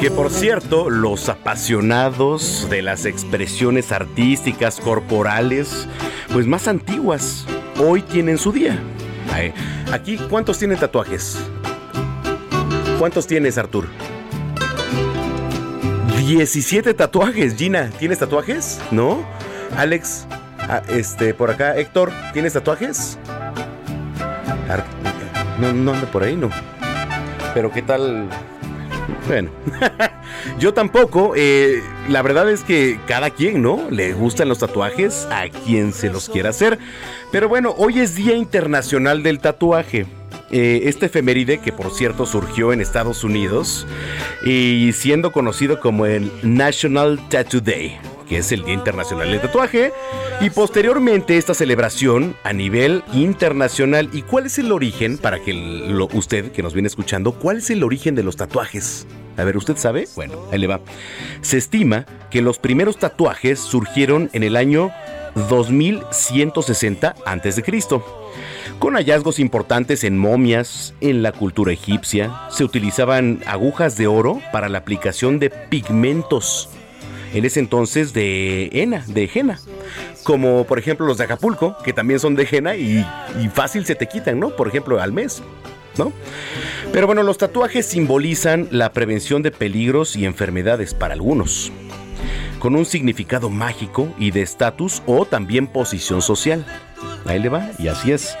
[0.00, 5.88] Que por cierto, los apasionados de las expresiones artísticas corporales,
[6.32, 7.44] pues más antiguas,
[7.78, 8.78] hoy tienen su día.
[9.92, 11.38] Aquí, ¿cuántos tienen tatuajes?
[12.98, 13.86] ¿Cuántos tienes, Artur?
[16.18, 17.90] 17 tatuajes, Gina.
[17.98, 18.80] ¿Tienes tatuajes?
[18.90, 19.24] ¿No?
[19.76, 20.26] Alex,
[20.60, 23.18] ah, este, por acá, Héctor, ¿tienes tatuajes?
[25.60, 26.50] No, no anda por ahí, no.
[27.54, 28.28] Pero ¿qué tal?
[29.26, 29.50] Bueno,
[30.58, 31.32] yo tampoco.
[31.36, 33.88] eh, la verdad es que cada quien, ¿no?
[33.90, 36.78] Le gustan los tatuajes a quien se los quiera hacer.
[37.32, 40.06] Pero bueno, hoy es Día Internacional del Tatuaje.
[40.50, 43.84] Eh, este efeméride, que por cierto surgió en Estados Unidos
[44.44, 47.98] y siendo conocido como el National Tattoo Day,
[48.28, 49.92] que es el Día Internacional del Tatuaje,
[50.40, 54.08] y posteriormente esta celebración a nivel internacional.
[54.12, 57.70] ¿Y cuál es el origen, para que lo- usted que nos viene escuchando, cuál es
[57.70, 59.06] el origen de los tatuajes?
[59.36, 60.08] A ver, ¿usted sabe?
[60.16, 60.80] Bueno, ahí le va.
[61.42, 64.90] Se estima que los primeros tatuajes surgieron en el año
[65.50, 67.62] 2160 a.C.
[68.78, 74.68] Con hallazgos importantes en momias, en la cultura egipcia, se utilizaban agujas de oro para
[74.68, 76.68] la aplicación de pigmentos.
[77.34, 79.60] En ese entonces de henna, de henna.
[80.24, 83.06] Como por ejemplo los de Acapulco, que también son de henna y,
[83.40, 84.50] y fácil se te quitan, ¿no?
[84.56, 85.42] Por ejemplo, al mes,
[85.98, 86.12] ¿no?
[86.92, 91.72] Pero bueno, los tatuajes simbolizan la prevención de peligros y enfermedades para algunos
[92.58, 96.64] con un significado mágico y de estatus o también posición social.
[97.26, 98.36] Ahí le va, y así es.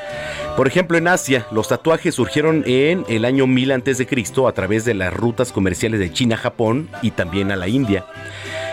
[0.56, 4.08] Por ejemplo, en Asia, los tatuajes surgieron en el año 1000 a.C.
[4.48, 8.06] a través de las rutas comerciales de China Japón y también a la India.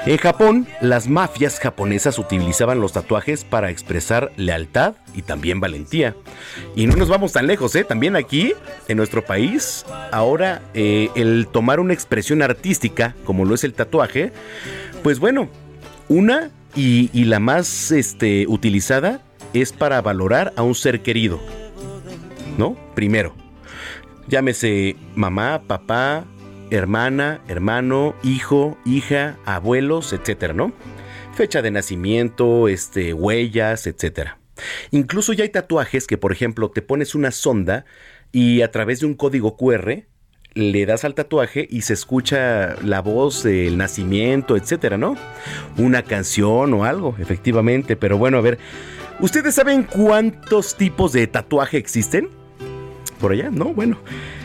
[0.05, 6.13] En Japón, las mafias japonesas utilizaban los tatuajes para expresar lealtad y también valentía.
[6.75, 7.85] Y no nos vamos tan lejos, ¿eh?
[7.85, 8.53] También aquí,
[8.89, 14.33] en nuestro país, ahora eh, el tomar una expresión artística, como lo es el tatuaje,
[15.03, 15.47] pues bueno,
[16.09, 19.21] una y, y la más este, utilizada
[19.53, 21.39] es para valorar a un ser querido.
[22.57, 22.75] ¿No?
[22.93, 23.33] Primero,
[24.27, 26.25] llámese mamá, papá,
[26.73, 30.73] hermana, hermano, hijo, hija, abuelos, etcétera, ¿no?
[31.35, 34.39] Fecha de nacimiento, este, huellas, etcétera.
[34.91, 37.85] Incluso ya hay tatuajes que, por ejemplo, te pones una sonda
[38.31, 40.03] y a través de un código QR
[40.55, 45.15] le das al tatuaje y se escucha la voz del nacimiento, etcétera, ¿no?
[45.77, 47.95] Una canción o algo, efectivamente.
[47.95, 48.59] Pero bueno, a ver,
[49.19, 52.29] ¿ustedes saben cuántos tipos de tatuaje existen?
[53.19, 53.73] Por allá, ¿no?
[53.73, 53.97] Bueno.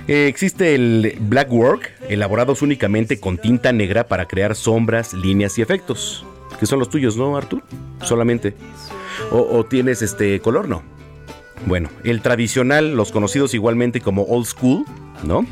[0.09, 5.63] Eh, existe el black work, elaborados únicamente con tinta negra para crear sombras, líneas y
[5.63, 6.25] efectos.
[6.59, 7.63] Que son los tuyos, ¿no, Artur?
[8.03, 8.55] Solamente.
[9.31, 10.83] O, o tienes este color, no.
[11.67, 14.85] Bueno, el tradicional, los conocidos igualmente como old school,
[15.25, 15.45] ¿no?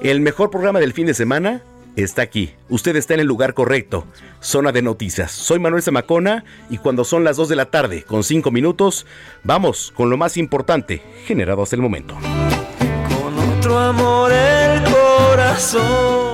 [0.00, 1.60] El mejor programa del fin de semana
[1.96, 2.54] está aquí.
[2.70, 4.06] Usted está en el lugar correcto.
[4.40, 5.30] Zona de noticias.
[5.32, 9.04] Soy Manuel Zamacona y cuando son las 2 de la tarde con 5 minutos,
[9.44, 12.14] vamos con lo más importante generado hasta el momento.
[12.14, 16.31] Con otro amor el corazón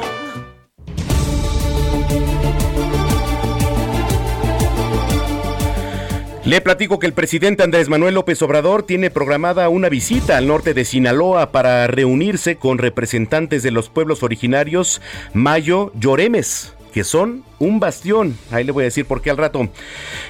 [6.48, 10.72] Le platico que el presidente Andrés Manuel López Obrador tiene programada una visita al norte
[10.72, 15.02] de Sinaloa para reunirse con representantes de los pueblos originarios
[15.34, 19.68] Mayo Lloremes que son un bastión, ahí le voy a decir por qué al rato,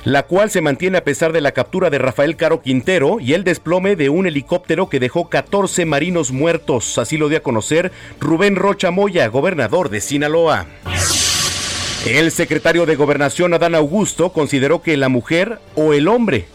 [0.03, 3.45] la cual se mantiene a pesar de la captura de Rafael Caro Quintero y el
[3.45, 8.57] desplome de un helicóptero que dejó 14 marinos muertos, así lo dio a conocer Rubén
[8.57, 10.67] Rocha Moya, gobernador de Sinaloa.
[12.07, 16.47] El secretario de Gobernación, Adán Augusto, consideró que la mujer o el hombre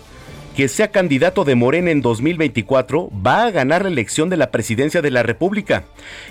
[0.55, 5.01] que sea candidato de Morena en 2024 va a ganar la elección de la presidencia
[5.01, 5.83] de la República.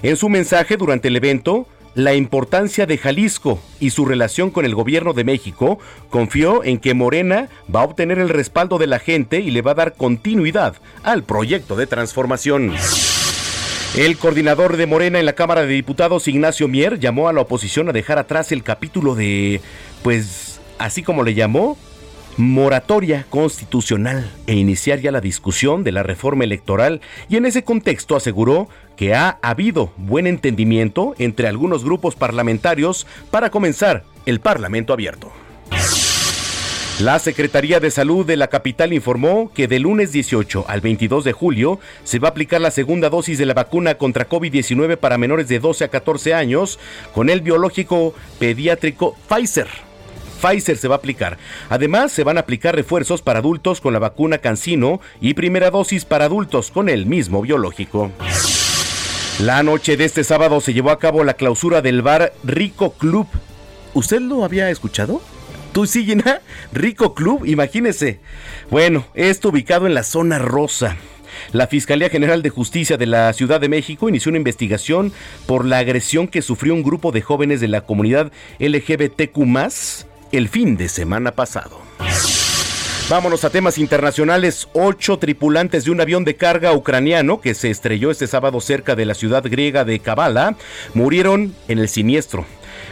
[0.03, 4.75] En su mensaje durante el evento, la importancia de Jalisco y su relación con el
[4.75, 9.41] gobierno de México, confió en que Morena va a obtener el respaldo de la gente
[9.41, 12.73] y le va a dar continuidad al proyecto de transformación.
[13.97, 17.91] El coordinador de Morena en la Cámara de Diputados, Ignacio Mier, llamó a la oposición
[17.91, 19.61] a dejar atrás el capítulo de,
[20.03, 21.77] pues, así como le llamó,
[22.39, 28.17] moratoria constitucional e iniciar ya la discusión de la reforma electoral y en ese contexto
[28.17, 28.67] aseguró
[28.97, 35.31] que ha habido buen entendimiento entre algunos grupos parlamentarios para comenzar el Parlamento abierto.
[37.03, 41.33] La Secretaría de Salud de la capital informó que de lunes 18 al 22 de
[41.33, 45.49] julio se va a aplicar la segunda dosis de la vacuna contra COVID-19 para menores
[45.49, 46.79] de 12 a 14 años
[47.13, 49.67] con el biológico pediátrico Pfizer.
[50.41, 51.39] Pfizer se va a aplicar.
[51.71, 56.05] Además, se van a aplicar refuerzos para adultos con la vacuna Cancino y primera dosis
[56.05, 58.13] para adultos con el mismo biológico.
[59.41, 63.27] La noche de este sábado se llevó a cabo la clausura del bar Rico Club.
[63.93, 65.21] ¿Usted lo había escuchado?
[65.73, 66.07] ¿Tú sí?
[66.73, 68.21] Rico Club, imagínese.
[68.71, 70.97] Bueno, esto ubicado en la zona rosa.
[71.53, 75.13] La Fiscalía General de Justicia de la Ciudad de México inició una investigación
[75.47, 79.39] por la agresión que sufrió un grupo de jóvenes de la comunidad LGBTQ
[80.33, 81.81] el fin de semana pasado.
[83.09, 84.69] Vámonos a temas internacionales.
[84.75, 89.07] Ocho tripulantes de un avión de carga ucraniano que se estrelló este sábado cerca de
[89.07, 90.57] la ciudad griega de Kavala
[90.95, 92.47] murieron en el siniestro.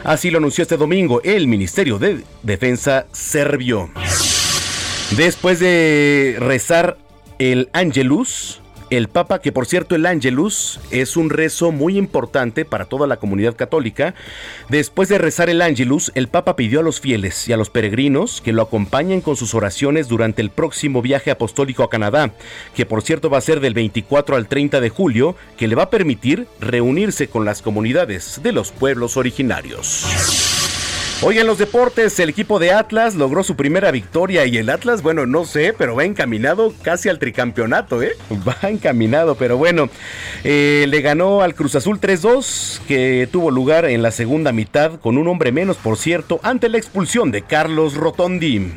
[0.04, 3.90] Así lo anunció este domingo el Ministerio de Defensa serbio.
[5.16, 6.96] Después de rezar
[7.38, 12.84] el Angelus, el Papa, que por cierto el Angelus es un rezo muy importante para
[12.84, 14.14] toda la comunidad católica,
[14.68, 18.40] después de rezar el Angelus, el Papa pidió a los fieles y a los peregrinos
[18.40, 22.32] que lo acompañen con sus oraciones durante el próximo viaje apostólico a Canadá,
[22.74, 25.84] que por cierto va a ser del 24 al 30 de julio, que le va
[25.84, 30.59] a permitir reunirse con las comunidades de los pueblos originarios.
[31.22, 35.02] Hoy en los deportes, el equipo de Atlas logró su primera victoria y el Atlas,
[35.02, 38.12] bueno, no sé, pero va encaminado casi al tricampeonato, ¿eh?
[38.48, 39.90] Va encaminado, pero bueno,
[40.44, 45.18] eh, le ganó al Cruz Azul 3-2, que tuvo lugar en la segunda mitad con
[45.18, 48.72] un hombre menos, por cierto, ante la expulsión de Carlos Rotondi.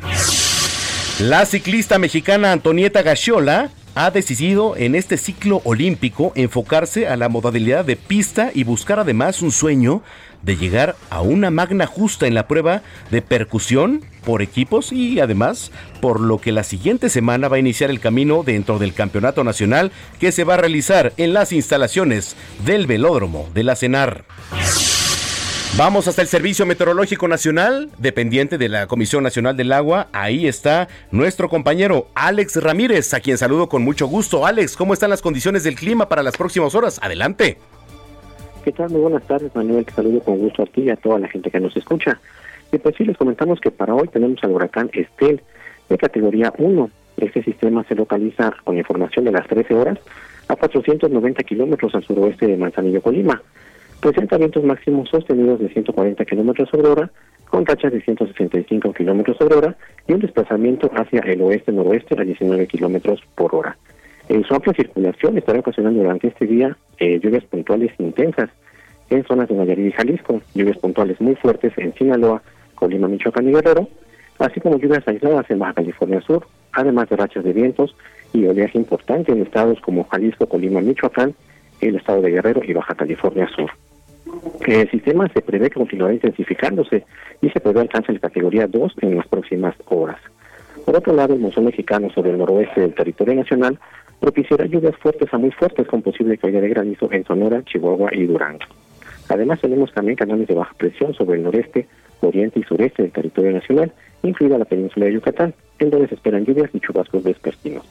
[1.20, 7.84] La ciclista mexicana Antonieta Gachiola ha decidido en este ciclo olímpico enfocarse a la modalidad
[7.84, 10.02] de pista y buscar además un sueño
[10.44, 15.70] de llegar a una magna justa en la prueba de percusión por equipos y además
[16.00, 19.92] por lo que la siguiente semana va a iniciar el camino dentro del campeonato nacional
[20.18, 24.24] que se va a realizar en las instalaciones del velódromo de la CENAR.
[25.76, 30.06] Vamos hasta el Servicio Meteorológico Nacional, dependiente de la Comisión Nacional del Agua.
[30.12, 34.46] Ahí está nuestro compañero Alex Ramírez, a quien saludo con mucho gusto.
[34.46, 37.00] Alex, ¿cómo están las condiciones del clima para las próximas horas?
[37.02, 37.58] Adelante.
[38.64, 38.88] ¿Qué tal?
[38.88, 39.84] Muy buenas tardes, Manuel.
[39.84, 42.18] Te saludo con gusto a ti y a toda la gente que nos escucha.
[42.72, 45.42] Y pues sí, les comentamos que para hoy tenemos al huracán Estel
[45.90, 46.90] de categoría 1.
[47.18, 49.98] Este sistema se localiza con información de las 13 horas
[50.48, 53.42] a 490 kilómetros al suroeste de Manzanillo, Colima
[54.00, 57.10] presenta vientos máximos sostenidos de 140 kilómetros sobre hora,
[57.48, 62.66] con tachas de 165 kilómetros sobre hora y un desplazamiento hacia el oeste-noroeste a 19
[62.66, 63.78] kilómetros por hora.
[64.28, 68.50] En su amplia circulación estará ocasionando durante este día eh, lluvias puntuales intensas
[69.10, 72.42] en zonas de Nayarit y Jalisco, lluvias puntuales muy fuertes en Sinaloa,
[72.74, 73.88] Colima, Michoacán y Guerrero,
[74.38, 77.94] así como lluvias aisladas en Baja California Sur, además de rachas de vientos
[78.32, 81.34] y oleaje importante en estados como Jalisco, Colima, Michoacán,
[81.80, 83.70] el estado de Guerrero y Baja California Sur.
[84.66, 87.04] El sistema se prevé que continuará intensificándose
[87.42, 90.16] y se prevé alcanzar la categoría 2 en las próximas horas.
[90.84, 93.78] Por otro lado, el monzón mexicano sobre el noroeste del territorio nacional
[94.20, 98.24] propiciará lluvias fuertes a muy fuertes con posible caída de granizo en Sonora, Chihuahua y
[98.24, 98.64] Durango.
[99.28, 101.86] Además, tenemos también canales de baja presión sobre el noreste,
[102.20, 103.92] oriente y sureste del territorio nacional,
[104.22, 107.84] incluida la península de Yucatán, en donde se esperan lluvias y chubascos vespertinos.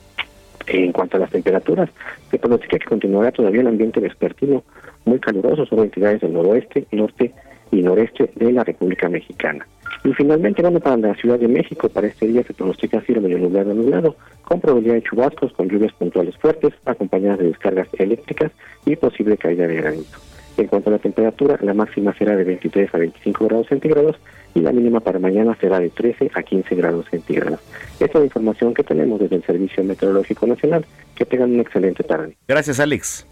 [0.67, 1.89] En cuanto a las temperaturas,
[2.31, 4.63] se pronostica que continuará todavía el ambiente vespertino
[5.05, 7.33] muy caluroso sobre entidades del noroeste, norte
[7.71, 9.67] y noreste de la República Mexicana.
[10.03, 13.37] Y finalmente, bueno, para la Ciudad de México, para este día se pronostica cielo medio
[13.37, 18.51] nublado nublado, con probabilidad de chubascos, con lluvias puntuales fuertes, acompañadas de descargas eléctricas
[18.85, 20.17] y posible caída de granito.
[20.57, 24.17] En cuanto a la temperatura, la máxima será de 23 a 25 grados centígrados
[24.53, 27.59] y la mínima para mañana será de 13 a 15 grados centígrados.
[27.93, 30.85] Esta es la información que tenemos desde el Servicio Meteorológico Nacional.
[31.15, 32.35] Que tengan una excelente tarde.
[32.47, 33.25] Gracias, Alex.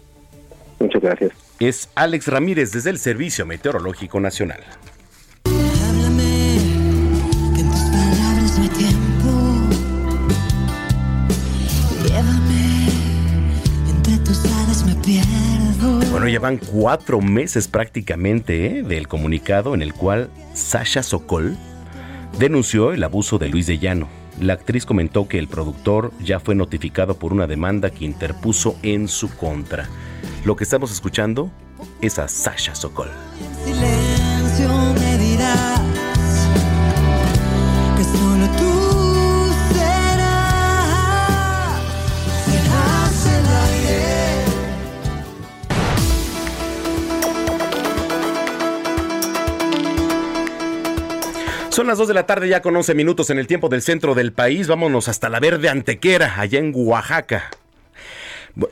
[0.80, 1.32] Muchas gracias.
[1.60, 4.60] Es Alex Ramírez desde el Servicio Meteorológico Nacional.
[16.12, 18.82] Bueno, ya van cuatro meses prácticamente ¿eh?
[18.82, 21.56] del comunicado en el cual Sasha Sokol
[22.38, 24.08] denunció el abuso de Luis de Llano.
[24.38, 29.08] La actriz comentó que el productor ya fue notificado por una demanda que interpuso en
[29.08, 29.88] su contra.
[30.44, 31.50] Lo que estamos escuchando
[32.02, 33.08] es a Sasha Sokol.
[33.64, 34.68] silencio
[51.72, 54.14] Son las 2 de la tarde ya con 11 minutos en el tiempo del centro
[54.14, 54.68] del país.
[54.68, 57.50] Vámonos hasta la Verde Antequera, allá en Oaxaca.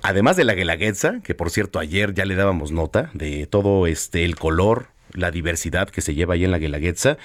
[0.03, 4.27] Además de la guelaguetza, que por cierto ayer ya le dábamos nota de todo este
[4.27, 7.17] el color, la diversidad que se lleva ahí en la Guelaguetza,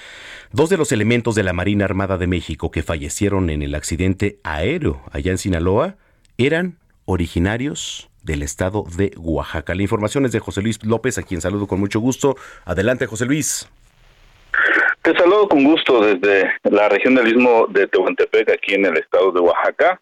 [0.50, 4.40] dos de los elementos de la Marina Armada de México que fallecieron en el accidente
[4.44, 5.96] aéreo allá en Sinaloa
[6.38, 9.74] eran originarios del estado de Oaxaca.
[9.74, 12.34] La información es de José Luis López, a quien saludo con mucho gusto.
[12.64, 13.68] Adelante, José Luis.
[15.06, 19.30] Te saludo con gusto desde la región del Istmo de Tehuantepec, aquí en el estado
[19.30, 20.00] de Oaxaca.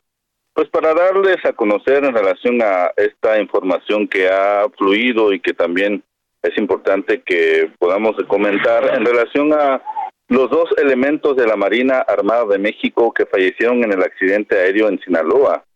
[0.54, 5.52] Pues para darles a conocer en relación a esta información que ha fluido y que
[5.52, 6.02] también
[6.42, 9.82] es importante que podamos comentar en relación a
[10.28, 14.88] los dos elementos de la Marina Armada de México que fallecieron en el accidente aéreo
[14.88, 15.66] en Sinaloa.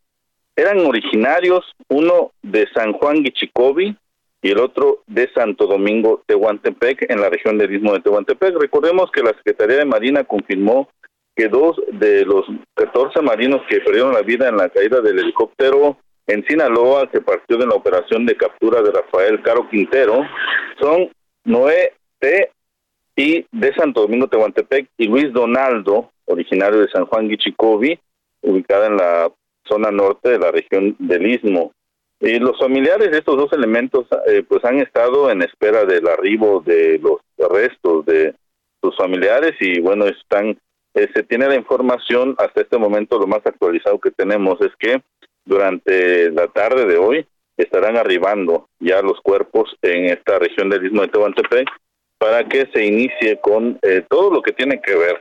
[0.56, 3.94] Eran originarios, uno de San Juan Guichicovi
[4.42, 8.57] y el otro de Santo Domingo, Tehuantepec, en la región del Istmo de Tehuantepec.
[8.57, 10.88] Recordemos que la Secretaría de Marina confirmó
[11.35, 15.97] que dos de los 14 marinos que perdieron la vida en la caída del helicóptero
[16.26, 20.25] en Sinaloa, que partió de la operación de captura de Rafael Caro Quintero,
[20.80, 21.11] son
[21.45, 22.50] Noé T.
[23.16, 27.99] y de Santo Domingo, Tehuantepec, y Luis Donaldo, originario de San Juan Guichicovi,
[28.42, 29.33] ubicada en la
[29.66, 31.73] zona norte de la región del Istmo.
[32.20, 36.60] Y los familiares de estos dos elementos eh, pues han estado en espera del arribo
[36.66, 37.20] de los
[37.50, 38.34] restos de
[38.82, 40.58] sus familiares y bueno, están
[40.94, 45.00] eh, se tiene la información hasta este momento lo más actualizado que tenemos es que
[45.44, 51.02] durante la tarde de hoy estarán arribando ya los cuerpos en esta región del Istmo
[51.02, 51.68] de Tehuantepec
[52.18, 55.18] para que se inicie con eh, todo lo que tiene que ver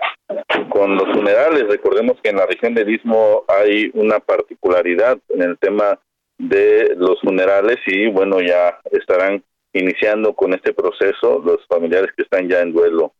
[0.70, 1.68] con los funerales.
[1.68, 6.00] Recordemos que en la región del Istmo hay una particularidad en el tema
[6.38, 12.50] de los funerales y bueno, ya estarán iniciando con este proceso los familiares que están
[12.50, 13.13] ya en duelo.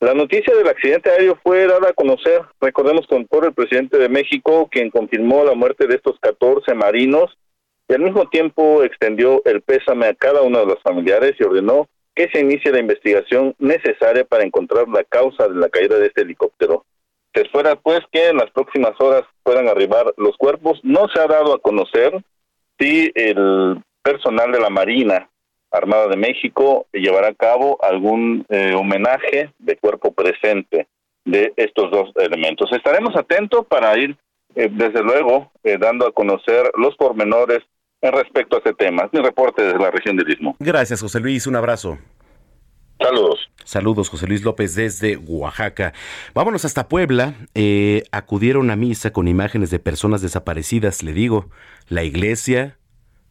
[0.00, 4.08] La noticia del accidente aéreo fue dada a conocer, recordemos, con, por el presidente de
[4.08, 7.36] México, quien confirmó la muerte de estos 14 marinos
[7.88, 11.88] y al mismo tiempo extendió el pésame a cada uno de los familiares y ordenó
[12.14, 16.22] que se inicie la investigación necesaria para encontrar la causa de la caída de este
[16.22, 16.84] helicóptero.
[17.34, 20.80] Se espera pues que en las próximas horas puedan arribar los cuerpos.
[20.82, 22.12] No se ha dado a conocer
[22.78, 25.28] si el personal de la Marina
[25.70, 30.86] Armada de México llevará a cabo algún eh, homenaje de cuerpo presente
[31.24, 32.70] de estos dos elementos.
[32.72, 34.16] Estaremos atentos para ir,
[34.54, 37.60] eh, desde luego, eh, dando a conocer los pormenores
[38.00, 39.08] en respecto a este tema.
[39.12, 40.56] Mi reporte desde la región del Istmo.
[40.60, 41.46] Gracias, José Luis.
[41.46, 41.98] Un abrazo.
[42.98, 43.50] Saludos.
[43.64, 45.92] Saludos, José Luis López desde Oaxaca.
[46.34, 47.34] Vámonos hasta Puebla.
[48.10, 51.50] acudieron a misa con imágenes de personas desaparecidas, le digo.
[51.88, 52.78] La iglesia,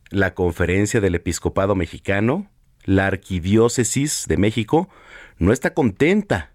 [0.10, 2.52] la Conferencia del Episcopado Mexicano,
[2.84, 4.90] la Arquidiócesis de México,
[5.40, 6.52] no está contenta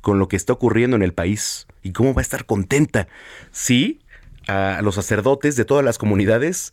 [0.00, 1.66] con lo que está ocurriendo en el país.
[1.82, 3.08] ¿Y cómo va a estar contenta?
[3.50, 4.00] Sí,
[4.46, 6.72] a los sacerdotes de todas las comunidades,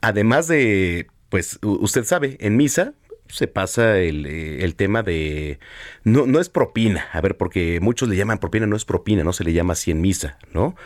[0.00, 2.94] además de, pues usted sabe, en misa
[3.32, 5.58] se pasa el, eh, el tema de...
[6.04, 9.32] No, no es propina, a ver, porque muchos le llaman propina, no es propina, no
[9.32, 10.76] se le llama así en misa, ¿no?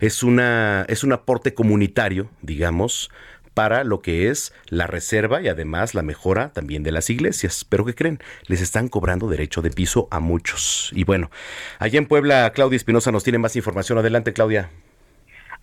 [0.00, 3.10] Es, una, es un aporte comunitario, digamos,
[3.54, 7.64] para lo que es la reserva y además la mejora también de las iglesias.
[7.66, 8.18] Pero ¿qué creen?
[8.48, 10.90] Les están cobrando derecho de piso a muchos.
[10.92, 11.30] Y bueno,
[11.78, 13.96] allá en Puebla, Claudia Espinosa nos tiene más información.
[13.96, 14.70] Adelante, Claudia.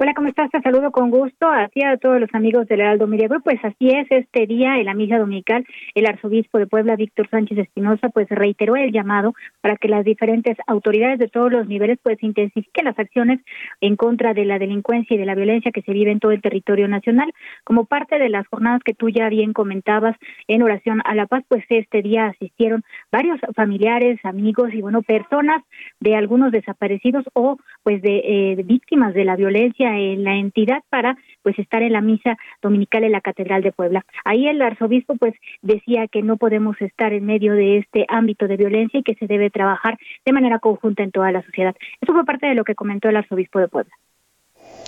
[0.03, 0.49] Hola, ¿cómo estás?
[0.49, 3.89] Te saludo con gusto a ti a todos los amigos del Heraldo Media Pues así
[3.89, 8.27] es, este día en la misa dominical, el arzobispo de Puebla, Víctor Sánchez Espinosa, pues
[8.29, 12.97] reiteró el llamado para que las diferentes autoridades de todos los niveles pues intensifiquen las
[12.97, 13.41] acciones
[13.79, 16.41] en contra de la delincuencia y de la violencia que se vive en todo el
[16.41, 17.31] territorio nacional.
[17.63, 20.17] Como parte de las jornadas que tú ya bien comentabas
[20.47, 22.81] en oración a la paz, pues este día asistieron
[23.11, 25.61] varios familiares, amigos y bueno, personas
[25.99, 31.17] de algunos desaparecidos o pues de eh, víctimas de la violencia en la entidad para
[31.43, 34.05] pues estar en la misa dominical en la Catedral de Puebla.
[34.25, 38.57] Ahí el arzobispo pues decía que no podemos estar en medio de este ámbito de
[38.57, 41.75] violencia y que se debe trabajar de manera conjunta en toda la sociedad.
[41.99, 43.93] Eso fue parte de lo que comentó el arzobispo de Puebla.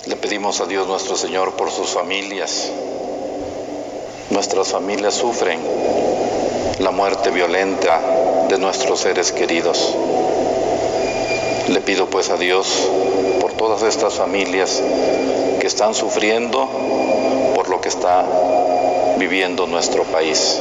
[0.08, 2.72] Le pedimos a Dios nuestro Señor por sus familias.
[4.30, 5.60] Nuestras familias sufren
[6.80, 9.96] la muerte violenta de nuestros seres queridos.
[11.68, 12.90] Le pido pues a Dios
[13.56, 14.82] todas estas familias
[15.60, 16.68] que están sufriendo
[17.54, 18.24] por lo que está
[19.18, 20.60] viviendo nuestro país.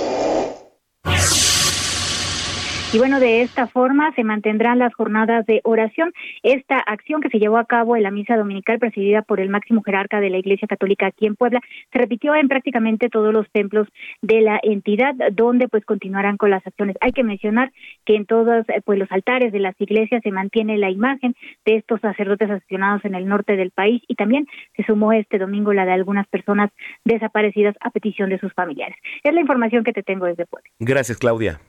[2.93, 6.13] Y bueno, de esta forma se mantendrán las jornadas de oración.
[6.43, 9.81] Esta acción que se llevó a cabo en la misa dominical presidida por el máximo
[9.81, 11.59] jerarca de la Iglesia Católica aquí en Puebla
[11.91, 13.87] se repitió en prácticamente todos los templos
[14.21, 16.95] de la entidad donde pues continuarán con las acciones.
[17.01, 17.71] Hay que mencionar
[18.05, 21.99] que en todos pues los altares de las iglesias se mantiene la imagen de estos
[21.99, 24.45] sacerdotes asesinados en el norte del país y también
[24.77, 26.69] se sumó este domingo la de algunas personas
[27.05, 28.97] desaparecidas a petición de sus familiares.
[29.23, 30.69] Es la información que te tengo desde Puebla.
[30.77, 31.59] Gracias, Claudia.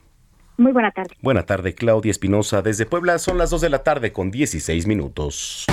[0.57, 1.15] Muy buena tarde.
[1.21, 2.61] Buena tarde, Claudia Espinosa.
[2.61, 5.65] Desde Puebla son las 2 de la tarde con 16 minutos.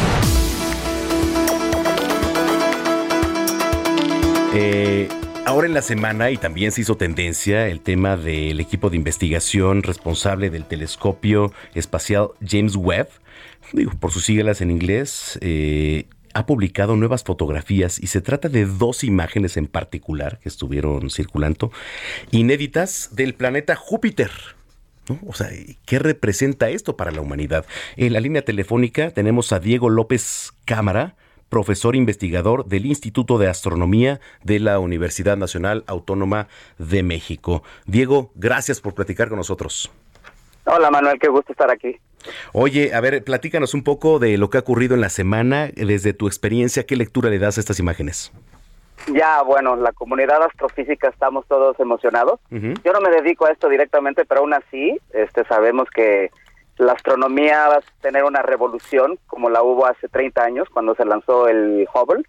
[4.54, 5.08] Eh,
[5.46, 9.82] ahora en la semana, y también se hizo tendencia, el tema del equipo de investigación
[9.82, 13.08] responsable del telescopio espacial James Webb,
[13.72, 18.66] digo, por sus siglas en inglés, eh, ha publicado nuevas fotografías y se trata de
[18.66, 21.70] dos imágenes en particular que estuvieron circulando,
[22.30, 24.30] inéditas del planeta Júpiter.
[25.26, 25.48] O sea,
[25.86, 27.66] ¿qué representa esto para la humanidad?
[27.96, 31.16] En la línea telefónica tenemos a Diego López Cámara,
[31.48, 36.48] profesor investigador del Instituto de Astronomía de la Universidad Nacional Autónoma
[36.78, 37.62] de México.
[37.84, 39.90] Diego, gracias por platicar con nosotros.
[40.64, 41.96] Hola Manuel, qué gusto estar aquí.
[42.52, 46.14] Oye, a ver, platícanos un poco de lo que ha ocurrido en la semana, desde
[46.14, 48.32] tu experiencia, ¿qué lectura le das a estas imágenes?
[49.08, 52.40] Ya, bueno, la comunidad astrofísica estamos todos emocionados.
[52.50, 56.30] Yo no me dedico a esto directamente, pero aún así este, sabemos que
[56.78, 61.04] la astronomía va a tener una revolución como la hubo hace 30 años cuando se
[61.04, 62.24] lanzó el Hubble.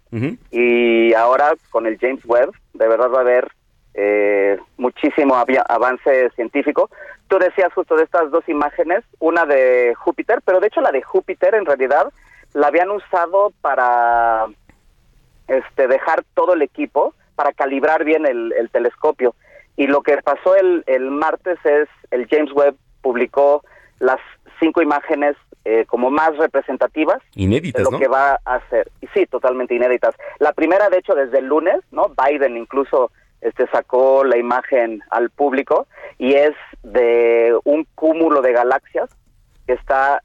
[0.50, 3.48] Y ahora con el James Webb, de verdad va a haber
[3.94, 6.90] eh, muchísimo avance científico.
[7.28, 11.02] Tú decías justo de estas dos imágenes, una de Júpiter, pero de hecho la de
[11.02, 12.12] Júpiter en realidad
[12.52, 14.46] la habían usado para
[15.48, 19.34] este, dejar todo el equipo para calibrar bien el, telescopio.
[19.76, 23.62] Y lo que pasó el, el, martes es, el James Webb publicó
[23.98, 24.20] las
[24.60, 28.90] cinco imágenes eh, como más representativas inéditas, de lo que va a hacer.
[29.00, 30.14] Y sí, totalmente inéditas.
[30.38, 32.10] La primera, de hecho, desde el lunes, ¿no?
[32.10, 35.86] Biden incluso este sacó la imagen al público
[36.18, 39.10] y es de un cúmulo de galaxias
[39.66, 40.22] que está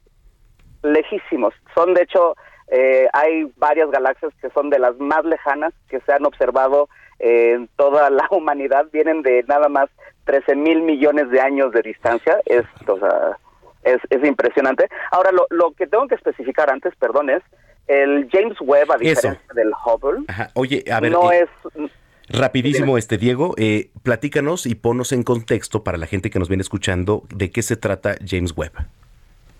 [0.82, 1.54] lejísimos.
[1.74, 2.36] Son, de hecho,
[2.70, 7.68] eh, hay varias galaxias que son de las más lejanas que se han observado en
[7.76, 9.90] toda la humanidad, vienen de nada más
[10.24, 13.36] 13 mil millones de años de distancia, es, o sea,
[13.82, 14.88] es, es impresionante.
[15.10, 17.42] Ahora, lo, lo que tengo que especificar antes, perdón, es
[17.88, 21.90] el James Webb, a diferencia del Hubble, Oye, a ver, no eh, es...
[22.28, 26.60] rapidísimo este Diego, eh, platícanos y ponos en contexto para la gente que nos viene
[26.60, 28.74] escuchando de qué se trata James Webb.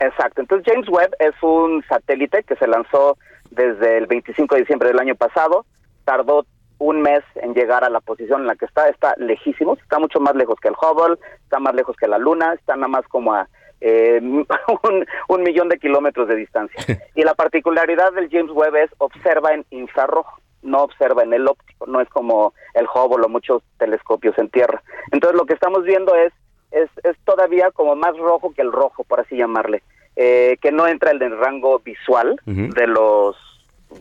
[0.00, 0.40] Exacto.
[0.40, 3.16] Entonces James Webb es un satélite que se lanzó
[3.50, 5.66] desde el 25 de diciembre del año pasado.
[6.04, 6.46] Tardó
[6.78, 8.88] un mes en llegar a la posición en la que está.
[8.88, 9.74] Está lejísimo.
[9.74, 11.18] Está mucho más lejos que el Hubble.
[11.42, 12.54] Está más lejos que la Luna.
[12.54, 13.46] Está nada más como a
[13.80, 14.20] eh,
[14.82, 16.80] un, un millón de kilómetros de distancia.
[17.14, 21.86] Y la particularidad del James Webb es observa en infrarrojo no observa en el óptico,
[21.86, 24.82] no es como el Hubble o muchos telescopios en tierra.
[25.10, 26.32] Entonces lo que estamos viendo es
[26.70, 29.82] es, es todavía como más rojo que el rojo, por así llamarle,
[30.16, 32.40] eh, que no entra en el rango visual
[32.74, 33.36] de los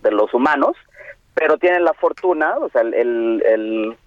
[0.02, 0.76] de los humanos,
[1.34, 3.98] pero tienen la fortuna, o sea, el, el, el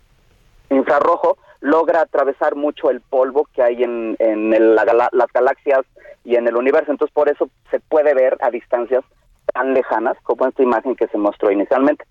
[0.71, 5.81] infrarrojo logra atravesar mucho el polvo que hay en, en el- la las galaxias
[6.25, 9.05] y en el universo, entonces por eso se puede ver a distancias
[9.53, 12.05] tan lejanas como esta imagen que se mostró inicialmente.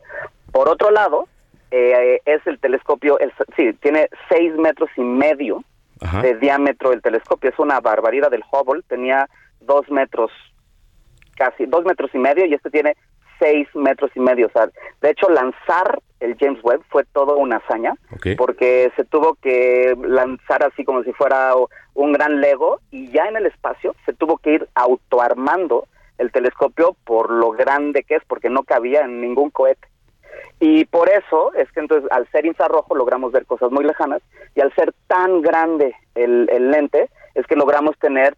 [0.52, 1.28] Por otro lado,
[1.72, 5.64] eh, es el telescopio, el, sí, tiene seis metros y medio
[6.02, 6.22] Ajá.
[6.22, 7.50] de diámetro el telescopio.
[7.50, 8.34] Es una barbaridad.
[8.34, 9.30] El Hubble tenía
[9.62, 10.32] dos metros,
[11.36, 12.96] casi dos metros y medio, y este tiene
[13.40, 14.48] seis metros y medio.
[14.48, 14.70] O sea,
[15.02, 17.94] de hecho, lanzar el James Webb fue toda una hazaña,
[18.38, 21.54] porque se tuvo que lanzar así como si fuera
[21.96, 25.88] un gran Lego, y ya en el espacio se tuvo que ir autoarmando
[26.20, 29.88] el telescopio por lo grande que es, porque no cabía en ningún cohete.
[30.60, 34.22] Y por eso es que entonces al ser infrarrojo logramos ver cosas muy lejanas
[34.56, 38.36] y al ser tan grande el, el lente es que logramos tener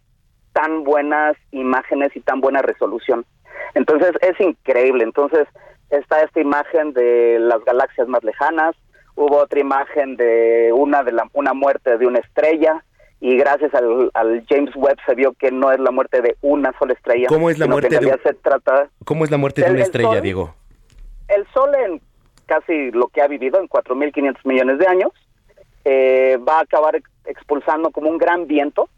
[0.54, 3.26] tan buenas imágenes y tan buena resolución.
[3.74, 5.04] Entonces es increíble.
[5.04, 5.48] Entonces
[5.90, 8.76] está esta imagen de las galaxias más lejanas,
[9.16, 12.84] hubo otra imagen de una de la, una muerte de una estrella
[13.20, 16.74] y gracias al, al James Webb se vio que no es la muerte de una
[16.78, 17.28] sola estrella.
[17.28, 20.20] ¿Cómo es la muerte de se trata ¿Cómo es la muerte de una el estrella.
[20.22, 20.56] Diego?
[21.36, 22.02] El Sol en
[22.46, 25.12] casi lo que ha vivido, en 4.500 millones de años,
[25.86, 28.90] eh, va a acabar ex- expulsando como un gran viento.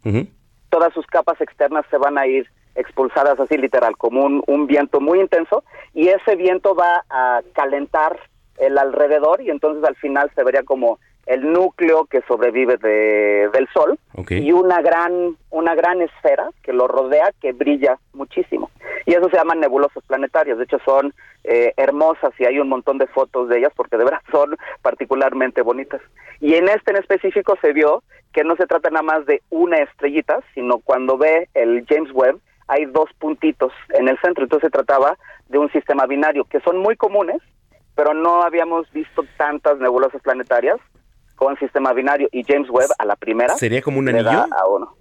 [0.70, 5.00] Todas sus capas externas se van a ir expulsadas así literal, como un, un viento
[5.00, 8.20] muy intenso, y ese viento va a calentar
[8.58, 13.68] el alrededor y entonces al final se vería como el núcleo que sobrevive de, del
[13.74, 13.98] Sol
[14.30, 18.70] y una gran una gran esfera que lo rodea que brilla muchísimo.
[19.06, 20.58] Y eso se llaman nebulosas planetarias.
[20.58, 24.04] De hecho son eh, hermosas y hay un montón de fotos de ellas porque de
[24.04, 26.02] verdad son particularmente bonitas.
[26.40, 29.78] Y en este en específico se vio que no se trata nada más de una
[29.78, 34.44] estrellita sino cuando ve el James Webb hay dos puntitos en el centro.
[34.44, 35.18] Entonces se trataba
[35.50, 37.42] de un sistema binario que son muy comunes
[37.96, 40.78] pero no habíamos visto tantas nebulosas planetarias
[41.36, 44.30] con sistema binario y James Webb a la primera ¿Sería como un anillo?
[44.30, 44.96] a uno.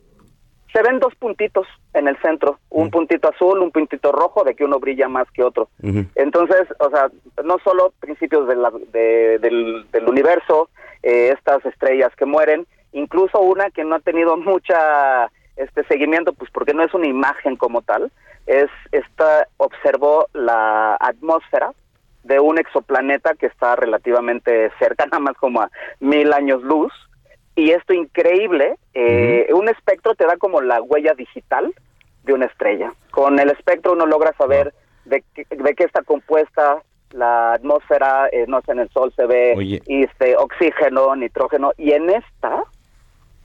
[0.73, 4.65] Se ven dos puntitos en el centro, un puntito azul, un puntito rojo, de que
[4.65, 5.69] uno brilla más que otro.
[6.17, 7.09] Entonces, o sea,
[7.45, 10.69] no solo principios de la- de- del, del universo,
[11.05, 16.51] eh, estas estrellas que mueren, incluso una que no ha tenido mucha este seguimiento, pues
[16.51, 18.11] porque no es una imagen como tal,
[18.47, 21.71] es esta observó la atmósfera
[22.25, 26.93] de un exoplaneta que está relativamente cerca, nada más como a mil años luz.
[27.57, 31.73] Y esto increíble, eh, un espectro te da como la huella digital
[32.25, 32.93] de una estrella.
[33.13, 36.83] Con el espectro uno logra saber de, qué, de qué está compuesta
[37.15, 39.81] la atmósfera, eh, no sé, en el Sol se ve Oye.
[39.87, 42.65] este, oxígeno, nitrógeno, y en esta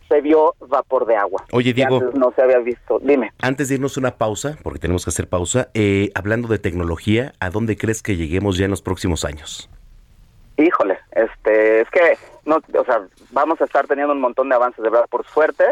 [0.10, 1.46] se vio vapor de agua.
[1.52, 1.98] Oye, Diego.
[2.00, 3.00] antes no se había visto.
[3.02, 3.32] Dime.
[3.42, 7.34] Antes de irnos a una pausa, porque tenemos que hacer pausa, eh, hablando de tecnología,
[7.40, 9.70] ¿a dónde crees que lleguemos ya en los próximos años?
[10.58, 14.84] Híjole, este, es que, no, o sea, vamos a estar teniendo un montón de avances,
[14.84, 15.64] de verdad, por suerte,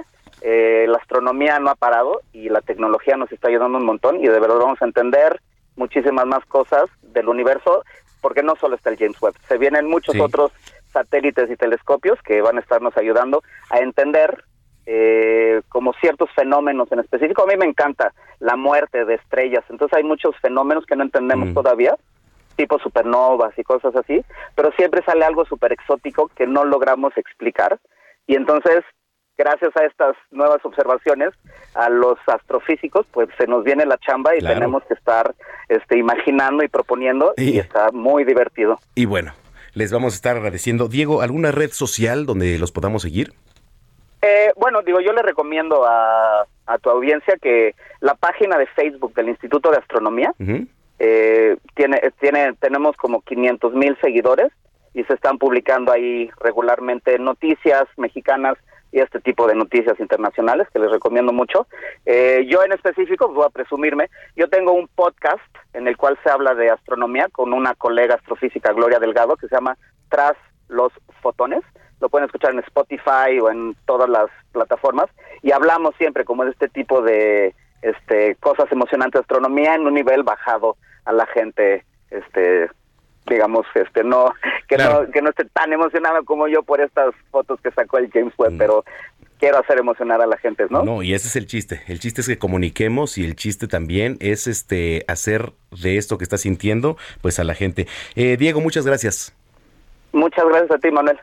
[0.42, 4.28] eh, la astronomía no ha parado y la tecnología nos está ayudando un montón y
[4.28, 5.42] de verdad vamos a entender
[5.76, 7.84] muchísimas más cosas del universo,
[8.22, 10.22] porque no solo está el James Webb, se vienen muchos Sí.
[10.22, 10.52] otros
[11.02, 14.44] satélites y telescopios que van a estarnos ayudando a entender
[14.90, 17.44] eh, como ciertos fenómenos en específico.
[17.44, 21.50] A mí me encanta la muerte de estrellas, entonces hay muchos fenómenos que no entendemos
[21.50, 21.54] Mm.
[21.54, 21.96] todavía,
[22.56, 24.24] tipo supernovas y cosas así,
[24.56, 27.78] pero siempre sale algo súper exótico que no logramos explicar.
[28.28, 28.84] Y entonces,
[29.38, 31.32] gracias a estas nuevas observaciones,
[31.76, 34.56] a los astrofísicos, pues se nos viene la chamba y Claro.
[34.56, 35.36] tenemos que estar
[35.70, 38.80] este, imaginando y proponiendo y Y- está muy divertido.
[38.96, 39.34] Y bueno,
[39.78, 40.88] les vamos a estar agradeciendo.
[40.88, 43.34] Diego, ¿alguna red social donde los podamos seguir?
[44.24, 49.14] Eh, bueno, digo, yo le recomiendo a, a tu audiencia que la página de Facebook
[49.14, 50.34] del Instituto de Astronomía,
[51.00, 54.52] eh, tiene, tiene, tenemos como 500 mil seguidores
[54.96, 58.58] y se están publicando ahí regularmente noticias mexicanas
[58.92, 61.68] y este tipo de noticias internacionales que les recomiendo mucho.
[62.06, 65.42] Eh, yo en específico, voy a presumirme, yo tengo un podcast
[65.74, 69.56] en el cual se habla de astronomía con una colega astrofísica, Gloria Delgado, que se
[69.56, 69.78] llama
[70.10, 70.36] Tras
[70.70, 71.64] los Fotones.
[72.00, 75.08] Lo pueden escuchar en Spotify o en todas las plataformas.
[75.42, 79.94] Y hablamos siempre como de este tipo de este cosas emocionantes de astronomía en un
[79.94, 82.70] nivel bajado a la gente este
[83.30, 84.34] digamos, este, no,
[84.68, 88.12] que no, que no esté tan emocionado como yo por estas fotos que sacó el
[88.12, 88.58] James Webb, mm.
[88.58, 88.84] pero
[89.40, 90.84] quiero hacer emocionar a la gente, ¿no?
[90.84, 91.82] No, y ese es el chiste.
[91.88, 96.24] El chiste es que comuniquemos y el chiste también es este hacer de esto que
[96.24, 97.88] está sintiendo, pues a la gente.
[98.16, 99.36] Eh, Diego, muchas gracias.
[100.12, 101.20] Muchas gracias a ti, Manuel.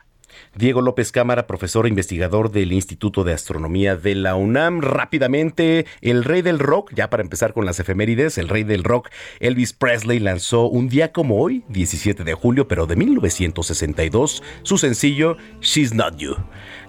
[0.55, 4.81] Diego López Cámara, profesor e investigador del Instituto de Astronomía de la UNAM.
[4.81, 9.09] Rápidamente, el rey del rock, ya para empezar con las efemérides, el rey del rock,
[9.39, 15.37] Elvis Presley, lanzó un día como hoy, 17 de julio, pero de 1962, su sencillo
[15.61, 16.35] She's Not You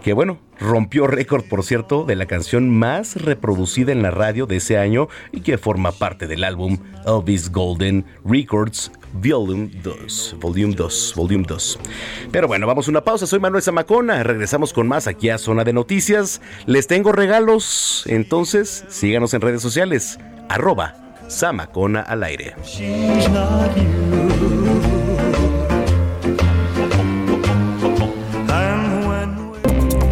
[0.07, 4.59] que bueno, rompió récord, por cierto, de la canción más reproducida en la radio de
[4.59, 11.14] ese año y que forma parte del álbum Elvis Golden Records Volume 2, Volume 2,
[11.16, 11.79] Volume 2.
[12.31, 13.26] Pero bueno, vamos a una pausa.
[13.26, 14.22] Soy Manuel Zamacona.
[14.22, 16.40] Regresamos con más aquí a Zona de Noticias.
[16.66, 18.05] Les tengo regalos.
[18.07, 20.18] Entonces, síganos en redes sociales.
[20.48, 20.94] Arroba
[21.29, 22.55] Zamacona al aire.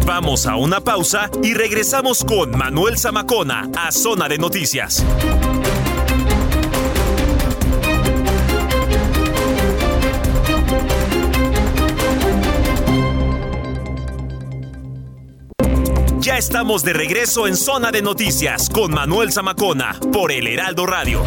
[0.05, 5.05] Vamos a una pausa y regresamos con Manuel Zamacona a Zona de Noticias.
[16.37, 21.23] Estamos de regreso en Zona de Noticias con Manuel Zamacona por el Heraldo Radio.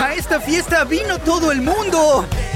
[0.00, 2.26] ¡A esta fiesta vino todo el mundo!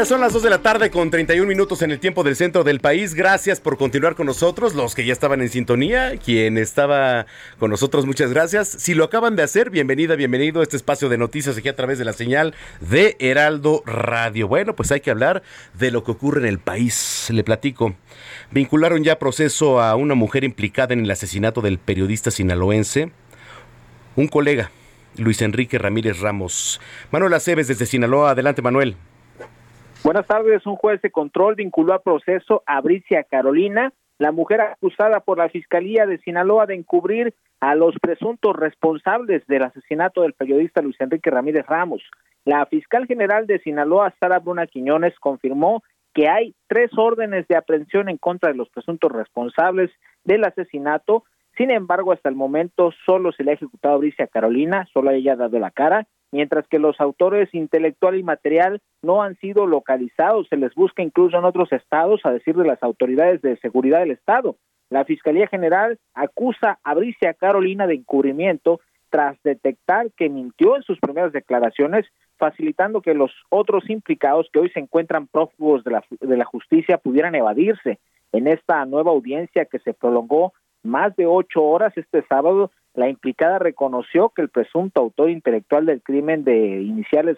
[0.00, 2.64] Ya son las 2 de la tarde con 31 minutos en el tiempo del centro
[2.64, 3.12] del país.
[3.12, 7.26] Gracias por continuar con nosotros, los que ya estaban en sintonía, quien estaba
[7.58, 8.66] con nosotros, muchas gracias.
[8.66, 11.98] Si lo acaban de hacer, bienvenida, bienvenido a este espacio de noticias aquí a través
[11.98, 14.48] de la señal de Heraldo Radio.
[14.48, 15.42] Bueno, pues hay que hablar
[15.78, 17.28] de lo que ocurre en el país.
[17.30, 17.94] Le platico.
[18.52, 23.12] Vincularon ya proceso a una mujer implicada en el asesinato del periodista sinaloense,
[24.16, 24.70] un colega,
[25.18, 26.80] Luis Enrique Ramírez Ramos.
[27.10, 28.30] Manuel Aceves desde Sinaloa.
[28.30, 28.96] Adelante, Manuel.
[30.02, 30.64] Buenas tardes.
[30.64, 35.50] Un juez de control vinculó a proceso a Bricia Carolina, la mujer acusada por la
[35.50, 41.30] Fiscalía de Sinaloa de encubrir a los presuntos responsables del asesinato del periodista Luis Enrique
[41.30, 42.02] Ramírez Ramos.
[42.46, 45.82] La fiscal general de Sinaloa, Sara Bruna Quiñones, confirmó
[46.14, 49.90] que hay tres órdenes de aprehensión en contra de los presuntos responsables
[50.24, 51.24] del asesinato.
[51.58, 55.34] Sin embargo, hasta el momento solo se le ha ejecutado a Bricia Carolina, solo ella
[55.34, 60.48] ha dado la cara mientras que los autores intelectual y material no han sido localizados.
[60.48, 64.12] Se les busca incluso en otros estados, a decir de las autoridades de seguridad del
[64.12, 64.56] estado.
[64.90, 70.98] La Fiscalía General acusa a Bricia Carolina de encubrimiento tras detectar que mintió en sus
[71.00, 72.06] primeras declaraciones,
[72.38, 76.98] facilitando que los otros implicados que hoy se encuentran prófugos de la, de la justicia
[76.98, 77.98] pudieran evadirse.
[78.32, 83.58] En esta nueva audiencia que se prolongó más de ocho horas este sábado, la implicada
[83.58, 87.36] reconoció que el presunto autor intelectual del crimen de iniciales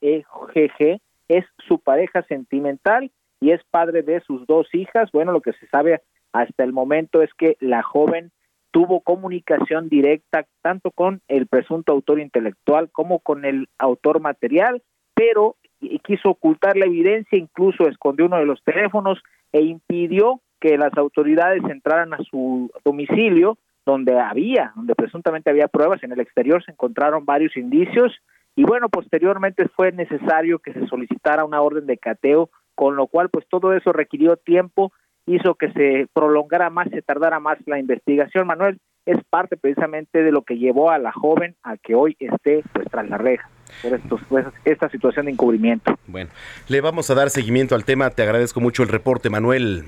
[0.00, 3.10] JEGG es su pareja sentimental
[3.40, 5.10] y es padre de sus dos hijas.
[5.12, 8.30] Bueno, lo que se sabe hasta el momento es que la joven
[8.70, 14.82] tuvo comunicación directa tanto con el presunto autor intelectual como con el autor material,
[15.14, 15.56] pero
[16.04, 19.20] quiso ocultar la evidencia, incluso escondió uno de los teléfonos
[19.52, 26.02] e impidió que las autoridades entraran a su domicilio donde había, donde presuntamente había pruebas,
[26.02, 28.12] en el exterior se encontraron varios indicios
[28.54, 33.28] y bueno, posteriormente fue necesario que se solicitara una orden de cateo con lo cual
[33.28, 34.92] pues todo eso requirió tiempo,
[35.26, 38.46] hizo que se prolongara más, se tardara más la investigación.
[38.46, 42.62] Manuel, es parte precisamente de lo que llevó a la joven a que hoy esté
[42.72, 43.48] pues tras la reja
[43.82, 45.98] por estos, pues, esta situación de encubrimiento.
[46.06, 46.30] Bueno,
[46.68, 48.10] le vamos a dar seguimiento al tema.
[48.10, 49.84] Te agradezco mucho el reporte, Manuel.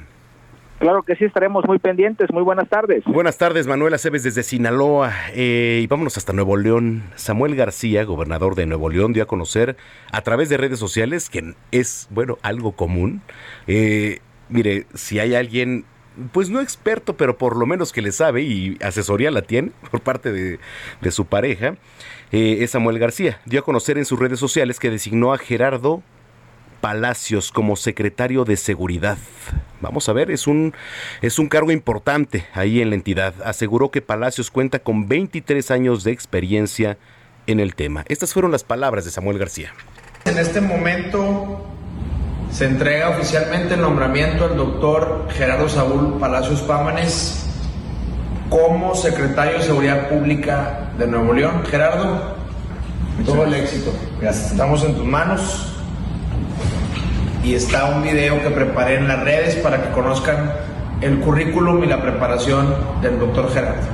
[0.78, 2.30] Claro que sí, estaremos muy pendientes.
[2.32, 3.04] Muy buenas tardes.
[3.04, 5.12] Buenas tardes, Manuel Aceves desde Sinaloa.
[5.32, 7.04] Eh, y vámonos hasta Nuevo León.
[7.14, 9.76] Samuel García, gobernador de Nuevo León, dio a conocer
[10.12, 13.22] a través de redes sociales que es, bueno, algo común.
[13.66, 15.84] Eh, mire, si hay alguien
[16.32, 20.00] pues no experto, pero por lo menos que le sabe y asesoría la tiene por
[20.00, 21.76] parte de, su pareja,
[22.32, 23.40] eh, es Samuel García.
[23.44, 26.02] Dio a conocer en sus redes sociales que designó a Gerardo
[26.84, 29.16] Palacios como secretario de Seguridad.
[29.80, 30.74] Vamos a ver, es un,
[31.22, 33.32] es un cargo importante ahí en la entidad.
[33.42, 36.98] Aseguró que Palacios cuenta con 23 años de experiencia
[37.46, 38.04] en el tema.
[38.08, 39.72] Estas fueron las palabras de Samuel García.
[40.26, 41.64] En este momento
[42.52, 47.46] se entrega oficialmente el nombramiento al doctor Gerardo Saúl Palacios Pámanes
[48.50, 51.64] como secretario de Seguridad Pública de Nuevo León.
[51.64, 52.36] Gerardo,
[53.24, 53.90] todo el éxito.
[54.20, 54.50] Gracias.
[54.52, 55.73] Estamos en tus manos
[57.44, 60.52] y está un video que preparé en las redes para que conozcan
[61.02, 63.86] el currículum y la preparación del doctor Gerardo.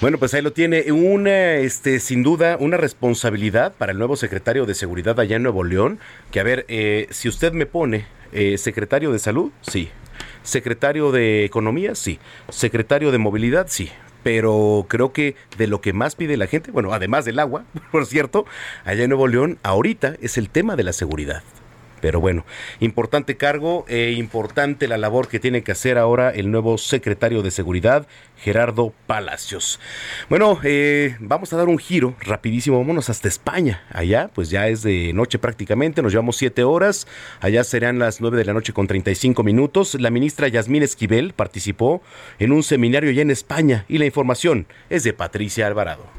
[0.00, 0.92] Bueno, pues ahí lo tiene.
[0.92, 5.64] Una, este, sin duda, una responsabilidad para el nuevo secretario de Seguridad allá en Nuevo
[5.64, 5.98] León.
[6.30, 9.90] Que a ver, eh, si usted me pone eh, secretario de Salud, sí.
[10.44, 12.20] Secretario de Economía, sí.
[12.48, 13.90] Secretario de Movilidad, sí
[14.22, 18.06] pero creo que de lo que más pide la gente, bueno, además del agua, por
[18.06, 18.46] cierto,
[18.84, 21.42] allá en Nuevo León, ahorita es el tema de la seguridad.
[22.00, 22.44] Pero bueno,
[22.80, 27.50] importante cargo e importante la labor que tiene que hacer ahora el nuevo secretario de
[27.50, 28.06] Seguridad,
[28.36, 29.80] Gerardo Palacios.
[30.28, 33.84] Bueno, eh, vamos a dar un giro rapidísimo, vámonos hasta España.
[33.90, 37.06] Allá, pues ya es de noche prácticamente, nos llevamos siete horas.
[37.40, 39.94] Allá serán las nueve de la noche con 35 minutos.
[39.94, 42.02] La ministra Yasmín Esquivel participó
[42.38, 46.17] en un seminario ya en España y la información es de Patricia Alvarado.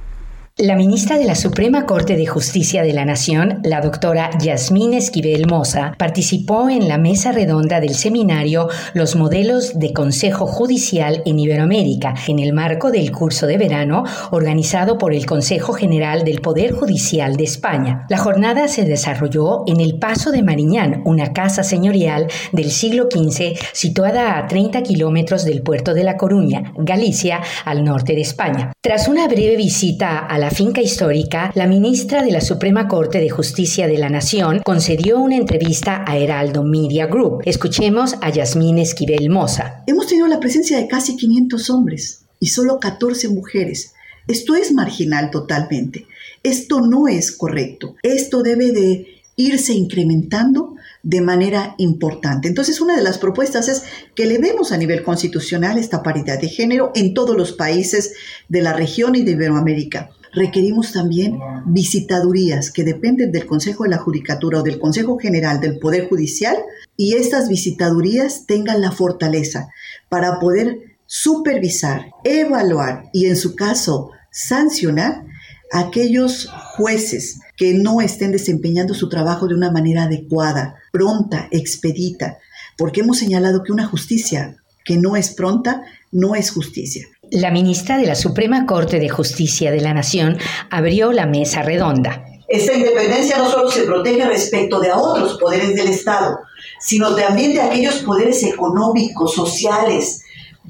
[0.61, 5.47] La ministra de la Suprema Corte de Justicia de la Nación, la doctora Yasmín Esquivel
[5.47, 12.13] Moza, participó en la mesa redonda del seminario Los modelos de Consejo Judicial en Iberoamérica,
[12.27, 17.37] en el marco del curso de verano organizado por el Consejo General del Poder Judicial
[17.37, 18.05] de España.
[18.09, 23.57] La jornada se desarrolló en el Paso de Mariñán, una casa señorial del siglo XV
[23.71, 28.73] situada a 30 kilómetros del puerto de La Coruña, Galicia, al norte de España.
[28.81, 33.29] Tras una breve visita a la finca histórica, la ministra de la Suprema Corte de
[33.29, 37.41] Justicia de la Nación concedió una entrevista a Heraldo Media Group.
[37.45, 39.83] Escuchemos a Yasmín Esquivel Moza.
[39.87, 43.93] Hemos tenido la presencia de casi 500 hombres y solo 14 mujeres.
[44.27, 46.07] Esto es marginal totalmente.
[46.43, 47.95] Esto no es correcto.
[48.01, 52.47] Esto debe de irse incrementando de manera importante.
[52.47, 53.83] Entonces, una de las propuestas es
[54.15, 58.13] que le demos a nivel constitucional esta paridad de género en todos los países
[58.49, 63.97] de la región y de Iberoamérica requerimos también visitadurías que dependen del Consejo de la
[63.97, 66.57] Judicatura o del Consejo General del Poder Judicial
[66.97, 69.69] y estas visitadurías tengan la fortaleza
[70.09, 75.25] para poder supervisar, evaluar y en su caso sancionar
[75.71, 82.37] a aquellos jueces que no estén desempeñando su trabajo de una manera adecuada, pronta, expedita,
[82.77, 87.07] porque hemos señalado que una justicia que no es pronta no es justicia.
[87.31, 90.39] La ministra de la Suprema Corte de Justicia de la Nación
[90.71, 92.25] abrió la mesa redonda.
[92.47, 96.39] Esta independencia no solo se protege respecto de otros poderes del Estado,
[96.79, 100.23] sino también de aquellos poderes económicos, sociales,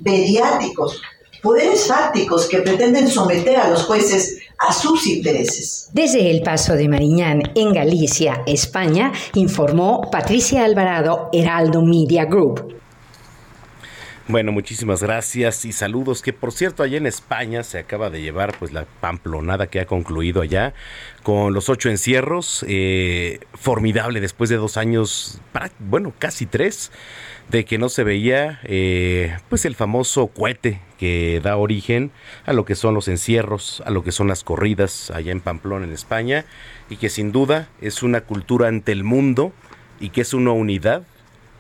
[0.04, 1.02] mediáticos,
[1.42, 5.90] poderes fácticos que pretenden someter a los jueces a sus intereses.
[5.94, 12.79] Desde el Paso de Mariñán, en Galicia, España, informó Patricia Alvarado, Heraldo Media Group.
[14.30, 16.22] Bueno, muchísimas gracias y saludos.
[16.22, 19.88] Que por cierto, allá en España se acaba de llevar pues la pamplonada que ha
[19.88, 20.76] concluido allá
[21.24, 22.64] con los ocho encierros.
[22.68, 25.42] Eh, formidable después de dos años,
[25.80, 26.92] bueno, casi tres,
[27.50, 32.12] de que no se veía eh, pues el famoso cohete que da origen
[32.46, 35.88] a lo que son los encierros, a lo que son las corridas allá en Pamplona,
[35.88, 36.46] en España,
[36.88, 39.54] y que sin duda es una cultura ante el mundo
[40.00, 41.02] y que es una unidad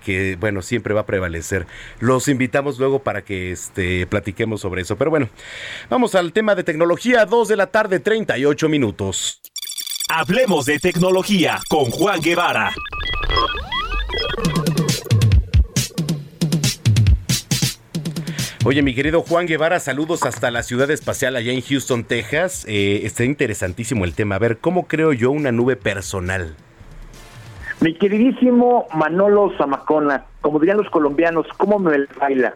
[0.03, 1.67] que bueno, siempre va a prevalecer.
[1.99, 4.97] Los invitamos luego para que este, platiquemos sobre eso.
[4.97, 5.29] Pero bueno,
[5.89, 9.41] vamos al tema de tecnología, 2 de la tarde, 38 minutos.
[10.09, 12.73] Hablemos de tecnología con Juan Guevara.
[18.65, 22.65] Oye, mi querido Juan Guevara, saludos hasta la ciudad espacial allá en Houston, Texas.
[22.67, 24.35] Eh, está interesantísimo el tema.
[24.35, 26.55] A ver, ¿cómo creo yo una nube personal?
[27.81, 32.55] Mi queridísimo Manolo Zamacona, como dirían los colombianos, ¿cómo me baila?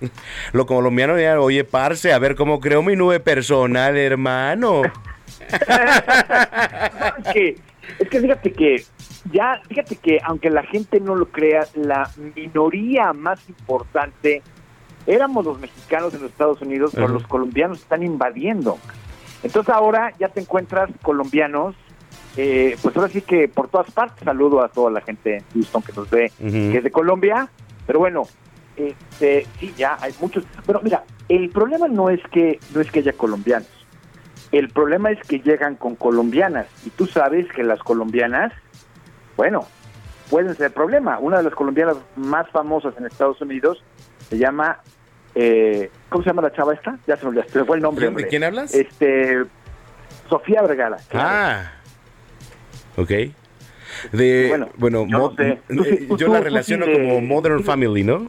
[0.52, 4.82] Lo colombiano ya, oye, parce, a ver cómo creo mi nube personal, hermano.
[7.18, 7.56] es, que,
[7.98, 8.84] es que fíjate que
[9.32, 14.42] ya, fíjate que aunque la gente no lo crea, la minoría más importante
[15.06, 18.78] éramos los mexicanos en los Estados Unidos, pero los colombianos están invadiendo.
[19.42, 21.74] Entonces ahora ya te encuentras colombianos,
[22.40, 25.82] eh, pues ahora sí que por todas partes saludo a toda la gente en Houston
[25.82, 27.48] que nos ve, que es de Colombia,
[27.84, 28.28] pero bueno,
[28.76, 30.44] este, sí, ya hay muchos.
[30.64, 33.68] Pero mira, el problema no es que no es que haya colombianos.
[34.52, 38.52] El problema es que llegan con colombianas y tú sabes que las colombianas,
[39.36, 39.66] bueno,
[40.30, 41.18] pueden ser problema.
[41.18, 43.82] Una de las colombianas más famosas en Estados Unidos
[44.30, 44.78] se llama
[45.34, 46.98] eh, ¿cómo se llama la chava esta?
[47.06, 48.08] Ya se me olvidó, se fue el nombre.
[48.10, 48.74] ¿De quién hablas?
[48.74, 49.42] Este,
[50.28, 50.98] Sofía Vergara.
[51.12, 51.72] Ah,
[52.98, 53.10] ok.
[54.12, 55.06] De, bueno,
[55.38, 58.28] eh, yo la relaciono como Modern Family, ¿no?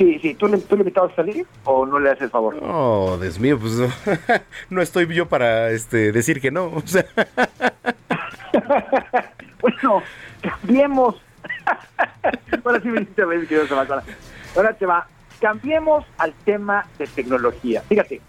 [0.00, 2.56] Sí, sí, ¿tú le, ¿tú le invitabas a salir o no le haces el favor?
[2.62, 3.88] Oh, Dios mío, pues no,
[4.70, 6.66] no estoy yo para este decir que no.
[6.74, 7.04] O sea,
[9.60, 10.02] bueno,
[10.40, 11.16] cambiemos.
[12.64, 14.02] Ahora sí me hiciste reír, querido Samantha.
[14.56, 15.06] Ahora te va.
[15.40, 17.82] Cambiemos al tema de tecnología.
[17.82, 18.22] Fíjate,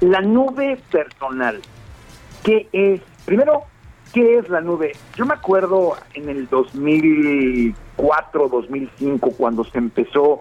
[0.00, 1.60] la nube personal.
[2.42, 3.00] ¿Qué es?
[3.26, 3.64] Primero,
[4.12, 4.92] ¿qué es la nube?
[5.16, 10.40] Yo me acuerdo en el 2004, 2005, cuando se empezó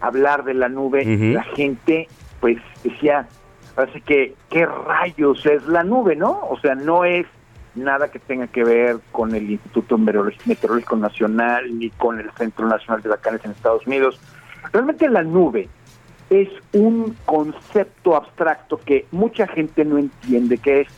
[0.00, 2.08] a hablar de la nube, la gente
[2.40, 3.28] pues decía,
[3.76, 6.40] así que, ¿qué rayos es la nube, no?
[6.50, 7.26] O sea, no es
[7.74, 12.66] nada que tenga que ver con el Instituto Meteorológico Meteorológico Nacional ni con el Centro
[12.66, 14.20] Nacional de Huracanes en Estados Unidos.
[14.72, 15.68] Realmente la nube
[16.30, 20.88] es un concepto abstracto que mucha gente no entiende qué es.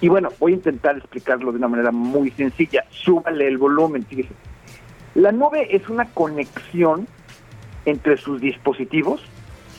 [0.00, 2.84] Y bueno, voy a intentar explicarlo de una manera muy sencilla.
[2.90, 4.34] Súbale el volumen, fíjese.
[5.14, 7.08] La nube es una conexión
[7.84, 9.22] entre sus dispositivos,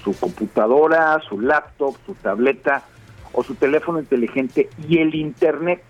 [0.03, 2.83] su computadora, su laptop, su tableta
[3.31, 5.81] o su teléfono inteligente y el Internet.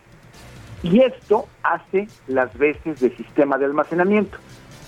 [0.84, 4.38] Y esto hace las veces de sistema de almacenamiento.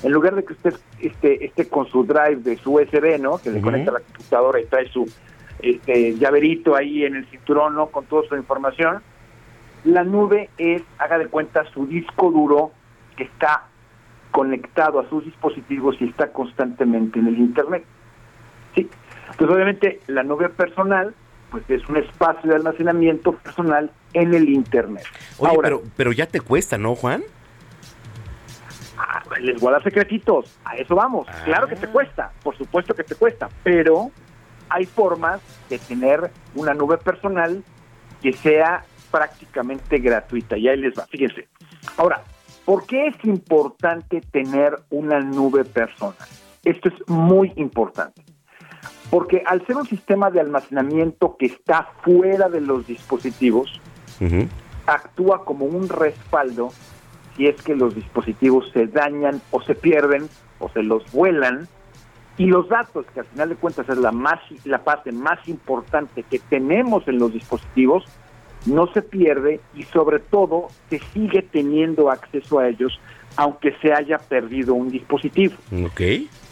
[0.04, 3.38] En lugar de que usted esté, esté con su drive de su USB, ¿no?
[3.38, 5.08] Que le conecta a la computadora y trae su
[5.62, 7.88] este, llaverito ahí en el cinturón, ¿no?
[7.88, 9.02] Con toda su información.
[9.84, 12.72] La nube es, haga de cuenta, su disco duro
[13.18, 13.64] que está
[14.32, 17.84] conectado a sus dispositivos y está constantemente en el Internet.
[18.76, 18.90] Sí.
[19.32, 21.14] Entonces, obviamente, la nube personal,
[21.50, 25.04] pues es un espacio de almacenamiento personal en el Internet.
[25.38, 27.24] oye, Ahora, pero, pero ya te cuesta, ¿no, Juan?
[28.98, 31.28] ah, les voy a dar secretitos, a eso vamos.
[31.46, 34.12] Claro que te cuesta, por supuesto que te cuesta, pero
[34.70, 37.64] hay formas de tener una nube personal
[38.22, 40.58] que sea prácticamente gratuita.
[40.58, 41.48] Y ahí les va, fíjense.
[41.98, 42.24] Ahora,
[42.66, 46.16] ¿por qué es importante tener una nube personal?
[46.64, 48.24] Esto es muy importante.
[49.10, 53.82] Porque al ser un sistema de almacenamiento que está fuera de los dispositivos,
[54.86, 56.72] actúa como un respaldo
[57.36, 61.68] si es que los dispositivos se dañan o se pierden o se los vuelan
[62.38, 66.24] y los datos, que al final de cuentas es la, más, la parte más importante
[66.24, 68.06] que tenemos en los dispositivos,
[68.66, 73.00] no se pierde y sobre todo se sigue teniendo acceso a ellos
[73.36, 75.56] aunque se haya perdido un dispositivo.
[75.86, 76.02] Ok.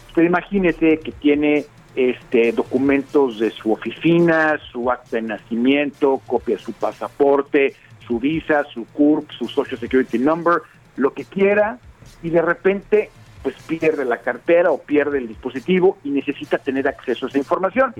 [0.08, 6.62] Usted imagínese que tiene este documentos de su oficina, su acta de nacimiento, copia de
[6.62, 7.74] su pasaporte,
[8.06, 10.62] su visa, su CURP, su Social Security Number,
[10.96, 11.78] lo que quiera,
[12.22, 13.10] y de repente
[13.42, 17.92] pues pierde la cartera o pierde el dispositivo y necesita tener acceso a esa información.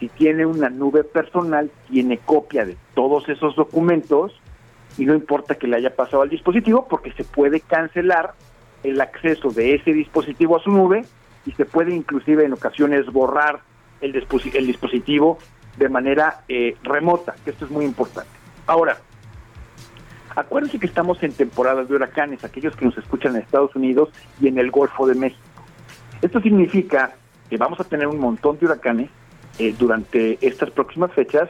[0.00, 4.32] Si tiene una nube personal, tiene copia de todos esos documentos
[4.96, 8.34] y no importa que le haya pasado al dispositivo porque se puede cancelar
[8.82, 11.04] el acceso de ese dispositivo a su nube
[11.46, 13.60] y se puede inclusive en ocasiones borrar
[14.00, 15.38] el, disposi- el dispositivo
[15.76, 18.30] de manera eh, remota, que esto es muy importante.
[18.66, 18.98] Ahora,
[20.36, 24.10] acuérdense que estamos en temporadas de huracanes, aquellos que nos escuchan en Estados Unidos
[24.40, 25.42] y en el Golfo de México.
[26.22, 27.12] Esto significa
[27.48, 29.10] que vamos a tener un montón de huracanes
[29.58, 31.48] eh, durante estas próximas fechas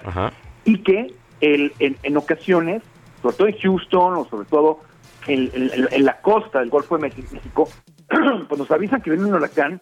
[0.64, 2.82] y que el- en, en ocasiones,
[3.22, 4.80] sobre todo en Houston o sobre todo
[5.26, 7.68] en, en- en la costa del Golfo de México, México,
[8.48, 9.80] pues nos avisan que viene un huracán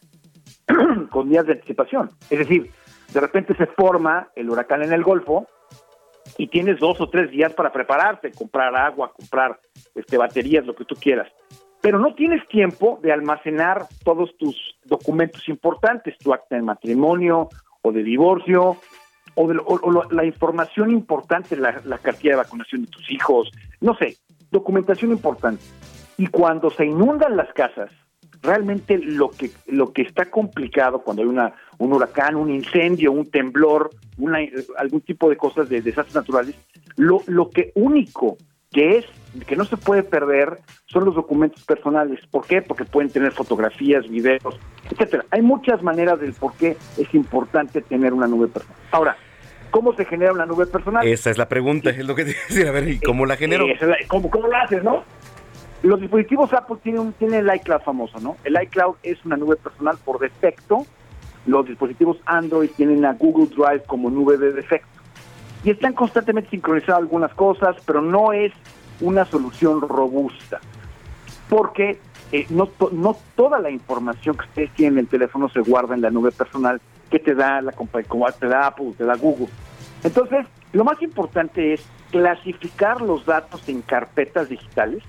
[1.11, 2.11] con días de anticipación.
[2.31, 2.71] Es decir,
[3.13, 5.47] de repente se forma el huracán en el Golfo
[6.39, 9.59] y tienes dos o tres días para prepararte, comprar agua, comprar
[9.95, 11.29] este, baterías, lo que tú quieras.
[11.81, 17.49] Pero no tienes tiempo de almacenar todos tus documentos importantes, tu acta de matrimonio
[17.83, 18.77] o de divorcio,
[19.35, 23.51] o, de o- o la información importante, la, la cartilla de vacunación de tus hijos,
[23.81, 24.17] no sé,
[24.51, 25.63] documentación importante.
[26.19, 27.91] Y cuando se inundan las casas,
[28.47, 33.31] realmente lo que lo que está complicado cuando hay una un huracán, un incendio, un
[33.31, 34.39] temblor, una,
[34.79, 36.55] algún tipo de cosas de desastres naturales,
[36.97, 38.39] lo, lo que único
[38.73, 39.07] que es
[39.47, 42.21] que no se puede perder son los documentos personales.
[42.31, 42.63] ¿Por qué?
[42.63, 44.59] Porque pueden tener fotografías, videos,
[44.91, 45.25] etcétera.
[45.31, 48.79] Hay muchas maneras del por qué es importante tener una nube personal.
[48.93, 49.17] Ahora,
[49.71, 51.07] ¿cómo se genera una nube personal?
[51.07, 52.67] Esa es la pregunta, es lo que te decir.
[52.67, 53.67] A ver, ¿y cómo la genero?
[54.09, 55.05] ¿cómo, ¿Cómo lo haces, no?
[55.83, 58.37] Los dispositivos Apple tienen, el iCloud famoso, ¿no?
[58.45, 60.87] El iCloud es una nube personal por defecto.
[61.47, 64.89] Los dispositivos Android tienen a Google Drive como nube de defecto.
[65.65, 68.53] Y están constantemente sincronizadas algunas cosas, pero no es
[69.01, 70.61] una solución robusta.
[71.49, 71.99] Porque
[72.33, 76.01] eh, no, no toda la información que ustedes tienen en el teléfono se guarda en
[76.01, 79.49] la nube personal que te da la compañía, como te da Apple, te da Google.
[80.03, 85.03] Entonces, lo más importante es clasificar los datos en carpetas digitales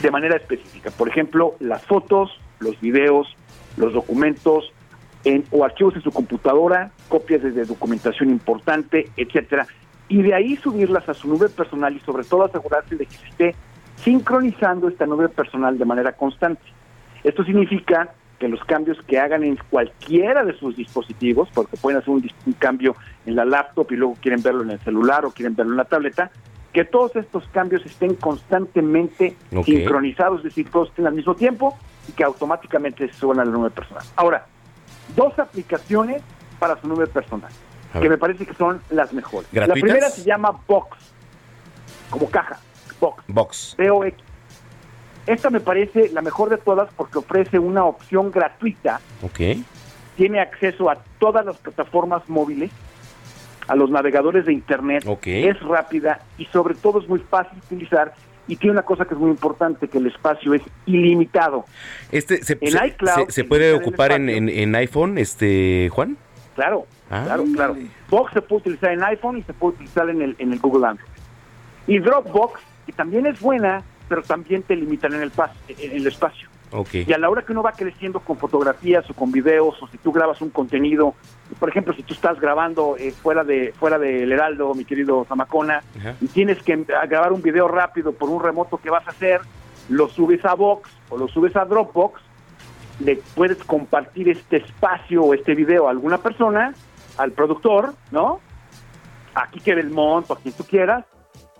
[0.00, 0.90] de manera específica.
[0.90, 3.36] Por ejemplo, las fotos, los videos,
[3.76, 4.72] los documentos
[5.24, 9.66] en, o archivos en su computadora, copias de documentación importante, etcétera,
[10.08, 13.54] y de ahí subirlas a su nube personal y sobre todo asegurarse de que esté
[13.96, 16.62] sincronizando esta nube personal de manera constante.
[17.22, 22.10] Esto significa que los cambios que hagan en cualquiera de sus dispositivos, porque pueden hacer
[22.10, 25.54] un, un cambio en la laptop y luego quieren verlo en el celular o quieren
[25.54, 26.32] verlo en la tableta,
[26.72, 31.76] que todos estos cambios estén constantemente sincronizados, es decir, todos estén al mismo tiempo
[32.08, 34.04] y que automáticamente se suban a la nube personal.
[34.16, 34.46] Ahora,
[35.14, 36.22] dos aplicaciones
[36.58, 37.50] para su nube personal,
[38.00, 39.48] que me parece que son las mejores.
[39.52, 40.96] La primera se llama Box,
[42.08, 42.58] como caja,
[43.00, 43.74] Box, Box.
[43.76, 44.18] B-O-X.
[45.26, 49.40] Esta me parece la mejor de todas porque ofrece una opción gratuita Ok.
[50.16, 52.70] tiene acceso a todas las plataformas móviles,
[53.68, 55.04] a los navegadores de Internet,
[55.48, 58.12] es rápida y sobre todo es muy fácil de utilizar
[58.48, 61.64] y tiene una cosa que es muy importante, que el espacio es ilimitado.
[62.10, 66.16] Este se, En se- iCloud, se- se puede ocupar en- en iPhone, este Juan.
[66.54, 67.22] Claro, Ah.
[67.24, 67.76] claro, claro.
[68.10, 70.86] Box se puede utilizar en iPhone y se puede utilizar en el, en el Google
[70.88, 71.08] Android.
[71.86, 76.06] Y Dropbox, que también es buena, pero también te limitan en el, pas- en el
[76.06, 76.48] espacio.
[76.72, 76.94] Ok.
[77.06, 79.98] Y a la hora que uno va creciendo con fotografías o con videos, o si
[79.98, 81.14] tú grabas un contenido,
[81.58, 85.82] por ejemplo, si tú estás grabando eh, fuera de fuera del Heraldo, mi querido Zamacona,
[85.98, 86.14] Ajá.
[86.20, 89.40] y tienes que a grabar un video rápido por un remoto que vas a hacer,
[89.88, 92.22] lo subes a Box o lo subes a Dropbox,
[93.00, 96.74] le puedes compartir este espacio o este video a alguna persona,
[97.18, 98.40] al productor, ¿no?
[99.34, 101.04] Aquí que Belmont o a quien tú quieras,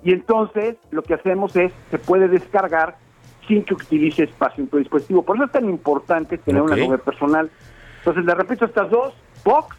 [0.02, 2.96] y entonces lo que hacemos es, se puede descargar
[3.46, 5.22] sin que utilice espacio en tu dispositivo.
[5.22, 7.50] Por eso es tan importante tener una nube personal.
[7.98, 9.14] Entonces, le repito estas dos,
[9.44, 9.76] Box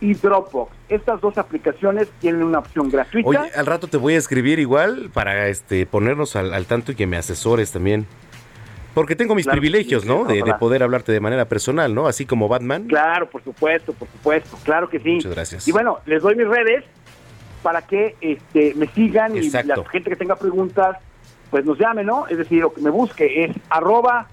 [0.00, 0.72] y Dropbox.
[0.88, 3.28] Estas dos aplicaciones tienen una opción gratuita.
[3.28, 6.94] Oye, al rato te voy a escribir igual para este ponernos al, al tanto y
[6.94, 8.06] que me asesores también.
[8.94, 10.24] Porque tengo mis Claro privilegios, sí, ¿no?
[10.24, 12.08] De, de poder hablarte de manera personal, ¿no?
[12.08, 12.84] Así como Batman.
[12.86, 15.10] Claro, por supuesto, por supuesto, claro que sí.
[15.16, 15.68] Muchas gracias.
[15.68, 16.84] Y bueno, les doy mis redes
[17.62, 19.72] para que este, me sigan Exacto.
[19.72, 20.96] y la gente que tenga preguntas,
[21.50, 22.26] pues nos llame, ¿no?
[22.26, 24.28] Es decir, o que me busque es arroba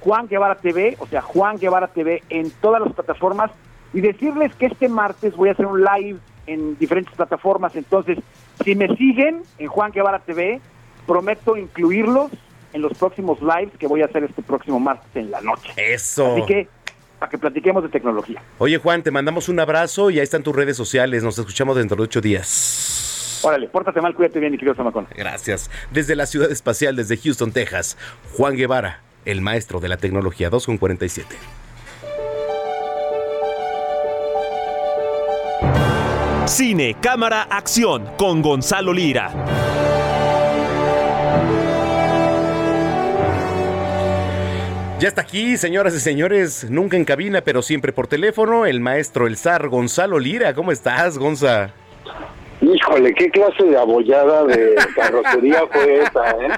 [0.00, 3.50] Juan Guevara TV, o sea, Juan Guevara TV en todas las plataformas
[3.92, 8.18] y decirles que este martes voy a hacer un live en diferentes plataformas, entonces,
[8.64, 10.60] si me siguen en Juan Guevara TV,
[11.06, 12.30] prometo incluirlos
[12.72, 15.72] en los próximos lives que voy a hacer este próximo martes en la noche.
[15.76, 16.34] Eso.
[16.34, 16.68] Así que,
[17.18, 18.42] para que platiquemos de tecnología.
[18.58, 21.22] Oye, Juan, te mandamos un abrazo y ahí están tus redes sociales.
[21.22, 23.05] Nos escuchamos dentro de ocho días.
[23.46, 25.06] Órale, pórtate mal, cuídate bien, mi querido Zamacón.
[25.14, 25.70] Gracias.
[25.92, 27.96] Desde la ciudad espacial, desde Houston, Texas,
[28.32, 31.36] Juan Guevara, el maestro de la tecnología 2 con 47.
[36.46, 39.30] Cine, cámara, acción con Gonzalo Lira.
[44.98, 49.28] Ya está aquí, señoras y señores, nunca en cabina, pero siempre por teléfono, el maestro,
[49.28, 50.52] el zar Gonzalo Lira.
[50.52, 51.70] ¿Cómo estás, Gonza?
[52.60, 56.48] Híjole, qué clase de abollada de carrocería fue esa, ¿eh?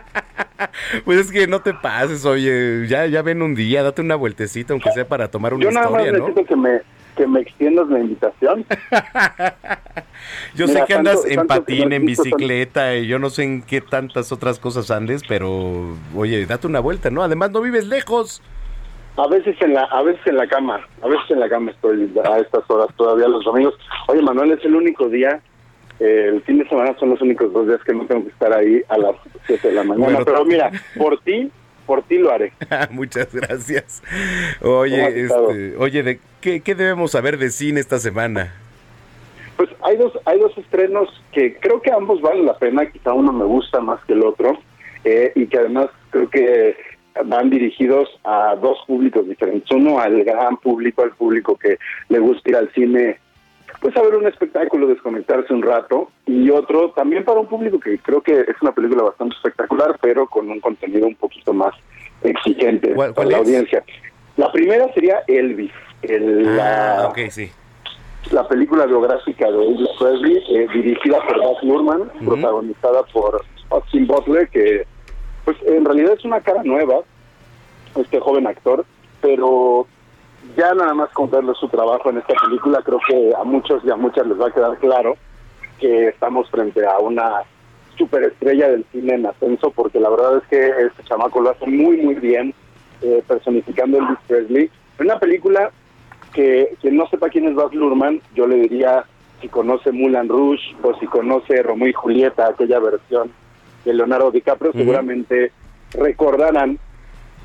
[1.05, 4.73] Pues es que no te pases, oye, ya, ya ven un día, date una vueltecita,
[4.73, 6.29] aunque sea para tomar una Yo nada más historia, ¿no?
[6.29, 6.81] necesito que me,
[7.17, 8.65] que me extiendas la invitación.
[10.57, 13.45] Yo Mira, sé que andas tanto- en tanto patín, en bicicleta, y yo no sé
[13.45, 17.23] en qué tantas otras cosas andes, pero oye, date una vuelta, ¿no?
[17.23, 18.43] Además no vives lejos.
[19.17, 22.13] A veces en la, a veces en la cama, a veces en la cama estoy
[22.25, 23.75] a estas horas todavía los domingos.
[24.09, 25.41] Oye, Manuel, es el único día,
[26.01, 28.83] el fin de semana son los únicos dos días que no tengo que estar ahí
[28.89, 30.05] a las 7 de la mañana.
[30.05, 31.51] Bueno, pero mira, por ti,
[31.87, 32.53] por ti lo haré.
[32.91, 34.03] Muchas gracias.
[34.61, 38.55] ¿Cómo Oye, este, oye, ¿de qué, qué debemos saber de cine esta semana?
[39.57, 43.33] Pues hay dos, hay dos estrenos que creo que ambos valen la pena, quizá uno
[43.33, 44.57] me gusta más que el otro,
[45.03, 46.77] eh, y que además creo que
[47.25, 49.69] van dirigidos a dos públicos diferentes.
[49.73, 51.79] Uno al gran público, al público que
[52.09, 53.19] le gusta ir al cine,
[53.81, 57.99] pues a ver un espectáculo, desconectarse un rato, y otro también para un público que
[57.99, 61.75] creo que es una película bastante espectacular, pero con un contenido un poquito más
[62.23, 63.85] exigente para la audiencia.
[64.37, 65.73] La primera sería Elvis,
[66.03, 67.51] el, la, sí.
[68.31, 74.49] la película biográfica de Elvis Presley, eh, dirigida por Baz Luhrmann, protagonizada por Austin Butler,
[74.49, 74.87] que
[75.45, 77.01] pues en realidad es una cara nueva,
[77.97, 78.85] este joven actor,
[79.21, 79.87] pero
[80.57, 83.97] ya nada más con su trabajo en esta película, creo que a muchos y a
[83.97, 85.17] muchas les va a quedar claro
[85.79, 87.43] que estamos frente a una
[87.97, 91.99] superestrella del cine en ascenso, porque la verdad es que este chamaco lo hace muy,
[91.99, 92.55] muy bien,
[93.03, 94.71] eh, personificando a Elvis Presley.
[95.01, 95.71] Una película
[96.33, 99.05] que quien no sepa quién es Baz Luhrmann, yo le diría
[99.41, 103.31] si conoce Mulan Rouge o si conoce Romeo y Julieta, aquella versión
[103.85, 105.53] de Leonardo DiCaprio, seguramente
[105.93, 106.79] recordarán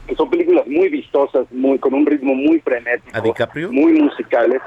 [0.07, 3.71] que son películas muy vistosas, muy con un ritmo muy frenético, ¿A DiCaprio?
[3.71, 4.61] muy musicales.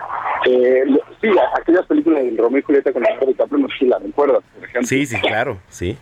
[0.47, 0.85] Eh,
[1.21, 1.29] sí,
[1.61, 4.65] aquellas películas de Romeo y Julieta con Leonardo DiCaprio, no sé si la recuerdas, por
[4.65, 4.87] ejemplo.
[4.87, 5.97] Sí, sí, claro, sí.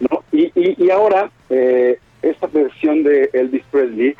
[0.00, 0.22] ¿no?
[0.32, 4.14] Y, y, y ahora, eh, esta versión de Elvis Presley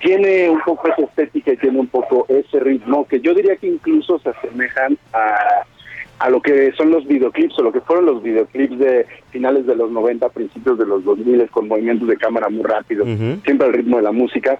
[0.00, 3.66] tiene un poco esa estética y tiene un poco ese ritmo que yo diría que
[3.66, 5.64] incluso se asemejan a,
[6.18, 9.76] a lo que son los videoclips o lo que fueron los videoclips de finales de
[9.76, 13.06] los 90, principios de los 2000 con movimientos de cámara muy rápidos,
[13.44, 14.58] siempre al ritmo de la música.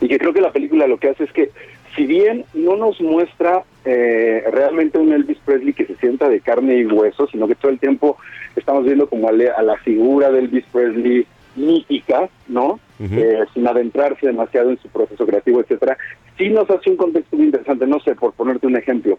[0.00, 1.50] Y que creo que la película lo que hace es que,
[1.96, 6.76] si bien no nos muestra eh, realmente un Elvis Presley que se sienta de carne
[6.76, 8.16] y hueso, sino que todo el tiempo
[8.54, 11.26] estamos viendo como a, le- a la figura de Elvis Presley
[11.56, 12.78] mítica, ¿no?
[13.18, 15.96] Eh, sin adentrarse demasiado en su proceso creativo, etcétera,
[16.36, 17.86] sí nos hace un contexto muy interesante.
[17.86, 19.18] No sé, por ponerte un ejemplo,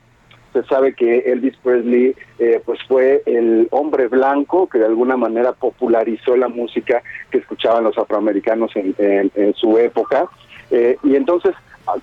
[0.62, 5.54] se sabe que Elvis Presley eh, pues fue el hombre blanco que de alguna manera
[5.54, 7.02] popularizó la música
[7.32, 10.28] que escuchaban los afroamericanos en, en- en su época.
[10.72, 11.54] Eh, y entonces,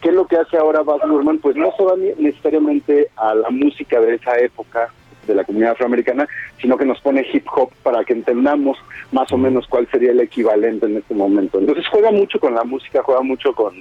[0.01, 1.39] ¿qué es lo que hace ahora Baz Luhrmann?
[1.39, 4.89] Pues no se va necesariamente a la música de esa época
[5.27, 6.29] de la comunidad afroamericana,
[6.61, 8.77] sino que nos pone hip hop para que entendamos
[9.11, 11.59] más o menos cuál sería el equivalente en este momento.
[11.59, 13.75] Entonces juega mucho con la música, juega mucho con,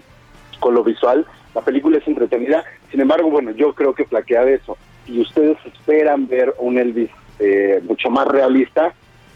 [0.59, 1.25] con lo visual.
[1.55, 4.77] La película es entretenida, sin embargo, bueno, yo creo que flaquea de eso.
[5.05, 8.93] Si ustedes esperan ver un Elvis eh, mucho más realista,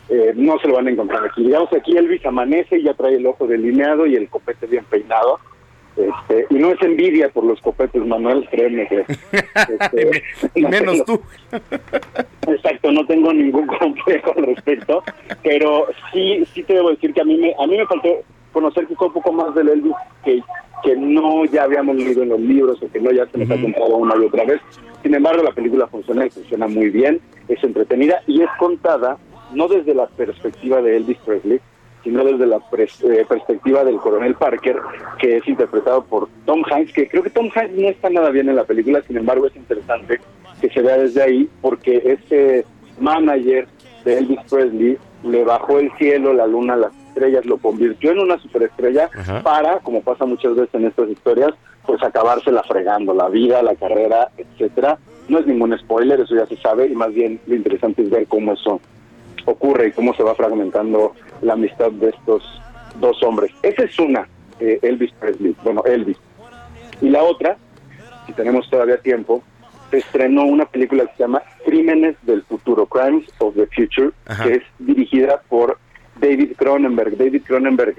[0.10, 1.44] eh, no se lo van a encontrar aquí.
[1.44, 4.86] Digamos que aquí Elvis amanece y ya trae el ojo delineado y el copete bien
[4.86, 5.40] peinado.
[5.98, 9.00] Este, y no es envidia por los copetes, Manuel, créeme que...
[9.02, 10.24] este,
[10.62, 11.22] no Menos tengo- tú.
[12.52, 15.04] Exacto, no tengo ningún complejo al respecto,
[15.44, 18.10] pero sí, sí te debo decir que a mí me, a mí me faltó
[18.58, 19.94] conocer quizá un poco más del Elvis
[20.26, 20.42] que,
[20.84, 23.62] que no ya habíamos leído en los libros o que no ya se nos ha
[23.62, 24.60] contado una y otra vez.
[25.04, 29.18] Sin embargo, la película funciona y funciona muy bien, es entretenida y es contada
[29.54, 31.60] no desde la perspectiva de Elvis Presley,
[32.04, 34.78] sino desde la pres- eh, perspectiva del coronel Parker,
[35.20, 38.50] que es interpretado por Tom Hanks, que creo que Tom Hanks no está nada bien
[38.50, 40.20] en la película, sin embargo es interesante
[40.62, 42.66] que se vea desde ahí, porque este
[43.00, 43.68] manager
[44.04, 48.38] de Elvis Presley le bajó el cielo, la luna, las estrellas, lo convirtió en una
[48.38, 49.42] superestrella Ajá.
[49.42, 51.52] para, como pasa muchas veces en estas historias,
[51.86, 55.00] pues acabársela fregando, la vida, la carrera, etcétera.
[55.28, 58.28] No es ningún spoiler, eso ya se sabe, y más bien lo interesante es ver
[58.28, 58.80] cómo eso
[59.46, 62.44] ocurre y cómo se va fragmentando la amistad de estos
[63.00, 63.52] dos hombres.
[63.64, 64.28] Esa es una,
[64.60, 66.18] eh, Elvis Presley, bueno, Elvis.
[67.02, 67.58] Y la otra,
[68.26, 69.44] si tenemos todavía tiempo,
[69.90, 74.44] se estrenó una película que se llama Crímenes del Futuro, Crimes of the Future, Ajá.
[74.44, 75.78] que es dirigida por
[76.20, 77.18] David Cronenberg.
[77.18, 77.96] David Cronenberg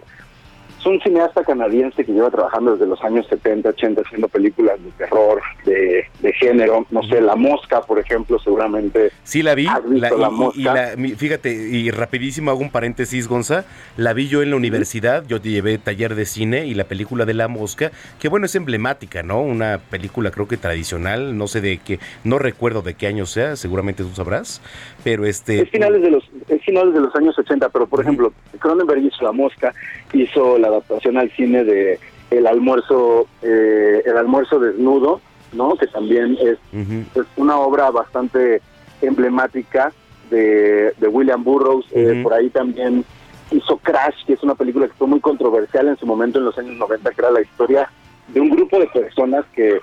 [0.79, 4.93] es un cineasta canadiense que lleva trabajando desde los años 70, 80, haciendo películas de
[4.93, 6.87] terror, de, de género.
[6.93, 9.11] No sé, La Mosca, por ejemplo, seguramente.
[9.25, 10.75] Sí la vi, ¿Has visto la- y- La y, y Mosca?
[10.75, 13.65] la- fíjate, y rapidísimo hago un paréntesis, Gonza,
[13.97, 17.25] la vi yo en la universidad, yo te llevé taller de cine y la película
[17.25, 17.91] de La Mosca,
[18.21, 19.43] que bueno, es emblemática, ¿no?
[19.43, 23.57] Una película creo que tradicional, no sé de qué, no recuerdo de qué año sea,
[23.57, 24.63] seguramente tú sabrás,
[25.03, 25.63] pero este...
[25.63, 26.23] Es finales de los
[26.69, 29.75] es finales de los años 80, pero por ejemplo, Cronenberg hizo La Mosca,
[30.13, 31.99] hizo la adaptación al cine de
[32.31, 35.21] El almuerzo eh, El almuerzo desnudo,
[35.53, 35.77] ¿no?
[35.77, 38.61] Que también es, es una obra bastante
[39.01, 39.93] emblemática
[40.31, 43.05] de, de William Burroughs, eh, por ahí también
[43.51, 46.59] hizo Crash, que es una película que fue muy controversial en su momento en los
[46.59, 47.91] años 90, que era la historia
[48.29, 49.81] de un grupo de personas que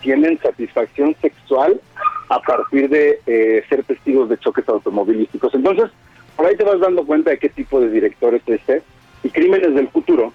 [0.00, 1.80] tienen satisfacción sexual
[2.28, 5.54] a partir de eh, ser testigos de choques automovilísticos.
[5.54, 5.90] Entonces,
[6.36, 8.82] por ahí te vas dando cuenta de qué tipo de director es este.
[9.22, 10.32] Y Crímenes del Futuro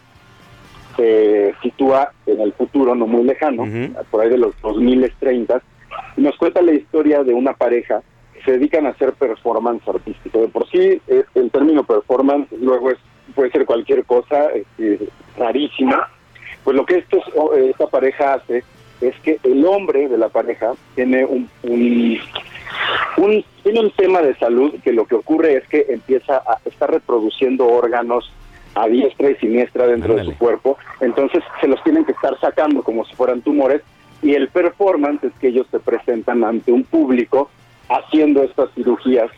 [0.95, 3.66] se sitúa en el futuro no muy lejano,
[4.12, 5.62] por ahí de los 2030,
[6.18, 8.02] y nos cuenta la historia de una pareja
[8.34, 10.41] que se dedican a hacer performance artístico.
[10.41, 12.97] De por sí, eh, el término performance luego es
[13.36, 16.10] puede ser cualquier cosa este, rarísima.
[16.64, 17.22] Pues lo que esto,
[17.56, 18.64] esta pareja hace
[19.02, 22.20] es que el hombre de la pareja tiene un, un,
[23.18, 26.91] un, tiene un tema de salud que lo que ocurre es que empieza a estar
[26.91, 28.32] reproduciendo órganos
[28.76, 32.84] a diestra y siniestra dentro de su cuerpo, entonces se los tienen que estar sacando
[32.84, 33.82] como si fueran tumores
[34.22, 37.50] y el performance es que ellos se presentan ante un público
[37.88, 39.30] haciendo estas cirugías.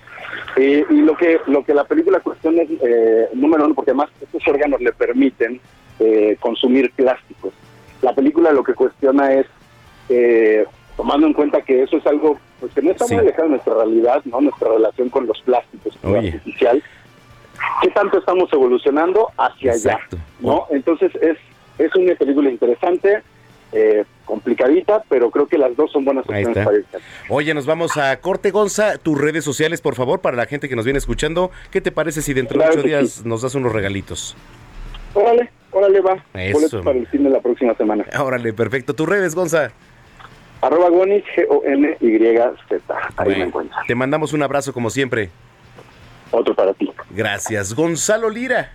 [0.58, 4.10] Eh, y lo que lo que la película cuestiona es eh, número uno porque además
[4.22, 5.60] estos órganos le permiten
[6.00, 7.54] eh, consumir plásticos
[8.02, 9.48] la película lo que cuestiona es
[10.98, 13.74] tomando en cuenta que eso es algo pues que no está muy alejado de nuestra
[13.76, 16.84] realidad no nuestra relación con los plásticos artificial.
[17.82, 20.00] Qué tanto estamos evolucionando hacia allá
[20.40, 21.38] no entonces es
[21.78, 23.24] es una película interesante
[23.74, 26.78] eh, complicadita, pero creo que las dos son buenas opciones para
[27.30, 30.76] Oye, nos vamos a Corte Gonza, tus redes sociales, por favor, para la gente que
[30.76, 31.52] nos viene escuchando.
[31.72, 34.36] ¿Qué te parece si dentro de ocho días nos das unos regalitos?
[35.14, 36.24] Órale, órale, va.
[36.34, 36.84] Eso.
[36.84, 38.06] para el cine la próxima semana.
[38.20, 38.94] Órale, perfecto.
[38.94, 39.72] ¿Tus redes, Gonza?
[40.62, 42.96] Arroba Gonis, G-O-N-Y-Z.
[43.18, 43.86] Ahí me encuentras.
[43.88, 45.30] Te mandamos un abrazo como siempre.
[46.30, 46.92] Otro para ti.
[47.10, 47.74] Gracias.
[47.74, 48.72] Gonzalo Lira,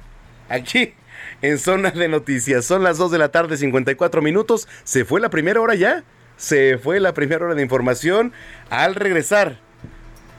[0.49, 0.95] aquí
[1.43, 2.65] en Zona de Noticias.
[2.65, 4.69] Son las 2 de la tarde, 54 minutos.
[4.85, 6.03] ¿Se fue la primera hora ya?
[6.37, 8.33] Se fue la primera hora de información.
[8.69, 9.59] Al regresar,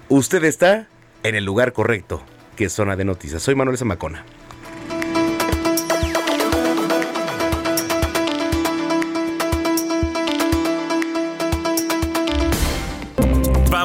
[0.09, 0.87] usted está
[1.23, 2.21] en el lugar correcto,
[2.55, 3.41] que es Zona de Noticias.
[3.41, 4.23] Soy Manuel Zamacona.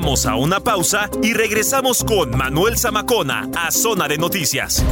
[0.02, 4.82] Vamos a una pausa y regresamos con Manuel Zamacona a Zona de Noticias.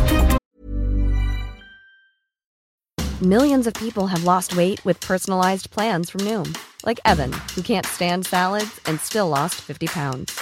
[3.21, 6.57] Millions of people have lost weight with personalized plans from Noom,
[6.87, 10.41] like Evan, who can't stand salads and still lost 50 pounds.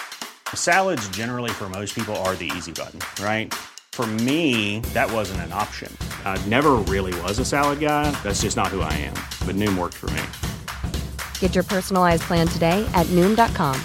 [0.54, 3.54] Salads, generally, for most people, are the easy button, right?
[3.92, 5.90] For me, that wasn't an option.
[6.26, 8.10] I never really was a salad guy.
[8.22, 9.14] That's just not who I am.
[9.46, 10.24] But Noom worked for me.
[11.40, 13.80] Get your personalized plan today at Noom.com.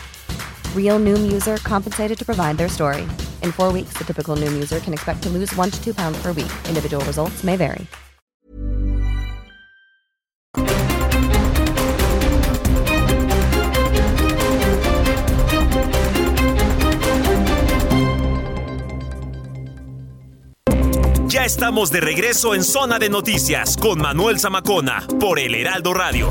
[0.75, 3.07] Real Noom user compensated to provide their story.
[3.41, 6.21] In four weeks, the typical Noom user can expect to lose one to two pounds
[6.21, 6.51] per week.
[6.69, 7.87] Individual results may vary.
[21.33, 26.29] Ya estamos de regreso en Zona de Noticias con Manuel Zamacona por El Heraldo Radio.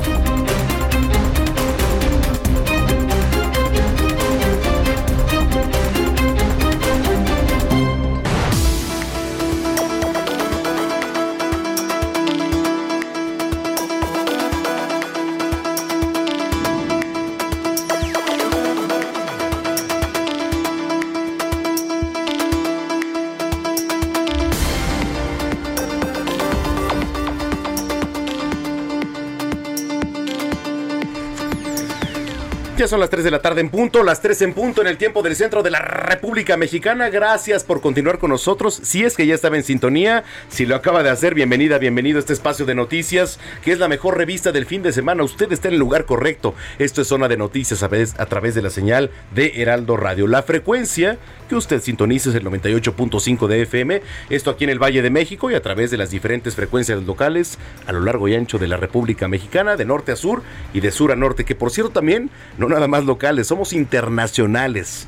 [32.87, 35.21] Son las 3 de la tarde en punto, las 3 en punto en el tiempo
[35.21, 37.09] del centro de la República Mexicana.
[37.09, 38.79] Gracias por continuar con nosotros.
[38.83, 42.19] Si es que ya estaba en sintonía, si lo acaba de hacer, bienvenida, bienvenido a
[42.19, 45.23] este espacio de noticias, que es la mejor revista del fin de semana.
[45.23, 46.55] Usted está en el lugar correcto.
[46.77, 50.27] Esto es Zona de Noticias a, a través de la señal de Heraldo Radio.
[50.27, 51.17] La frecuencia
[51.47, 54.01] que usted sintoniza es el 98.5 de FM.
[54.29, 57.57] Esto aquí en el Valle de México y a través de las diferentes frecuencias locales
[57.85, 60.41] a lo largo y ancho de la República Mexicana, de norte a sur
[60.73, 65.07] y de sur a norte, que por cierto también no nada más locales, somos internacionales.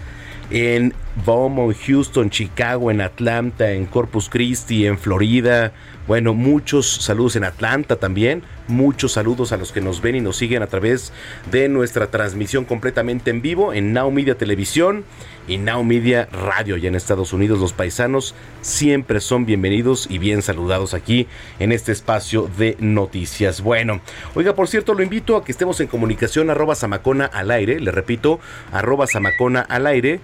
[0.52, 0.94] En
[1.26, 5.74] Beaumont, Houston, Chicago, en Atlanta, en Corpus Christi, en Florida.
[6.08, 8.44] Bueno, muchos saludos en Atlanta también.
[8.68, 11.12] Muchos saludos a los que nos ven y nos siguen a través
[11.52, 15.04] de nuestra transmisión completamente en vivo en Now Media Televisión
[15.48, 16.78] y Now Media Radio.
[16.78, 21.28] Ya en Estados Unidos los paisanos siempre son bienvenidos y bien saludados aquí
[21.60, 23.62] en este espacio de noticias.
[23.62, 24.02] Bueno,
[24.34, 27.80] oiga, por cierto, lo invito a que estemos en comunicación arroba Samacona al aire.
[27.80, 28.40] Le repito,
[28.72, 30.20] arroba Samacona al aire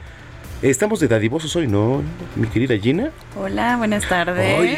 [0.62, 2.04] Estamos de dadivosos hoy, ¿no?
[2.36, 3.10] Mi querida Gina.
[3.36, 4.78] Hola, buenas tardes.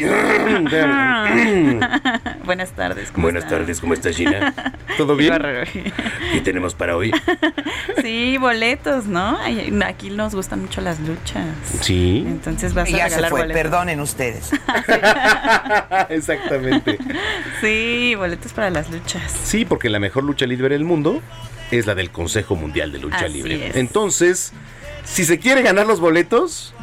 [2.46, 3.10] buenas tardes.
[3.10, 4.54] ¿cómo buenas tardes, ¿cómo estás Gina?
[4.96, 5.34] ¿Todo bien?
[6.32, 7.12] ¿Qué tenemos para hoy?
[8.02, 9.38] sí, boletos, ¿no?
[9.84, 11.54] Aquí nos gustan mucho las luchas.
[11.82, 12.24] Sí.
[12.26, 14.52] Entonces vas a ya regalar se fue, perdonen ustedes.
[16.08, 16.98] Exactamente.
[17.60, 19.30] Sí, boletos para las luchas.
[19.44, 21.20] Sí, porque la mejor lucha libre del mundo
[21.70, 23.72] es la del Consejo Mundial de Lucha Libre.
[23.74, 24.52] Entonces,
[25.04, 26.74] si se quiere ganar los boletos,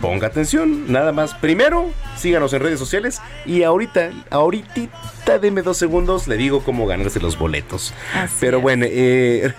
[0.00, 1.34] ponga atención, nada más.
[1.34, 7.20] Primero, síganos en redes sociales y ahorita, ahorita deme dos segundos, le digo cómo ganarse
[7.20, 7.94] los boletos.
[8.40, 9.54] pero bueno, eh,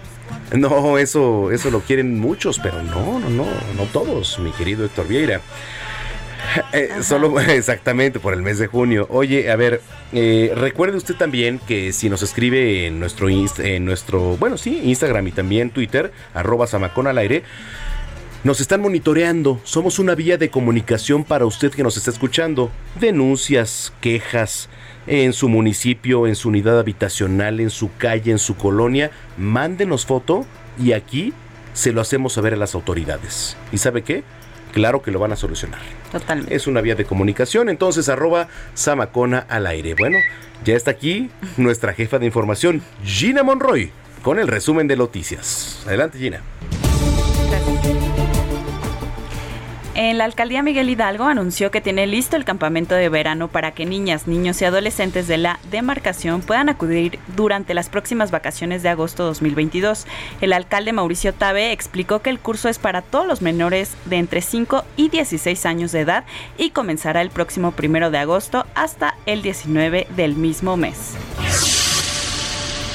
[0.56, 3.44] no, eso, eso lo quieren muchos, pero no, no, no,
[3.76, 5.40] no todos, mi querido Héctor Vieira.
[6.72, 9.06] Eh, solo exactamente por el mes de junio.
[9.10, 9.80] Oye, a ver,
[10.12, 15.28] eh, recuerde usted también que si nos escribe en nuestro, en nuestro, bueno, sí, Instagram
[15.28, 17.42] y también Twitter, arroba Samacón al aire,
[18.44, 19.60] nos están monitoreando.
[19.64, 22.70] Somos una vía de comunicación para usted que nos está escuchando.
[22.98, 24.68] Denuncias, quejas
[25.06, 29.10] en su municipio, en su unidad habitacional, en su calle, en su colonia.
[29.36, 30.44] Mándenos foto
[30.82, 31.32] y aquí
[31.72, 33.56] se lo hacemos saber a las autoridades.
[33.70, 34.24] ¿Y sabe qué?
[34.72, 35.80] Claro que lo van a solucionar.
[36.10, 36.54] Totalmente.
[36.54, 39.94] Es una vía de comunicación, entonces arroba Samacona al aire.
[39.94, 40.18] Bueno,
[40.64, 43.90] ya está aquí nuestra jefa de información, Gina Monroy,
[44.22, 45.82] con el resumen de noticias.
[45.86, 46.40] Adelante, Gina.
[49.94, 53.84] En la alcaldía Miguel Hidalgo anunció que tiene listo el campamento de verano para que
[53.84, 59.24] niñas, niños y adolescentes de la demarcación puedan acudir durante las próximas vacaciones de agosto
[59.24, 60.06] 2022.
[60.40, 64.40] El alcalde Mauricio Tabe explicó que el curso es para todos los menores de entre
[64.40, 66.24] 5 y 16 años de edad
[66.56, 71.16] y comenzará el próximo primero de agosto hasta el 19 del mismo mes.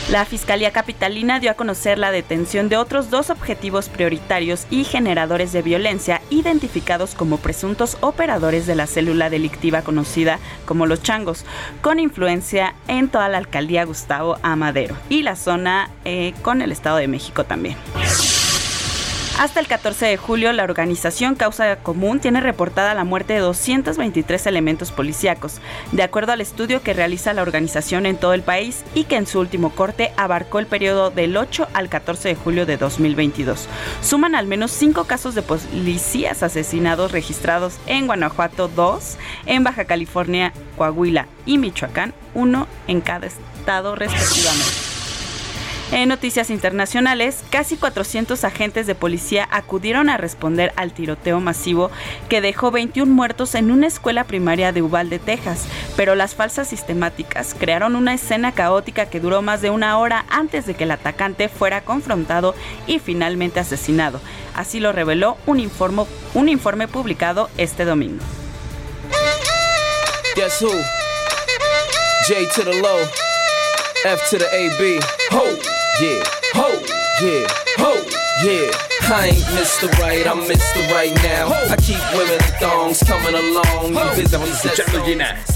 [0.10, 5.52] La Fiscalía Capitalina dio a conocer la detención de otros dos objetivos prioritarios y generadores
[5.52, 11.44] de violencia identificados como presuntos operadores de la célula delictiva conocida como los changos,
[11.82, 16.98] con influencia en toda la alcaldía Gustavo Amadero y la zona eh, con el Estado
[16.98, 17.76] de México también.
[19.38, 24.48] Hasta el 14 de julio, la organización Causa Común tiene reportada la muerte de 223
[24.48, 25.62] elementos policíacos,
[25.92, 29.28] de acuerdo al estudio que realiza la organización en todo el país y que en
[29.28, 33.68] su último corte abarcó el periodo del 8 al 14 de julio de 2022.
[34.02, 40.52] Suman al menos cinco casos de policías asesinados registrados en Guanajuato, dos, en Baja California,
[40.78, 44.97] Coahuila y Michoacán, uno en cada estado respectivamente.
[45.92, 51.92] En noticias internacionales, casi 400 agentes de policía acudieron a responder al tiroteo masivo
[52.28, 55.66] que dejó 21 muertos en una escuela primaria de Uvalde, Texas,
[55.96, 60.66] pero las falsas sistemáticas crearon una escena caótica que duró más de una hora antes
[60.66, 62.54] de que el atacante fuera confrontado
[62.86, 64.20] y finalmente asesinado.
[64.56, 68.24] Así lo reveló un informe, un informe publicado este domingo.
[72.28, 73.00] J to the low,
[74.04, 75.00] F to the AB.
[75.32, 76.24] Ho, yeah,
[76.54, 76.70] ho,
[77.22, 77.48] yeah,
[77.80, 77.96] ho,
[78.44, 78.97] yeah.
[79.10, 79.88] I ain't Mr.
[80.00, 80.82] Right, I'm Mr.
[80.92, 81.48] Right now.
[81.72, 83.94] I keep women in thongs coming along.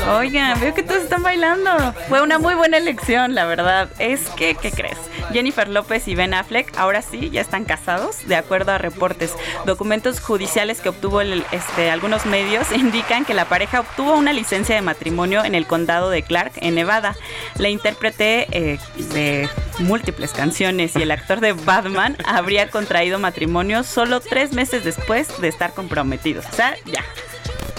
[0.07, 1.93] Oigan, veo que todos están bailando.
[2.07, 3.89] Fue una muy buena elección, la verdad.
[3.99, 4.97] Es que, ¿qué crees?
[5.33, 9.33] Jennifer López y Ben Affleck ahora sí ya están casados, de acuerdo a reportes.
[9.65, 14.75] Documentos judiciales que obtuvo el- este, algunos medios indican que la pareja obtuvo una licencia
[14.75, 17.15] de matrimonio en el condado de Clark, en Nevada.
[17.57, 18.79] La intérprete eh,
[19.13, 19.49] de
[19.79, 23.40] múltiples canciones y el actor de Batman habría contraído matrimonio
[23.83, 26.45] solo tres meses después de estar comprometidos.
[26.51, 27.03] O sea, ya.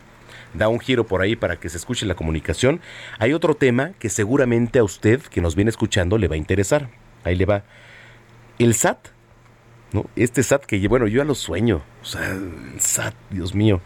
[0.54, 2.82] da un giro por ahí para que se escuche la comunicación.
[3.20, 6.90] Hay otro tema que seguramente a usted que nos viene escuchando le va a interesar.
[7.24, 7.64] Ahí le va.
[8.60, 9.08] El SAT,
[9.92, 10.06] ¿no?
[10.16, 11.82] Este SAT que, bueno, yo ya lo sueño.
[12.02, 13.82] O sea, el SAT, Dios mío.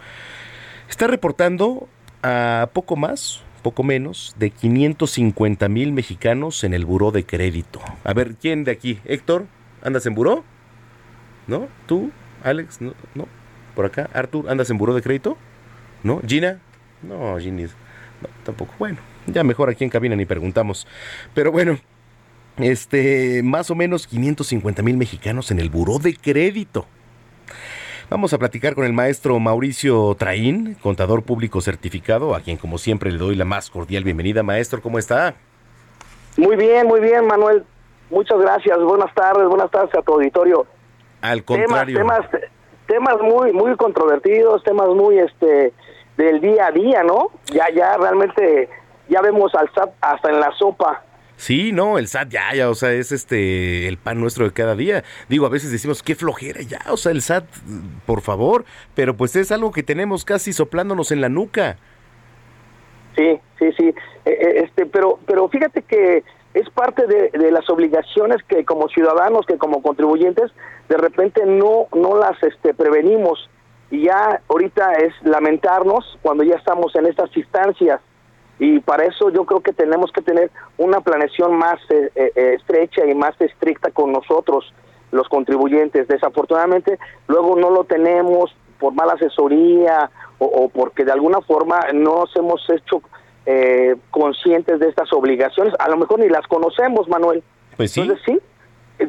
[0.89, 1.88] Está reportando
[2.24, 7.82] a poco más, poco menos, de 550 mil mexicanos en el buró de crédito.
[8.03, 8.99] A ver, ¿quién de aquí?
[9.05, 9.45] Héctor,
[9.84, 10.43] ¿andas en buró?
[11.47, 11.68] ¿No?
[11.86, 12.11] ¿Tú?
[12.43, 12.82] ¿Alex?
[12.82, 12.93] ¿No?
[13.15, 13.28] ¿No?
[13.76, 14.09] ¿Por acá?
[14.13, 14.49] ¿Artur?
[14.49, 15.38] ¿Andas en buró de crédito?
[16.03, 16.21] ¿No?
[16.25, 16.59] ¿Gina?
[17.01, 17.63] No, Ginny.
[17.63, 18.73] No, tampoco.
[18.79, 20.87] Bueno, ya mejor aquí en cabina ni preguntamos.
[21.33, 21.77] Pero bueno,
[22.57, 26.85] este, más o menos 550 mil mexicanos en el buró de crédito.
[28.09, 33.11] Vamos a platicar con el maestro Mauricio Traín, contador público certificado, a quien como siempre
[33.11, 34.43] le doy la más cordial bienvenida.
[34.43, 35.35] Maestro, ¿cómo está?
[36.37, 37.65] Muy bien, muy bien, Manuel.
[38.09, 38.79] Muchas gracias.
[38.79, 40.65] Buenas tardes, buenas tardes a tu auditorio.
[41.19, 41.97] Al contrario.
[41.97, 42.49] Temas, temas,
[42.88, 45.73] temas muy, muy controvertidos, temas muy, este,
[46.17, 47.31] del día a día, ¿no?
[47.53, 48.69] Ya, ya realmente,
[49.09, 51.03] ya vemos al SAT hasta en la sopa.
[51.35, 54.75] Sí, no, el SAT ya, ya, o sea, es este el pan nuestro de cada
[54.75, 55.03] día.
[55.29, 57.45] Digo, a veces decimos, qué flojera ya, o sea, el SAT,
[58.07, 58.65] por favor,
[58.95, 61.77] pero pues es algo que tenemos casi soplándonos en la nuca.
[63.15, 63.93] Sí, sí, sí.
[64.25, 66.23] Eh, eh, este, pero, pero fíjate que
[66.59, 70.51] es parte de, de, las obligaciones que como ciudadanos, que como contribuyentes,
[70.89, 73.49] de repente no, no las este, prevenimos.
[73.89, 78.01] Y ya ahorita es lamentarnos cuando ya estamos en estas instancias
[78.59, 83.05] y para eso yo creo que tenemos que tener una planeación más eh, eh, estrecha
[83.05, 84.73] y más estricta con nosotros,
[85.11, 86.07] los contribuyentes.
[86.07, 86.97] Desafortunadamente,
[87.27, 92.67] luego no lo tenemos por mala asesoría o, porque de alguna forma no nos hemos
[92.69, 93.01] hecho
[93.47, 95.73] eh, conscientes de estas obligaciones.
[95.79, 97.41] A lo mejor ni las conocemos, Manuel.
[97.75, 98.01] Pues sí.
[98.01, 98.39] Entonces, sí,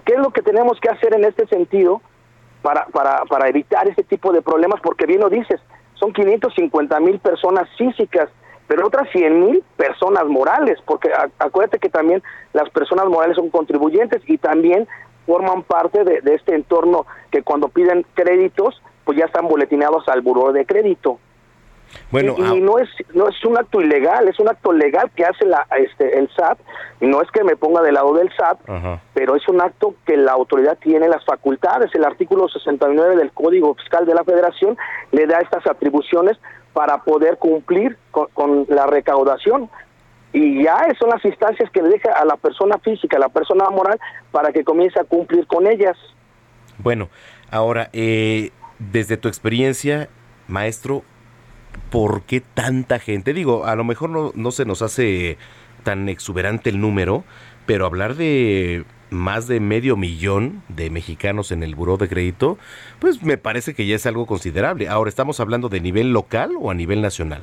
[0.05, 2.01] ¿qué es lo que tenemos que hacer en este sentido
[2.63, 4.81] para, para, para evitar este tipo de problemas?
[4.81, 5.61] Porque bien lo dices,
[5.95, 8.31] son 550 mil personas físicas
[8.69, 12.23] pero otras 100 mil personas morales, porque acuérdate que también
[12.53, 14.87] las personas morales son contribuyentes y también
[15.27, 20.53] forman parte de, este entorno que cuando piden créditos, pues ya están boletinados al buró
[20.53, 21.19] de crédito.
[22.11, 25.25] Bueno, y, y, no es no es un acto ilegal, es un acto legal que
[25.25, 26.59] hace la este el SAT
[27.01, 29.01] y no es que me ponga del lado del SAT, Ajá.
[29.15, 31.95] pero es un acto que la autoridad tiene las facultades.
[31.95, 34.77] El artículo 69 del Código Fiscal de la Federación
[35.13, 36.39] le da estas atribuciones
[36.73, 39.71] para poder cumplir con, con, la recaudación.
[40.33, 43.69] Y ya son las instancias que le deja a la persona física, a la persona
[43.71, 43.99] moral,
[44.31, 45.97] para que comience a cumplir con ellas.
[46.79, 47.09] Bueno,
[47.51, 50.09] ahora, eh, desde tu experiencia,
[50.47, 51.03] maestro,
[51.91, 53.33] ¿por qué tanta gente?
[53.33, 55.39] Digo, a lo mejor no, no se nos hace
[55.85, 57.25] tan exuberante el número,
[57.67, 62.59] pero hablar de más de medio millón de mexicanos en el buró de crédito,
[62.99, 64.89] pues me parece que ya es algo considerable.
[64.89, 67.43] Ahora, ¿estamos hablando de nivel local o a nivel nacional?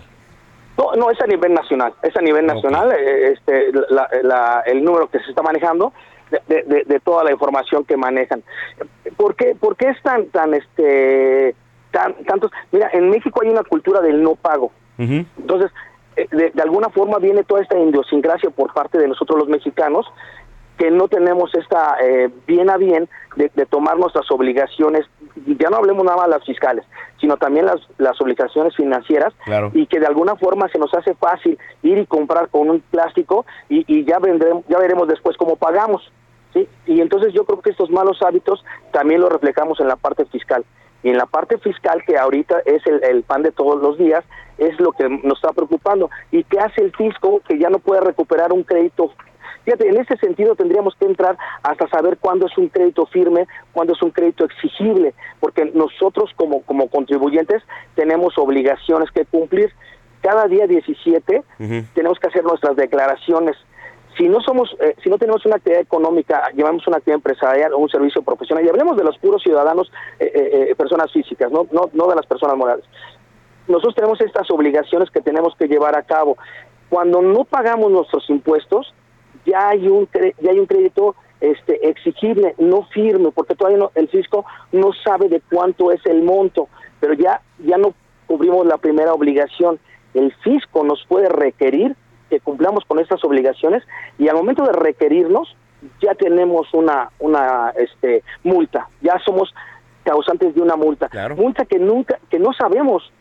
[0.77, 3.33] No, no, es a nivel nacional, es a nivel nacional, okay.
[3.33, 5.93] este, la, la, el número que se está manejando
[6.47, 8.43] de, de, de, toda la información que manejan.
[9.15, 11.55] ¿Por qué, por qué es tan, tan, este,
[11.95, 12.51] tan, tantos?
[12.71, 14.71] Mira, en México hay una cultura del no pago.
[14.97, 15.25] Uh -huh.
[15.39, 15.71] Entonces,
[16.15, 20.05] de, de, alguna forma viene toda esta idiosincrasia por parte de nosotros los mexicanos
[20.77, 25.05] que no tenemos esta eh, bien a bien de, de, tomar nuestras obligaciones,
[25.45, 26.85] ya no hablemos nada más las fiscales,
[27.19, 29.71] sino también las, las obligaciones financieras, claro.
[29.73, 33.45] y que de alguna forma se nos hace fácil ir y comprar con un plástico
[33.69, 36.11] y, y ya, vendremos, ya veremos después cómo pagamos.
[36.53, 36.67] ¿sí?
[36.87, 40.65] Y entonces yo creo que estos malos hábitos también los reflejamos en la parte fiscal.
[41.05, 44.25] Y en la parte fiscal, que ahorita es el, el, pan de todos los días,
[44.57, 46.09] es lo que nos está preocupando.
[46.31, 49.11] ¿Y qué hace el fisco que ya no puede recuperar un crédito
[49.65, 53.93] Fíjate, en ese sentido tendríamos que entrar hasta saber cuándo es un crédito firme, cuándo
[53.93, 57.63] es un crédito exigible, porque nosotros como, como contribuyentes
[57.95, 59.71] tenemos obligaciones que cumplir.
[60.21, 61.85] Cada día 17 uh -huh.
[61.93, 63.55] tenemos que hacer nuestras declaraciones.
[64.17, 67.79] Si no somos, eh, si no tenemos una actividad económica, llevamos una actividad empresarial o
[67.79, 71.89] un servicio profesional, y hablemos de los puros ciudadanos, eh, eh, personas físicas, no, no,
[71.93, 72.85] no de las personas morales.
[73.67, 76.37] Nosotros tenemos estas obligaciones que tenemos que llevar a cabo.
[76.87, 78.93] Cuando no pagamos nuestros impuestos,
[79.45, 80.07] ya hay un
[80.41, 85.29] ya hay un crédito este exigible no firme porque todavía no, el fisco no sabe
[85.29, 87.93] de cuánto es el monto pero ya ya no
[88.25, 89.79] cubrimos la primera obligación
[90.13, 91.95] el fisco nos puede requerir
[92.29, 93.83] que cumplamos con estas obligaciones
[94.17, 95.55] y al momento de requerirnos
[96.01, 99.53] ya tenemos una una este multa ya somos
[100.03, 101.35] causantes de una multa claro.
[101.35, 103.11] multa que nunca que no sabemos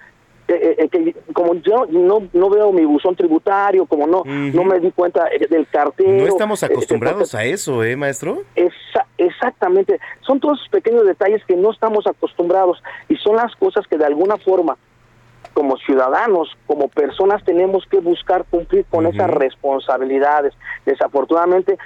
[0.47, 4.53] eh, eh, que como yo no no veo mi buzón tributario, como no uh -huh.
[4.53, 6.11] no me di cuenta del cartero.
[6.11, 8.43] No estamos acostumbrados eh, a eso, ¿eh, maestro?
[8.55, 9.99] Esa, exactamente.
[10.21, 14.05] Son todos esos pequeños detalles que no estamos acostumbrados y son las cosas que de
[14.05, 14.77] alguna forma
[15.55, 20.53] como ciudadanos, como personas, tenemos que buscar cumplir con esas responsabilidades.
[20.85, 21.79] Desafortunadamente,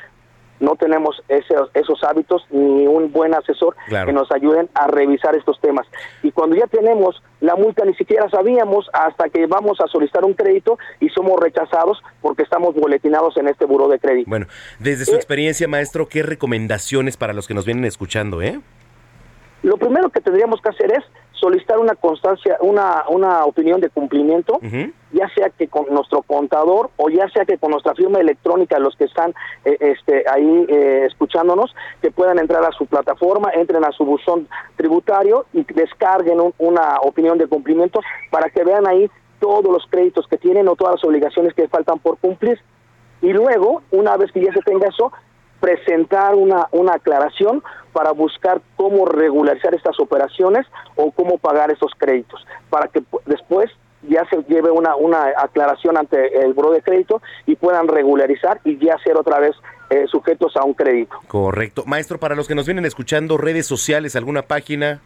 [0.60, 4.06] no tenemos esos, esos hábitos ni un buen asesor Claro.
[4.06, 5.86] que nos ayuden a revisar estos temas.
[6.22, 10.34] Y cuando ya tenemos la multa, ni siquiera sabíamos hasta que vamos a solicitar un
[10.34, 14.28] crédito y somos rechazados porque estamos boletinados en este buró de crédito.
[14.28, 14.46] Bueno,
[14.80, 18.60] desde su experiencia, maestro, ¿qué recomendaciones para los que nos vienen escuchando, eh?
[19.62, 21.04] Lo primero que tendríamos que hacer es
[21.40, 24.58] solicitar una constancia, una, una opinión de cumplimiento,
[25.12, 28.96] ya sea que con nuestro contador o ya sea que con nuestra firma electrónica, los
[28.96, 29.34] que están
[29.64, 34.48] eh, este, ahí eh, escuchándonos, que puedan entrar a su plataforma, entren a su buzón
[34.76, 39.10] tributario y descarguen un- una opinión de cumplimiento para que vean ahí
[39.40, 42.58] todos los créditos que tienen o todas las obligaciones que faltan por cumplir.
[43.22, 45.12] Y luego, una vez que ya se tenga eso,
[45.60, 52.46] presentar una, una aclaración para buscar cómo regularizar estas operaciones o cómo pagar esos créditos,
[52.70, 53.70] para que pu- después
[54.08, 58.78] ya se lleve una, una aclaración ante el buro de crédito y puedan regularizar y
[58.78, 59.56] ya ser otra vez
[59.90, 61.16] eh, sujetos a un crédito.
[61.26, 61.82] Correcto.
[61.86, 65.00] Maestro, para los que nos vienen escuchando, redes sociales, alguna página.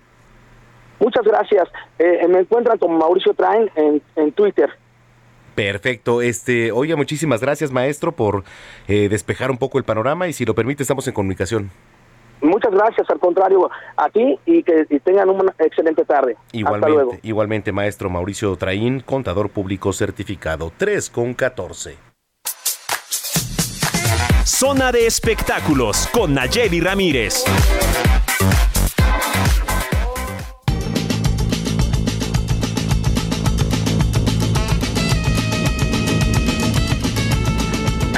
[1.00, 1.68] Muchas gracias.
[1.98, 4.70] Eh, me encuentran como Mauricio Train en, en Twitter.
[5.54, 6.22] Perfecto.
[6.22, 8.44] Este, oye, muchísimas gracias, maestro, por
[8.88, 11.70] eh, despejar un poco el panorama y si lo permite, estamos en comunicación.
[12.40, 16.36] Muchas gracias, al contrario, a ti y que y tengan una excelente tarde.
[16.36, 17.02] Hasta luego.
[17.02, 21.96] Igualmente, igualmente, maestro Mauricio Traín, contador público certificado 3 con 14.
[24.44, 27.44] Zona de espectáculos con Nayeli Ramírez.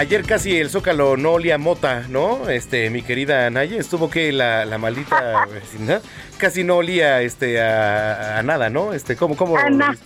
[0.05, 2.50] Ayer casi el Zócalo no olía a mota, ¿no?
[2.50, 6.02] Este, mi querida Naye, estuvo que la, la maldita vecindad
[6.36, 8.92] casi no olía este a, a nada, ¿no?
[8.92, 9.57] Este, ¿cómo, cómo?
[9.57, 9.96] Ana.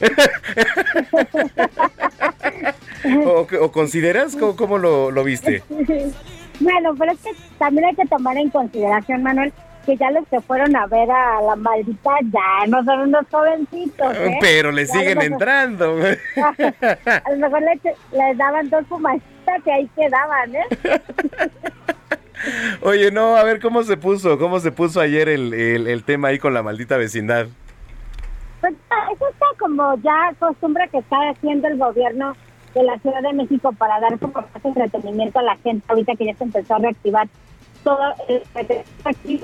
[3.24, 4.34] ¿O, o consideras?
[4.34, 5.62] ¿Cómo, cómo lo, lo viste?
[6.60, 9.52] Bueno, pero es que también hay que tomar en consideración, Manuel,
[9.84, 14.16] que ya los que fueron a ver a la maldita ya no son unos jovencitos,
[14.16, 14.38] ¿eh?
[14.40, 15.96] Pero le siguen a entrando.
[15.96, 17.82] A lo mejor les,
[18.12, 18.84] les daban dos
[19.64, 20.66] y ahí quedaban, ¿eh?
[22.82, 26.28] Oye, no, a ver cómo se puso, cómo se puso ayer el, el, el tema
[26.28, 27.46] ahí con la maldita vecindad.
[28.60, 32.34] Pues ah, eso está como ya costumbre que está haciendo el gobierno
[32.74, 36.26] de la Ciudad de México para dar como más entretenimiento a la gente ahorita que
[36.26, 37.28] ya se empezó a reactivar
[37.84, 38.42] todo el
[39.04, 39.40] aquí.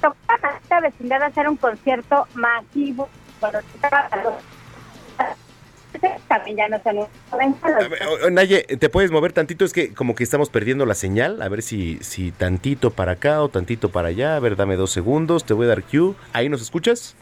[0.00, 3.08] Toca esta vecindad hacer un concierto masivo.
[3.40, 3.60] Bueno,
[6.28, 6.80] también ya no
[7.30, 9.64] o, Naye, ¿te puedes mover tantito?
[9.64, 11.42] Es que como que estamos perdiendo la señal.
[11.42, 14.36] A ver si, si tantito para acá o tantito para allá.
[14.36, 15.44] A ver, dame dos segundos.
[15.44, 16.14] Te voy a dar cue.
[16.32, 17.16] ¿Ahí nos escuchas?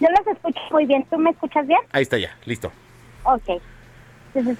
[0.00, 1.04] Yo los escucho muy bien.
[1.10, 1.80] ¿Tú me escuchas bien?
[1.92, 2.72] Ahí está ya, listo.
[3.24, 3.60] Ok.
[4.34, 4.58] Entonces,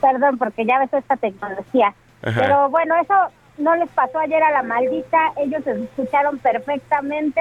[0.00, 1.94] perdón, porque ya ves esta tecnología.
[2.22, 2.40] Ajá.
[2.40, 3.14] Pero bueno, eso
[3.58, 5.32] no les pasó ayer a la maldita.
[5.36, 7.40] Ellos se escucharon perfectamente.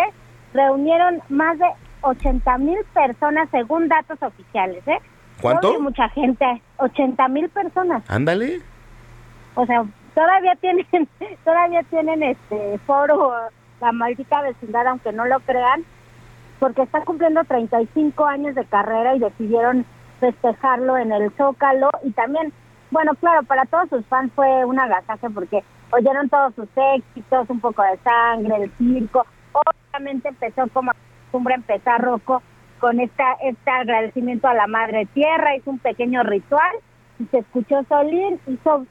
[0.54, 1.66] Reunieron más de
[2.04, 5.00] 80 mil personas según datos oficiales, ¿eh?
[5.42, 5.70] ¿Cuánto?
[5.70, 6.62] Obvio, mucha gente.
[6.78, 8.04] 80 mil personas.
[8.08, 8.62] Ándale.
[9.56, 9.84] O sea,
[10.14, 10.86] todavía tienen,
[11.44, 13.34] todavía tienen este foro
[13.82, 15.84] la maldita vecindad, aunque no lo crean,
[16.60, 19.86] porque está cumpliendo 35 años de carrera y decidieron
[20.22, 22.54] festejarlo en el Zócalo y también,
[22.92, 27.60] bueno, claro, para todos sus fans fue un agasaje porque oyeron todos sus éxitos, un
[27.60, 29.26] poco de sangre, el circo.
[29.52, 30.94] Obviamente empezó como
[31.34, 32.44] costumbre empezar Rocco
[32.80, 36.76] con esta este agradecimiento a la Madre Tierra, hizo un pequeño ritual
[37.18, 38.86] y se escuchó Solín, hizo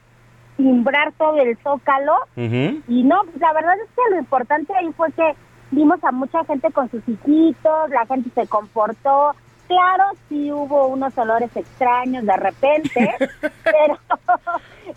[0.57, 5.09] timbrar todo el Zócalo y no, pues la verdad es que lo importante ahí fue
[5.13, 5.35] que
[5.71, 9.35] vimos a mucha gente con sus hijitos, la gente se comportó.
[9.73, 13.15] Claro, sí hubo unos olores extraños de repente,
[13.63, 13.97] pero,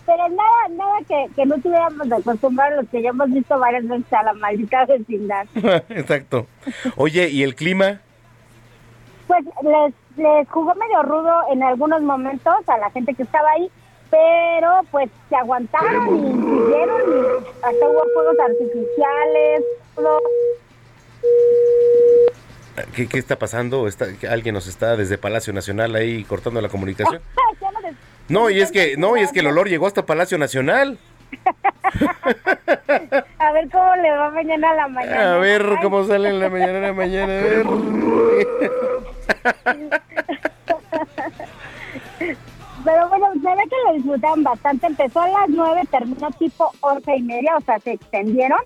[0.05, 3.59] pero nada, nada que, que no tuviéramos de acostumbrar a los que ya hemos visto
[3.59, 5.47] varias veces a la maldita vecindad.
[5.89, 6.46] Exacto.
[6.96, 8.00] Oye, ¿y el clima?
[9.26, 13.71] Pues les, les jugó medio rudo en algunos momentos a la gente que estaba ahí,
[14.11, 19.64] pero pues se aguantaron y siguieron y hasta hubo fuegos artificiales,
[19.95, 20.21] todo.
[22.94, 23.88] ¿Qué, qué está pasando?
[23.88, 27.20] ¿Está, ¿Alguien nos está desde Palacio Nacional ahí cortando la comunicación?
[28.28, 30.98] No y es que, no, y es que el olor llegó hasta Palacio Nacional.
[33.38, 35.34] A ver cómo le va mañana a la mañana.
[35.34, 37.66] A ver cómo sale en la mañana, en la mañana, a ver.
[42.84, 44.86] Pero bueno, se ve que lo disfrutaron bastante.
[44.86, 48.58] Empezó a las nueve, terminó tipo once y media, o sea, se extendieron.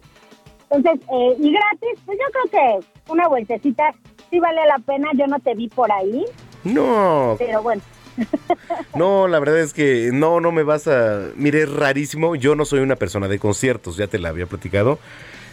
[0.71, 3.93] Entonces, eh, y gratis, pues yo creo que una vueltecita
[4.31, 6.25] sí vale la pena, yo no te vi por ahí,
[6.65, 7.83] No, pero bueno.
[8.95, 11.29] no, la verdad es que no, no me vas a...
[11.37, 14.99] Mire, es rarísimo, yo no soy una persona de conciertos, ya te la había platicado.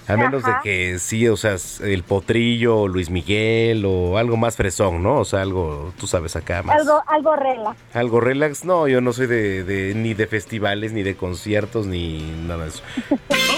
[0.10, 0.62] A menos Ajá.
[0.64, 5.18] de que sí, o sea, el potrillo, Luis Miguel o algo más fresón, ¿no?
[5.20, 6.78] O sea, algo, tú sabes, acá más.
[6.80, 7.76] Algo, algo rela.
[7.94, 12.20] Algo relax, no, yo no soy de, de- ni de festivales, ni de conciertos, ni
[12.48, 12.84] nada de eso.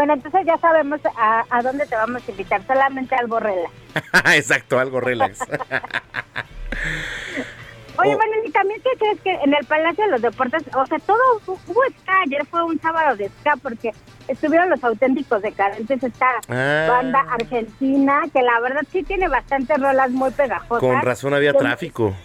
[0.00, 3.68] Bueno, entonces ya sabemos a, a dónde te vamos a invitar, solamente al Borrela.
[4.34, 5.40] Exacto, algo relax.
[7.98, 8.16] Oye, Oh.
[8.16, 11.18] bueno, y también, ¿qué crees que en el Palacio de los Deportes, o sea, todo
[11.44, 13.90] hu- hubo ska, ayer fue un sábado de ska, porque
[14.26, 16.86] estuvieron los auténticos decadentes, esta Ah.
[16.88, 20.80] banda argentina, que la verdad sí tiene bastantes rolas muy pegajosas.
[20.80, 22.16] Con razón había tráfico.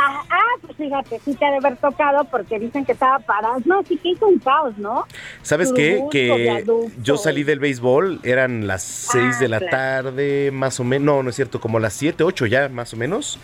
[0.00, 3.56] Ah, ah, pues fíjate, sí te ha de haber tocado, porque dicen que estaba parado.
[3.64, 5.04] No, sí que hizo un caos, ¿no?
[5.42, 6.04] ¿Sabes qué?
[6.10, 6.64] Que
[7.02, 9.76] yo salí del béisbol, eran las 6 de la claro.
[9.76, 11.04] tarde, más o menos.
[11.04, 13.38] No, no es cierto, como las 7, 8 ya, más o menos.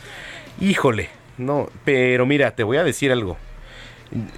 [0.60, 1.08] Híjole,
[1.38, 3.36] no, pero mira, te voy a decir algo.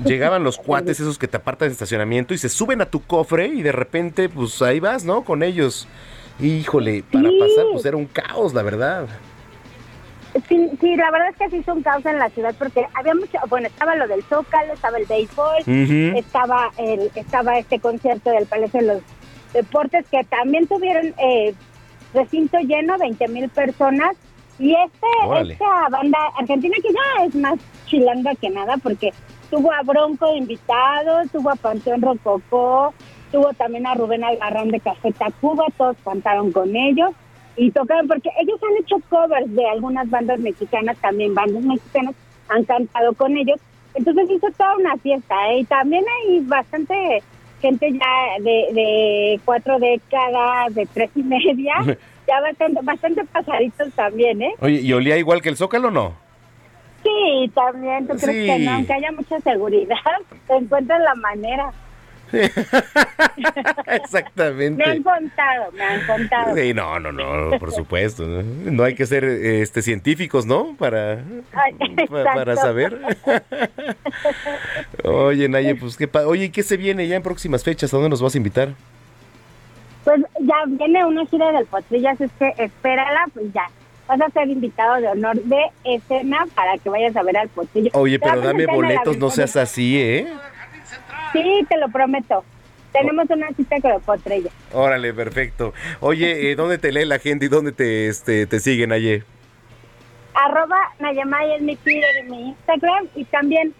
[0.04, 3.46] Llegaban los cuates esos que te apartan de estacionamiento y se suben a tu cofre
[3.48, 5.22] y de repente, pues ahí vas, ¿no?
[5.24, 5.86] Con ellos.
[6.40, 7.38] Híjole, para Sí.
[7.38, 9.06] pasar, pues era un caos, la verdad.
[10.48, 13.14] Sí, sí, la verdad es que sí hizo un caos en la ciudad porque había
[13.14, 15.62] mucho, bueno, estaba lo del Zócalo, estaba el béisbol,
[16.16, 19.02] estaba el, estaba este concierto del Palacio de los
[19.52, 21.54] Deportes que también tuvieron eh,
[22.12, 24.16] recinto lleno, 20 mil personas
[24.58, 25.54] y este Órale.
[25.54, 29.12] esta banda argentina que ya es más chilanga que nada porque
[29.50, 32.92] tuvo a Bronco de invitados, tuvo a Panteón Rococó,
[33.32, 37.12] tuvo también a Rubén Albarrán de Café Tacuba, todos cantaron con ellos
[37.56, 42.14] y tocaron porque ellos han hecho covers de algunas bandas mexicanas, también bandas mexicanas
[42.48, 43.58] han cantado con ellos.
[43.94, 45.60] Entonces hizo toda una fiesta ¿eh?
[45.60, 47.22] y también hay bastante
[47.62, 51.74] gente ya de, de cuatro décadas, de tres y media,
[52.28, 54.54] ya bastante, bastante pasaditos también, ¿eh?
[54.60, 56.12] Oye, ¿y olía igual que el Zócalo o no?
[57.02, 58.64] Sí, también, ¿tú crees que Sí.
[58.64, 58.72] no?
[58.72, 59.96] Aunque haya mucha seguridad,
[60.48, 61.72] te encuentras la manera.
[63.86, 64.84] Exactamente.
[64.84, 66.56] Me han contado, me han contado.
[66.56, 68.24] Sí, no, no, no, por supuesto.
[68.26, 70.74] No, No hay que ser este científicos, ¿no?
[70.78, 71.22] Para,
[72.10, 72.98] para saber.
[75.04, 77.92] Oye, Naye, pues qué pa- Oye, ¿y ¿qué se viene ya en próximas fechas?
[77.92, 78.70] ¿A dónde nos vas a invitar?
[80.04, 83.68] Pues ya viene una gira del Potrillas, es que espérala, pues ya.
[84.06, 87.90] Vas a ser invitado de honor de escena para que vayas a ver al Potrillo.
[87.94, 90.28] Oye, pero dame boletos, no seas así, ¿eh?
[91.32, 92.44] Sí, te lo prometo.
[92.92, 94.48] Tenemos una cita con el Potrillo.
[94.72, 95.74] Órale, perfecto.
[96.00, 99.22] Oye, eh, ¿dónde te lee la gente y dónde te, este, te siguen, Naye?
[100.34, 103.74] Arroba Nayamay es mi Twitter y mi Instagram y también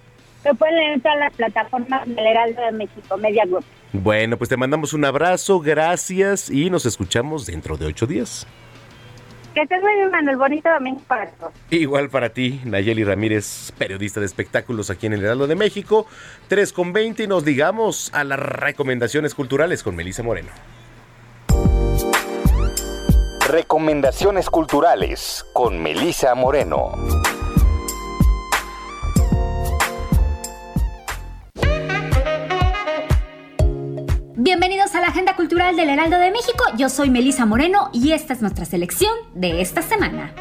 [0.45, 3.65] me pueden leer en todas las plataformas del Heraldo de México, Media Group.
[3.93, 8.47] Bueno, pues te mandamos un abrazo, gracias y nos escuchamos dentro de ocho días.
[9.57, 10.37] Que estés muy bien, Manuel.
[10.37, 11.55] Bonito domingo para todos.
[11.71, 16.07] Igual para ti, Nayeli Ramírez, periodista de espectáculos aquí en el Heraldo de México.
[16.49, 20.51] 3 con 20 y nos digamos a las recomendaciones culturales con Melissa Moreno.
[23.49, 26.93] Recomendaciones culturales con Melisa Moreno.
[34.47, 36.63] Bienvenidos a la Agenda Cultural del Heraldo de México.
[36.79, 40.33] Yo soy Melisa Moreno y esta es nuestra selección de esta semana.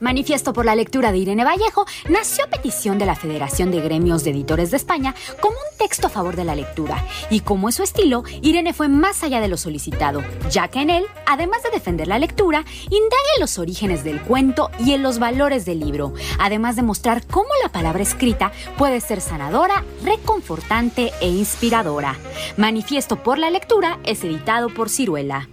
[0.00, 4.22] Manifiesto por la lectura de Irene Vallejo nació a petición de la Federación de Gremios
[4.22, 7.04] de Editores de España como un texto a favor de la lectura.
[7.30, 10.90] Y como es su estilo, Irene fue más allá de lo solicitado, ya que en
[10.90, 15.18] él, además de defender la lectura, indaga en los orígenes del cuento y en los
[15.18, 21.28] valores del libro, además de mostrar cómo la palabra escrita puede ser sanadora, reconfortante e
[21.28, 22.16] inspiradora.
[22.56, 25.48] Manifiesto por la lectura es editado por Ciruela.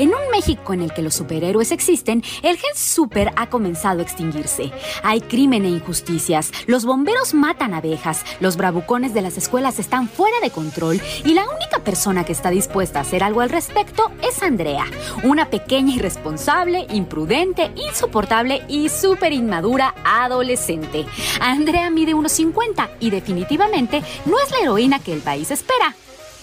[0.00, 4.02] En un México en el que los superhéroes existen, el gen super ha comenzado a
[4.02, 4.72] extinguirse.
[5.02, 10.40] Hay crimen e injusticias, los bomberos matan abejas, los bravucones de las escuelas están fuera
[10.40, 11.02] de control.
[11.26, 14.86] Y la única persona que está dispuesta a hacer algo al respecto es Andrea,
[15.22, 21.04] una pequeña irresponsable, imprudente, insoportable y súper inmadura adolescente.
[21.42, 25.94] Andrea mide unos 50 y definitivamente no es la heroína que el país espera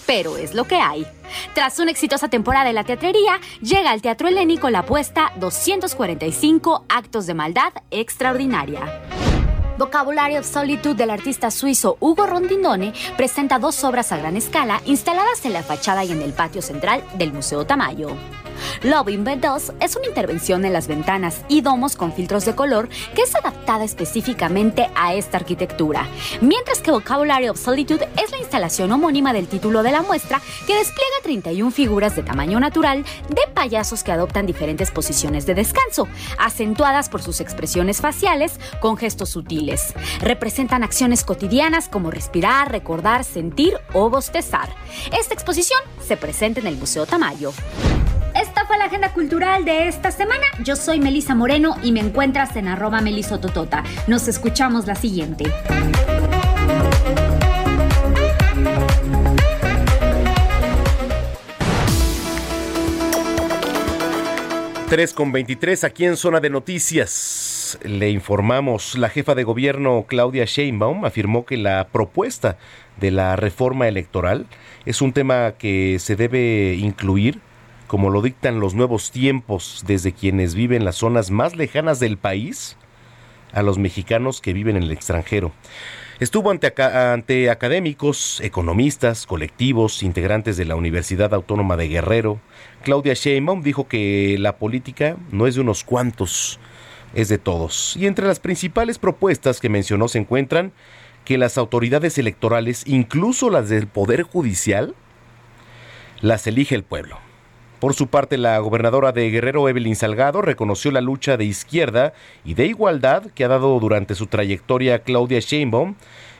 [0.08, 1.06] pero es lo que hay.
[1.54, 7.26] Tras una exitosa temporada en la teatrería, llega al Teatro Helénico la apuesta 245 Actos
[7.26, 9.27] de Maldad Extraordinaria.
[9.78, 15.44] Vocabulary of Solitude del artista suizo Hugo Rondindone presenta dos obras a gran escala instaladas
[15.44, 18.16] en la fachada y en el patio central del Museo Tamayo.
[18.82, 23.22] Loving B2 es una intervención en las ventanas y domos con filtros de color que
[23.22, 26.06] es adaptada específicamente a esta arquitectura,
[26.40, 30.74] mientras que Vocabulary of Solitude es la instalación homónima del título de la muestra que
[30.74, 37.08] despliega 31 figuras de tamaño natural de payasos que adoptan diferentes posiciones de descanso, acentuadas
[37.08, 39.67] por sus expresiones faciales con gestos sutiles.
[40.20, 44.68] Representan acciones cotidianas como respirar, recordar, sentir o bostezar.
[45.18, 47.52] Esta exposición se presenta en el Museo Tamayo.
[48.34, 50.44] Esta fue la agenda cultural de esta semana.
[50.64, 53.82] Yo soy Melisa Moreno y me encuentras en arroba melisototota.
[54.06, 55.44] Nos escuchamos la siguiente.
[64.88, 67.47] 3 con 23 aquí en Zona de Noticias.
[67.82, 72.56] Le informamos, la jefa de gobierno Claudia Sheinbaum afirmó que la propuesta
[73.00, 74.46] de la reforma electoral
[74.86, 77.40] es un tema que se debe incluir
[77.88, 82.18] como lo dictan los nuevos tiempos desde quienes viven en las zonas más lejanas del
[82.18, 82.76] país
[83.52, 85.52] a los mexicanos que viven en el extranjero.
[86.20, 92.40] Estuvo ante, ante, académicos, economistas, colectivos, integrantes de la Universidad Autónoma de Guerrero.
[92.82, 96.58] Claudia Sheinbaum dijo que la política no es de unos cuantos,
[97.14, 97.96] es de todos.
[97.96, 100.72] Y entre las principales propuestas que mencionó se encuentran
[101.24, 104.94] que las autoridades electorales, incluso las del Poder Judicial,
[106.20, 107.18] las elige el pueblo.
[107.80, 112.12] Por su parte, la gobernadora de Guerrero, Evelyn Salgado, reconoció la lucha de izquierda
[112.44, 115.94] y de igualdad que ha dado durante su trayectoria Claudia Sheinbaum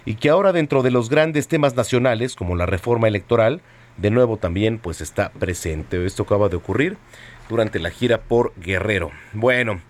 [0.05, 3.61] y que ahora dentro de los grandes temas nacionales como la reforma electoral,
[3.99, 6.05] de nuevo también pues está presente.
[6.05, 6.97] Esto acaba de ocurrir
[7.49, 9.13] durante la gira por Guerrero.
[9.33, 9.81] Bueno,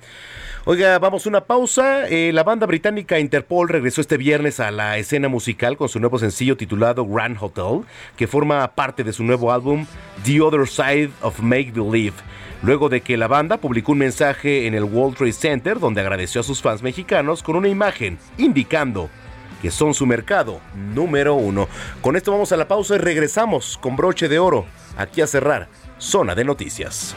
[0.70, 2.06] Oiga, vamos a una pausa.
[2.08, 6.18] Eh, la banda británica Interpol regresó este viernes a la escena musical con su nuevo
[6.18, 7.86] sencillo titulado Grand Hotel,
[8.18, 9.86] que forma parte de su nuevo álbum
[10.26, 12.16] The Other Side of Make Believe.
[12.62, 16.42] Luego de que la banda publicó un mensaje en el World Trade Center donde agradeció
[16.42, 19.08] a sus fans mexicanos con una imagen indicando
[19.62, 21.66] que son su mercado número uno.
[22.02, 24.66] Con esto vamos a la pausa y regresamos con broche de oro
[24.98, 25.68] aquí a cerrar
[25.98, 27.16] Zona de Noticias.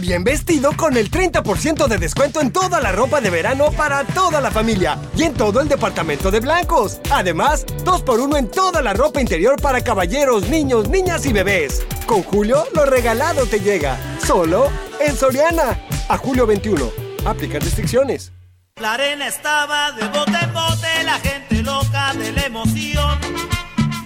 [0.00, 4.40] Bien vestido con el 30% de descuento en toda la ropa de verano para toda
[4.40, 7.00] la familia y en todo el departamento de blancos.
[7.10, 11.86] Además, 2x1 en toda la ropa interior para caballeros, niños, niñas y bebés.
[12.06, 13.96] Con Julio, lo regalado te llega.
[14.24, 14.68] Solo
[15.00, 15.78] en Soriana.
[16.08, 16.90] A julio 21.
[17.24, 18.32] Aplican restricciones.
[18.80, 23.20] La arena estaba de bote en bote, la gente loca de la emoción.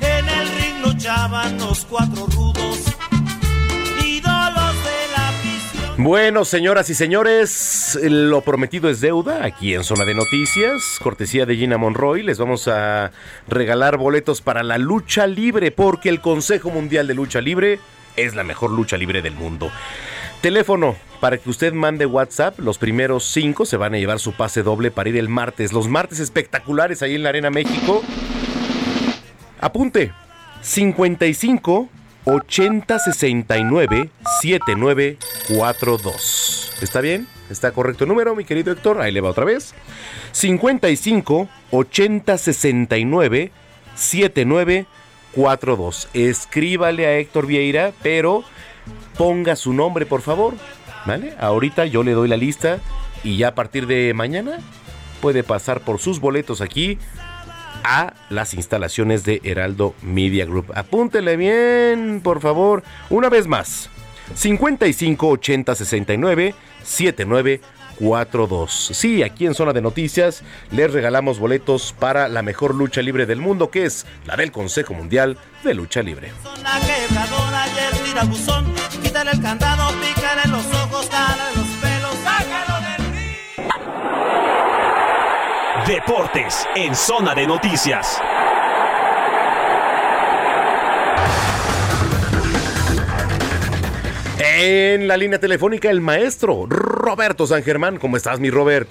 [0.00, 2.67] En el ring luchaban los cuatro rudos,
[6.00, 11.00] Bueno, señoras y señores, lo prometido es deuda aquí en Zona de Noticias.
[11.02, 13.10] Cortesía de Gina Monroy, les vamos a
[13.48, 17.80] regalar boletos para la lucha libre porque el Consejo Mundial de Lucha Libre
[18.14, 19.72] es la mejor lucha libre del mundo.
[20.40, 22.60] Teléfono para que usted mande WhatsApp.
[22.60, 25.72] Los primeros cinco se van a llevar su pase doble para ir el martes.
[25.72, 28.04] Los martes espectaculares ahí en la Arena México.
[29.60, 30.12] Apunte.
[30.62, 31.88] 55
[32.24, 36.72] 80 69 7942.
[36.82, 37.28] ¿Está bien?
[37.50, 39.00] ¿Está correcto el número, mi querido Héctor?
[39.00, 39.74] Ahí le va otra vez.
[40.32, 43.52] 55 80 69
[43.94, 46.08] 7942.
[46.14, 48.42] Escríbale a Héctor Vieira, pero
[49.16, 50.54] ponga su nombre, por favor.
[51.06, 51.34] ¿Vale?
[51.40, 52.80] Ahorita yo le doy la lista
[53.24, 54.58] y ya a partir de mañana
[55.20, 56.98] puede pasar por sus boletos aquí
[57.84, 60.72] a las instalaciones de Heraldo Media Group.
[60.74, 62.82] Apúntele bien, por favor.
[63.10, 63.90] Una vez más.
[64.34, 68.90] 55 80 69 7942.
[68.92, 73.40] Sí, aquí en Zona de Noticias les regalamos boletos para la mejor lucha libre del
[73.40, 76.30] mundo, que es la del Consejo Mundial de Lucha Libre.
[76.62, 77.66] La quebradora
[79.26, 79.92] el candado,
[80.48, 81.08] los ojos,
[85.88, 88.20] Deportes en Zona de Noticias.
[94.38, 97.96] En la línea telefónica el maestro Roberto San Germán.
[97.96, 98.90] ¿Cómo estás, mi Robert?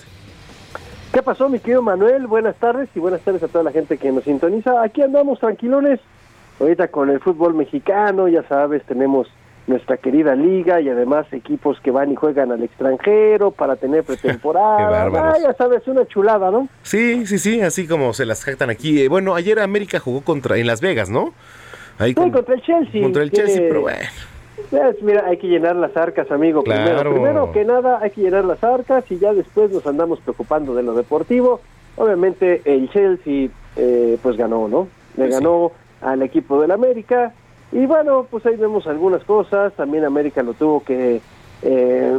[1.13, 2.25] ¿Qué pasó, mi querido Manuel?
[2.25, 4.81] Buenas tardes y buenas tardes a toda la gente que nos sintoniza.
[4.81, 5.99] Aquí andamos tranquilones,
[6.59, 9.27] ahorita con el fútbol mexicano, ya sabes, tenemos
[9.67, 15.03] nuestra querida liga y además equipos que van y juegan al extranjero para tener pretemporada.
[15.13, 16.67] Ah, ya sabes, una chulada, ¿no?
[16.83, 19.01] Sí, sí, sí, así como se las jactan aquí.
[19.01, 21.33] Eh, Bueno, ayer América jugó contra en Las Vegas, ¿no?
[21.99, 23.01] Ahí Sí, con- contra el Chelsea.
[23.01, 23.97] contra el que- Chelsea, pero bueno.
[24.69, 26.63] Pues, mira, hay que llenar las arcas, amigo.
[26.63, 27.13] Primero, Claro.
[27.13, 30.83] primero que nada, hay que llenar las arcas y ya después nos andamos preocupando de
[30.83, 31.61] lo deportivo.
[31.95, 34.87] Obviamente, el Chelsea, eh, pues ganó, ¿no?
[35.15, 35.71] Le ganó
[36.01, 37.33] al equipo del América.
[37.71, 39.73] Y bueno, pues ahí vemos algunas cosas.
[39.73, 41.21] También América lo tuvo que,
[41.61, 42.17] eh,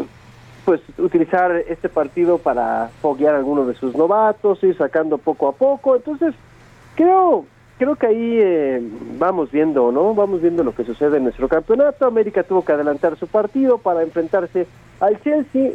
[0.65, 5.53] pues, utilizar este partido para foguear a algunos de sus novatos, ir sacando poco a
[5.53, 5.97] poco.
[5.97, 6.35] Entonces,
[6.95, 7.47] creo
[7.79, 8.83] creo que ahí eh,
[9.19, 10.13] vamos viendo, ¿no?
[10.13, 12.07] Vamos viendo lo que sucede en nuestro campeonato.
[12.07, 14.67] América tuvo que adelantar su partido para enfrentarse
[15.01, 15.71] al Chelsea.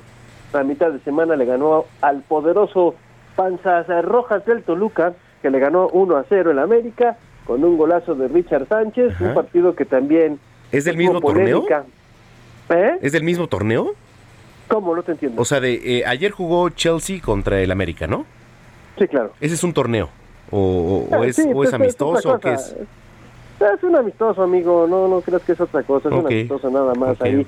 [0.53, 2.93] A mitad de semana le ganó al poderoso
[3.35, 8.15] Panzas Rojas del Toluca, que le ganó 1 a 0 en América, con un golazo
[8.15, 10.39] de Richard Sánchez, un partido que también...
[10.71, 11.65] ¿Es del mismo torneo?
[12.69, 12.97] ¿Eh?
[13.01, 13.93] ¿Es del mismo torneo?
[14.67, 14.95] ¿Cómo?
[14.95, 15.41] No te entiendo.
[15.41, 18.25] O sea, de eh, ayer jugó Chelsea contra el América, ¿no?
[18.97, 19.33] Sí, claro.
[19.41, 20.09] Ese es un torneo.
[20.49, 22.33] ¿O, o- Ah, es, sí, o pues, es amistoso?
[22.33, 22.75] ¿O qué es?
[23.59, 24.87] Es un amistoso, amigo.
[24.89, 26.09] No, no creas que es otra cosa.
[26.09, 27.45] Es un amistoso nada más ahí.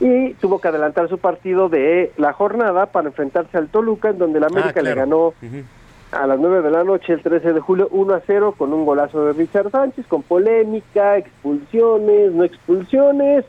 [0.00, 4.38] Y tuvo que adelantar su partido de la jornada para enfrentarse al Toluca, en donde
[4.38, 5.00] el América Ah, le claro.
[5.00, 5.34] ganó
[6.12, 8.84] a las 9 de la noche, el 13 de julio, 1 a 0, con un
[8.84, 13.44] golazo de Richard Sánchez, con polémica, expulsiones, no expulsiones.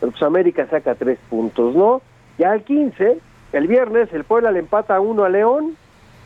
[0.00, 2.00] Pero pues América saca tres puntos, ¿no?
[2.38, 3.18] Ya al 15,
[3.52, 5.76] el viernes, el Puebla le empata 1 a León.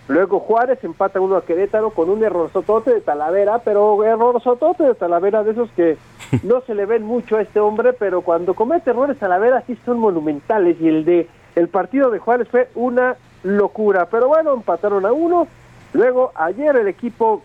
[0.09, 4.83] Luego Juárez empata 1 a Querétaro con un error sotote de Talavera, pero error sotote
[4.85, 5.99] de Talavera de esos que
[6.43, 9.99] no se le ven mucho a este hombre, pero cuando comete errores Talavera sí son
[9.99, 14.07] monumentales y el de el partido de Juárez fue una locura.
[14.07, 15.49] Pero bueno, empataron a uno.
[15.93, 17.43] Luego ayer el equipo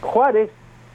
[0.00, 0.50] Juárez,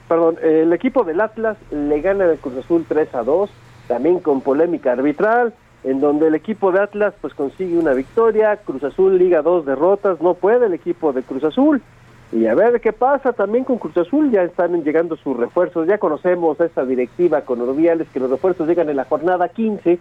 [0.08, 3.50] perdón, el equipo del Atlas le gana al Cruz Azul 3 a 2,
[3.88, 5.54] también con polémica arbitral,
[5.84, 10.20] en donde el equipo de Atlas pues consigue una victoria, Cruz Azul liga dos derrotas,
[10.20, 11.82] no puede el equipo de Cruz Azul.
[12.30, 15.98] Y a ver qué pasa también con Cruz Azul, ya están llegando sus refuerzos, ya
[15.98, 19.98] conocemos esta directiva con Ordiales que los refuerzos llegan en la jornada 15,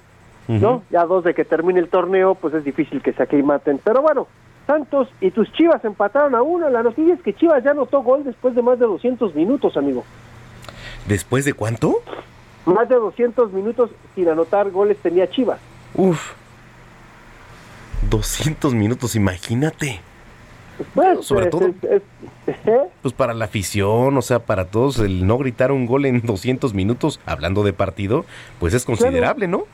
[0.48, 0.84] ¿no?
[0.90, 3.80] Ya dos de que termine el torneo, pues es difícil que se y maten.
[3.84, 4.28] Pero bueno,
[4.68, 6.70] Santos y tus Chivas empataron a uno.
[6.70, 10.04] La noticia es que Chivas ya anotó gol después de más de 200 minutos, amigo.
[11.08, 11.96] ¿Después de cuánto?
[12.66, 15.60] Más de 200 minutos sin anotar goles tenía Chivas.
[15.96, 16.34] Uf.
[18.10, 20.00] 200 minutos, imagínate.
[20.96, 22.02] Pues, Sobre todo- ¿eh?
[23.02, 26.74] Pues para la afición, o sea, para todos, el no gritar un gol en 200
[26.74, 28.26] minutos, hablando de partido,
[28.60, 29.66] pues es considerable, ¿no?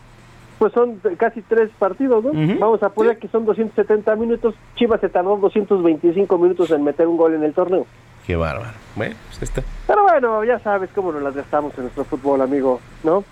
[0.60, 2.32] Pues son casi tres partidos, ¿no?
[2.60, 4.56] Vamos a poner que son 270 minutos.
[4.76, 7.86] Chivas se tardó 225 minutos en meter un gol en el torneo.
[8.26, 8.72] Qué bárbaro.
[8.96, 9.62] Bueno, pues está.
[9.86, 13.24] Pero bueno, ya sabes cómo nos las gastamos en nuestro fútbol, amigo, ¿no?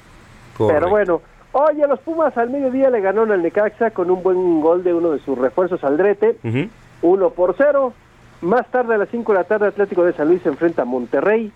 [0.58, 1.22] Pero bueno,
[1.52, 5.12] oye, los Pumas al mediodía le ganaron al Necaxa con un buen gol de uno
[5.12, 6.70] de sus refuerzos, Aldrete, Ujú.
[7.02, 7.92] 1 por 0.
[8.42, 10.86] Más tarde a las 5 de la tarde Atlético de San Luis se enfrenta a
[10.86, 11.52] Monterrey.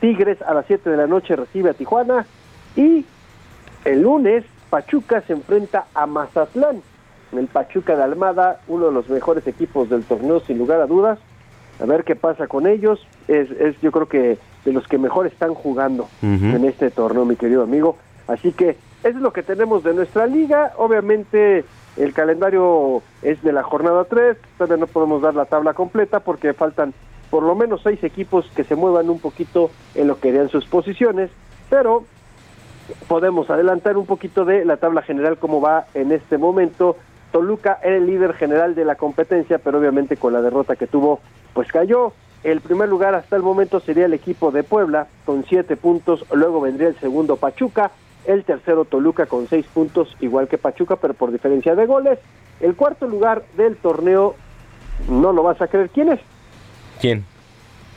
[0.00, 2.26] Tigres a las 7 de la noche recibe a Tijuana.
[2.76, 3.06] Y
[3.84, 6.80] el lunes Pachuca se enfrenta a Mazatlán.
[7.30, 11.18] El Pachuca de Almada, uno de los mejores equipos del torneo sin lugar a dudas.
[11.78, 13.06] A ver qué pasa con ellos.
[13.28, 17.36] Es, es yo creo que de los que mejor están jugando en este torneo, mi
[17.36, 17.98] querido amigo.
[18.26, 18.70] Así que
[19.04, 20.72] eso es lo que tenemos de nuestra liga.
[20.78, 21.66] Obviamente
[21.98, 24.38] el calendario es de la jornada 3.
[24.56, 26.94] Todavía no podemos dar la tabla completa porque faltan
[27.28, 30.64] por lo menos seis equipos que se muevan un poquito en lo que serían sus
[30.64, 31.30] posiciones.
[31.68, 32.04] Pero
[33.08, 36.96] podemos adelantar un poquito de la tabla general cómo va en este momento.
[37.30, 41.20] Toluca era el líder general de la competencia, pero obviamente con la derrota que tuvo,
[41.54, 42.12] pues cayó.
[42.44, 46.60] El primer lugar hasta el momento sería el equipo de Puebla con siete puntos, luego
[46.60, 47.92] vendría el segundo Pachuca,
[48.26, 52.18] el tercero Toluca con seis puntos, igual que Pachuca, pero por diferencia de goles.
[52.60, 54.34] El cuarto lugar del torneo,
[55.08, 56.20] no lo vas a creer, ¿quién es?
[57.00, 57.24] ¿Quién?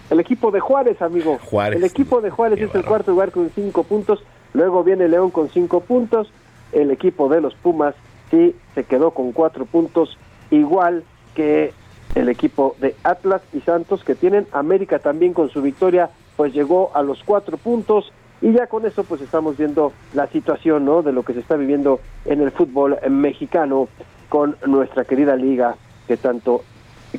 [0.09, 1.39] El equipo de Juárez, amigo.
[1.43, 1.77] Juárez.
[1.77, 4.23] El equipo de Juárez es el cuarto lugar con cinco puntos.
[4.55, 6.31] Luego viene León con cinco puntos.
[6.71, 7.93] El equipo de los Pumas
[8.31, 10.17] sí se quedó con cuatro puntos,
[10.49, 11.03] igual
[11.35, 11.73] que
[12.15, 16.91] el equipo de Atlas y Santos, que tienen América también con su victoria, pues llegó
[16.95, 18.13] a los cuatro puntos.
[18.41, 21.01] Y ya con eso, pues estamos viendo la situación, ¿no?
[21.01, 23.89] De lo que se está viviendo en el fútbol mexicano
[24.29, 25.75] con nuestra querida liga,
[26.07, 26.63] que tanto,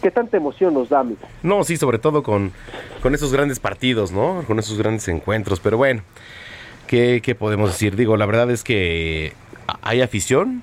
[0.00, 1.20] que tanta emoción nos da, amigo.
[1.42, 2.52] No, sí, sobre todo con,
[3.02, 4.42] con esos grandes partidos, ¿no?
[4.46, 5.60] Con esos grandes encuentros.
[5.60, 6.02] Pero bueno,
[6.86, 7.96] ¿qué, qué podemos decir?
[7.96, 9.32] Digo, la verdad es que
[9.82, 10.62] hay afición,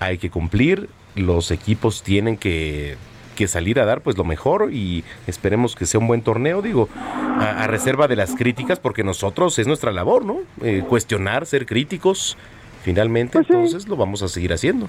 [0.00, 2.96] hay que cumplir, los equipos tienen que,
[3.36, 6.88] que salir a dar pues lo mejor y esperemos que sea un buen torneo, digo,
[6.94, 10.38] a, a reserva de las críticas, porque nosotros es nuestra labor, ¿no?
[10.62, 12.36] Eh, cuestionar, ser críticos,
[12.82, 14.88] finalmente, entonces lo vamos a seguir haciendo.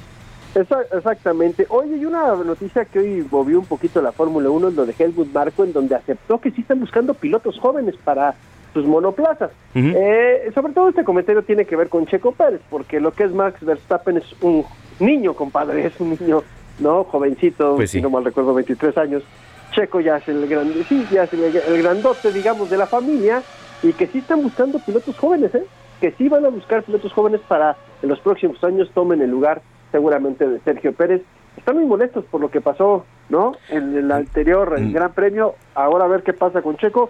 [0.55, 1.67] Exactamente.
[1.69, 5.31] Oye, hay una noticia que hoy movió un poquito la Fórmula 1, lo de Helmut
[5.31, 8.33] Marco, en donde aceptó que sí están buscando pilotos jóvenes para
[8.77, 9.51] sus monoplazas.
[9.73, 13.31] Eh, sobre todo este comentario tiene que ver con Checo Pérez, porque lo que es
[13.33, 14.63] Max Verstappen es un
[14.99, 16.43] niño, compadre, es un niño,
[16.79, 17.03] ¿no?
[17.05, 17.97] Jovencito, Pues sí.
[17.97, 19.23] si no mal recuerdo, 23 años.
[19.71, 23.41] Checo ya es el grande, sí, ya es el, el grandote, digamos, de la familia,
[23.83, 25.63] y que sí están buscando pilotos jóvenes, ¿eh?
[25.99, 29.61] Que sí van a buscar pilotos jóvenes para en los próximos años tomen el lugar
[29.91, 31.21] seguramente de Sergio Pérez.
[31.57, 33.53] Están muy molestos por lo que pasó, ¿no?
[33.69, 35.55] En el anterior el Gran Premio.
[35.73, 37.09] Ahora a ver qué pasa con Checo.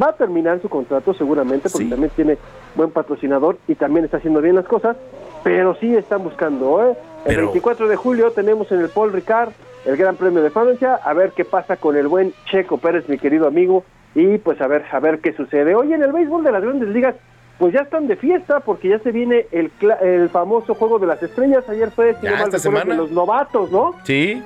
[0.00, 2.38] Va a terminar su contrato seguramente porque también tiene
[2.74, 4.96] buen patrocinador y también está haciendo bien las cosas,
[5.42, 6.84] pero sí están buscando.
[6.84, 6.96] ¿eh?
[7.24, 9.50] El Pero- 24 de julio tenemos en el Paul Ricard
[9.86, 13.16] el Gran Premio de Francia, a ver qué pasa con el buen Checo Pérez, mi
[13.16, 13.84] querido amigo,
[14.14, 15.74] y pues a ver, a ver qué sucede.
[15.74, 17.14] Hoy en el béisbol de las grandes ligas,
[17.58, 21.06] pues ya están de fiesta porque ya se viene el, cla- el famoso Juego de
[21.06, 21.64] las Estrellas.
[21.68, 22.92] Ayer fue, si Ya, esta semana.
[22.92, 23.94] de los novatos, ¿no?
[24.04, 24.42] Sí,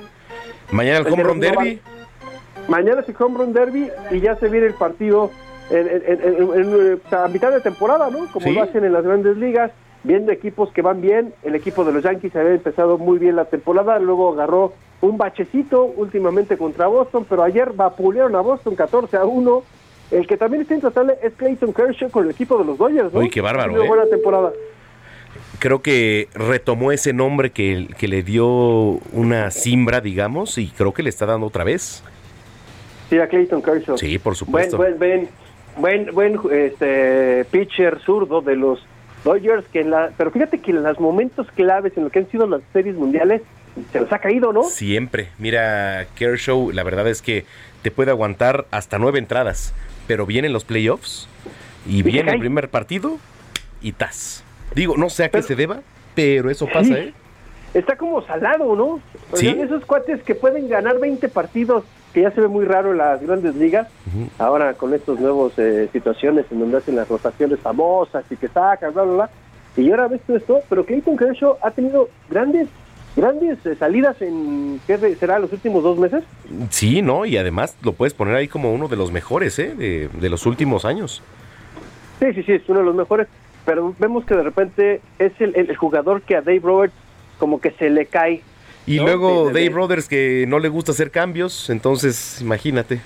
[0.71, 1.81] mañana el El home run derby.
[2.69, 5.31] Mañana es el Home Run Derby y ya se viene el partido
[5.71, 8.27] en, sea, a mitad de temporada, ¿no?
[8.33, 8.53] Como Sí.
[8.53, 9.71] lo hacen en las grandes ligas,
[10.05, 11.33] viendo equipos que van bien.
[11.43, 15.85] El equipo de los Yankees había empezado muy bien la temporada, luego agarró un bachecito
[15.85, 19.63] últimamente contra Boston, pero ayer vapulearon a Boston 14 a 1.
[20.11, 23.21] El que también está intratable es Clayton Kershaw con el equipo de los Dodgers, ¿no?
[23.21, 23.89] Uy, qué bárbaro, tenido ¿eh?
[23.89, 24.53] buena temporada.
[25.59, 28.47] Creo que retomó ese nombre que, que le dio
[29.13, 32.03] una simbra, digamos, y creo que le está dando otra vez.
[33.09, 33.97] Sí, a Clayton Kershaw.
[33.97, 34.77] Sí, por supuesto.
[34.77, 35.29] buen, buen, buen,
[35.77, 38.85] buen este, pitcher zurdo de los
[39.25, 42.31] Dodgers, que en la, pero fíjate que en los momentos claves en lo que han
[42.31, 43.43] sido las series mundiales,
[43.93, 44.65] se los ha caído, ¿no?
[44.65, 45.29] Siempre.
[45.39, 47.45] Mira, Kershaw, la verdad es que
[47.83, 49.73] te puede aguantar hasta nueve entradas,
[50.07, 51.29] pero vienen los playoffs
[51.87, 53.17] y viene el primer partido
[53.81, 54.45] y tas.
[54.75, 55.81] Digo, no sé a qué se deba,
[56.15, 56.93] pero eso pasa, Sí.
[56.95, 57.15] ¿eh?
[57.75, 59.01] Está como salado, ¿no?
[59.35, 59.49] Sí.
[59.49, 63.23] esos cuates que pueden ganar 20 partidos, que ya se ve muy raro en las
[63.23, 63.89] grandes ligas,
[64.39, 68.93] ahora con estas nuevas eh, situaciones en donde hacen las rotaciones famosas y que sacan,
[68.93, 69.31] bla, bla, bla.
[69.77, 72.69] Y ahora ves todo esto, pero Clayton Kershaw ha tenido grandes,
[73.17, 76.23] grandes eh, salidas en, ¿qué será, los últimos dos meses?
[76.69, 77.25] Sí, ¿no?
[77.25, 79.75] Y además lo puedes poner ahí como uno de los mejores, ¿eh?
[79.75, 81.23] De, de los últimos años.
[82.21, 83.27] Sí, sí, sí, es uno de los mejores.
[83.65, 86.95] Pero vemos que de repente es el, el- el jugador que a Dave Roberts
[87.39, 88.43] como que se le cae.
[88.87, 89.05] Y ¿no?
[89.05, 93.01] luego Dave Brothers que no le gusta hacer cambios, entonces imagínate.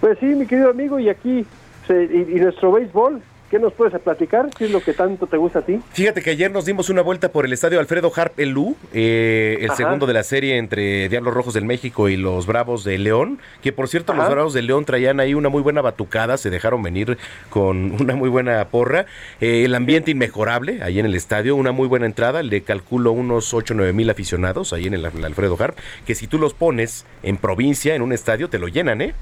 [0.00, 1.46] Pues sí, mi querido amigo, y aquí,
[1.88, 4.48] y, y nuestro béisbol, ¿qué nos puedes platicar?
[4.56, 5.78] ¿Qué es lo que tanto te gusta a ti?
[5.92, 9.66] Fíjate que ayer nos dimos una vuelta por el estadio Alfredo Harp Elú, eh, el
[9.70, 9.76] Ajá.
[9.76, 13.72] segundo de la serie entre Diablos Rojos del México y los Bravos de León, que
[13.72, 14.28] por cierto los.
[14.30, 17.18] Bravos de León traían ahí una muy buena batucada, se dejaron venir
[17.50, 19.06] con una muy buena porra,
[19.40, 23.54] Eh, el ambiente inmejorable ahí en el estadio, una muy buena entrada, le calculo unos
[23.54, 25.76] 8 9 mil aficionados ahí en el, el Alfredo Harp,
[26.06, 29.14] que si tú los pones en provincia, en un estadio, te lo llenan, ¿eh?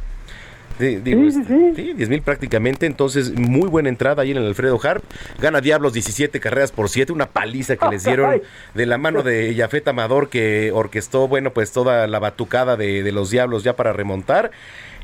[0.78, 4.47] Sí, digo, Sí, este, sí, 10 mil prácticamente, entonces muy buena entrada ahí en el
[4.47, 5.03] Alfredo Harp.
[5.40, 8.43] Gana Diablos 17 carreras por 7, una paliza que les dieron
[8.74, 13.12] de la mano de Jafet Amador que orquestó, bueno, pues toda la batucada de, de
[13.12, 14.51] los Diablos ya para remontar.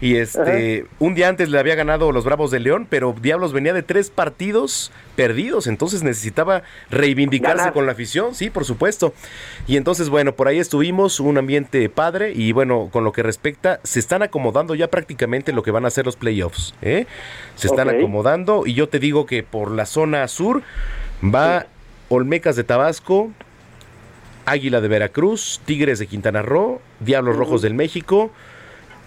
[0.01, 3.73] Y este, un día antes le había ganado los Bravos de León, pero Diablos venía
[3.73, 7.73] de tres partidos perdidos, entonces necesitaba reivindicarse Ganar.
[7.73, 9.13] con la afición, sí, por supuesto.
[9.67, 13.81] Y entonces, bueno, por ahí estuvimos, un ambiente padre y bueno, con lo que respecta,
[13.83, 17.07] se están acomodando ya prácticamente lo que van a ser los playoffs, ¿eh?
[17.57, 20.63] Se están acomodando y yo te digo que por la zona sur
[21.23, 21.67] va
[22.09, 23.31] Olmecas de Tabasco,
[24.47, 28.31] Águila de Veracruz, Tigres de Quintana Roo, Diablos Rojos del México,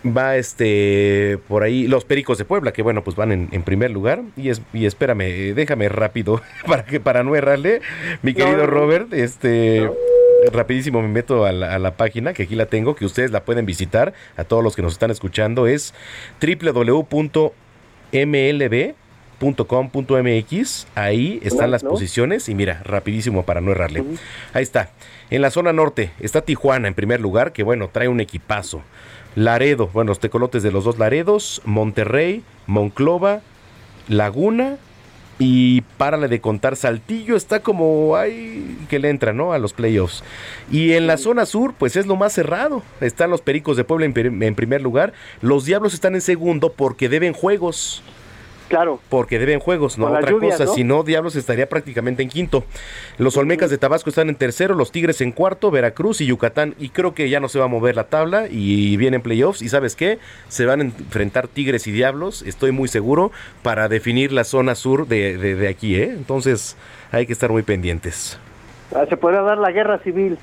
[0.05, 3.91] va este por ahí los Pericos de Puebla, que bueno, pues van en, en primer
[3.91, 4.21] lugar.
[4.35, 7.81] Y, es, y espérame, déjame rápido para que para no errarle,
[8.21, 8.67] mi querido no, no.
[8.67, 9.89] Robert, este
[10.51, 13.43] rapidísimo me meto a la, a la página, que aquí la tengo, que ustedes la
[13.43, 15.93] pueden visitar, a todos los que nos están escuchando, es
[16.41, 17.17] www.mlb.com.mx,
[20.95, 21.91] ahí están las ¿no?
[21.91, 24.03] posiciones y mira, rapidísimo para no errarle.
[24.53, 24.89] Ahí está.
[25.29, 28.81] En la zona norte está Tijuana en primer lugar, que bueno, trae un equipazo.
[29.35, 33.41] Laredo, bueno, los tecolotes de los dos Laredos, Monterrey, Monclova,
[34.07, 34.77] Laguna
[35.39, 39.53] y párale de contar, Saltillo está como ay que le entra, ¿no?
[39.53, 40.23] A los playoffs.
[40.71, 42.83] Y en la zona sur, pues es lo más cerrado.
[42.99, 45.13] Están los Pericos de Puebla en primer lugar.
[45.41, 48.03] Los Diablos están en segundo porque deben juegos.
[48.71, 49.01] Claro.
[49.09, 50.63] Porque deben juegos, no otra lluvias, cosa.
[50.63, 50.73] ¿no?
[50.73, 52.63] Si no, Diablos estaría prácticamente en quinto.
[53.17, 56.73] Los Olmecas de Tabasco están en tercero, los Tigres en cuarto, Veracruz y Yucatán.
[56.79, 59.61] Y creo que ya no se va a mover la tabla y vienen playoffs.
[59.61, 60.19] Y sabes qué?
[60.47, 65.05] Se van a enfrentar Tigres y Diablos, estoy muy seguro, para definir la zona sur
[65.05, 66.05] de, de- de aquí, ¿eh?
[66.11, 66.77] Entonces
[67.11, 68.39] hay que estar muy pendientes.
[68.95, 70.37] Ah, Se podrá dar la guerra civil.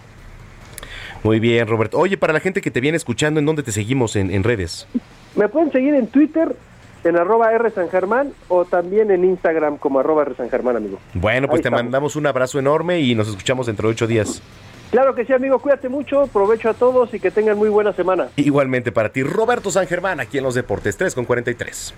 [1.22, 1.98] Muy bien, Roberto.
[1.98, 4.86] Oye, para la gente que te viene escuchando, ¿en dónde te seguimos en, en redes?
[5.34, 6.54] Me pueden seguir en Twitter,
[7.04, 10.98] en arroba R San Germán, o también en Instagram como arroba R San Germán, amigo.
[11.14, 11.84] Bueno, pues Ahí te estamos.
[11.84, 14.42] mandamos un abrazo enorme y nos escuchamos dentro de ocho días.
[14.90, 18.28] Claro que sí, amigo, cuídate mucho, provecho a todos y que tengan muy buena semana.
[18.36, 21.94] Igualmente para ti, Roberto San Germán, aquí en Los Deportes 3 con 43.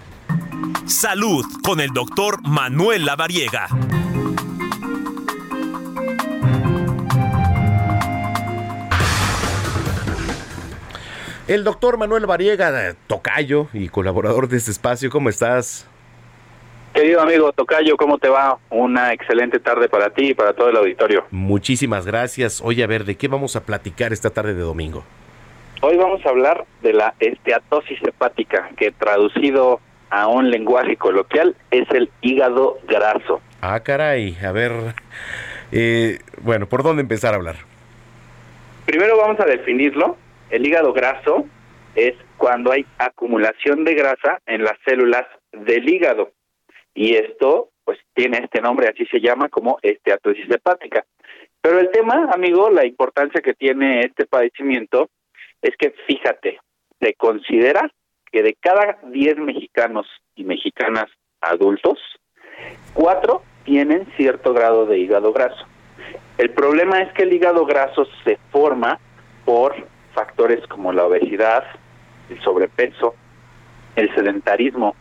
[0.87, 3.69] Salud con el doctor Manuel Lavariega.
[11.51, 15.85] El doctor Manuel Variega, tocayo y colaborador de este espacio, ¿cómo estás?
[16.95, 18.59] Querido amigo Tocayo, ¿cómo te va?
[18.71, 21.27] Una excelente tarde para ti y para todo el auditorio.
[21.33, 22.61] Muchísimas gracias.
[22.65, 25.03] Oye, a ver, ¿de qué vamos a platicar esta tarde de domingo?
[25.81, 31.91] Hoy vamos a hablar de la esteatosis hepática, que traducido a un lenguaje coloquial es
[31.91, 33.41] el hígado graso.
[33.61, 34.71] Ah, caray, a ver,
[35.73, 37.57] eh, bueno, ¿por dónde empezar a hablar?
[38.87, 40.17] Primero vamos a definirlo.
[40.51, 41.47] El hígado graso
[41.95, 46.33] es cuando hay acumulación de grasa en las células del hígado.
[46.95, 51.05] Y esto, pues, tiene este nombre, así se llama como esteatosis hepática.
[51.61, 55.09] Pero el tema, amigo, la importancia que tiene este padecimiento
[55.63, 56.59] es que, fíjate,
[57.01, 57.91] se considera
[58.33, 61.07] que de cada 10 mexicanos y mexicanas
[61.41, 61.99] adultos,
[62.95, 65.67] cuatro tienen cierto grado de hígado graso.
[66.39, 68.99] El problema es que el hígado graso se forma
[69.45, 69.75] por
[70.21, 71.65] factores como la obesidad,
[72.29, 73.15] el sobrepeso,
[73.97, 74.95] el sedentarismo,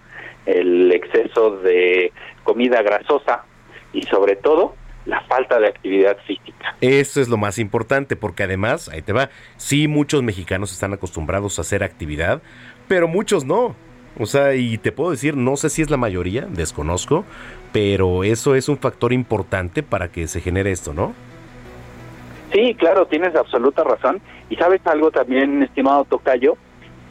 [0.46, 2.14] el exceso de
[2.46, 3.44] comida grasosa
[3.91, 4.76] y sobre todo
[5.06, 6.76] la falta de actividad física.
[6.80, 11.58] Eso es lo más importante, porque además, ahí te va, sí muchos mexicanos están acostumbrados
[11.58, 12.41] a hacer actividad,
[12.88, 13.76] pero muchos no.
[14.18, 17.26] O sea, y te puedo decir, no sé si es la mayoría, desconozco,
[17.74, 21.14] pero eso es un factor importante para que se genere esto, ¿no?
[22.52, 24.22] Sí, claro, tienes absoluta razón.
[24.50, 26.58] Y sabes algo también, estimado Tocayo,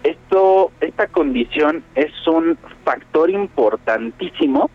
[0.02, 4.70] esto, esta condición es un factor importantísimo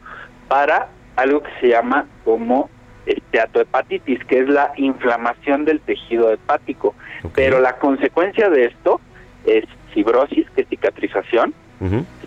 [0.47, 2.69] para algo que se llama como
[3.05, 6.95] esteatohepatitis, que es la inflamación del tejido hepático.
[7.35, 9.01] Pero la consecuencia de esto
[9.45, 11.53] es fibrosis, que es cicatrización,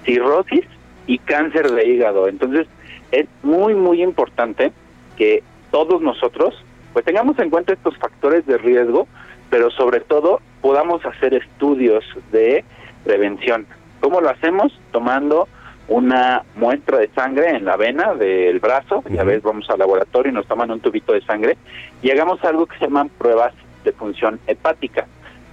[0.04, 0.64] cirrosis
[1.06, 2.28] y cáncer de hígado.
[2.28, 2.66] Entonces,
[3.12, 4.72] es muy, muy importante
[5.16, 6.54] que todos nosotros
[6.96, 9.06] pues tengamos en cuenta estos factores de riesgo,
[9.50, 12.02] pero sobre todo podamos hacer estudios
[12.32, 12.64] de
[13.04, 13.66] prevención.
[14.00, 14.72] ¿Cómo lo hacemos?
[14.92, 15.46] Tomando
[15.88, 20.34] una muestra de sangre en la vena del brazo, ya ves, vamos al laboratorio y
[20.34, 21.58] nos toman un tubito de sangre
[22.00, 23.52] y hagamos algo que se llaman pruebas
[23.84, 25.06] de función hepática.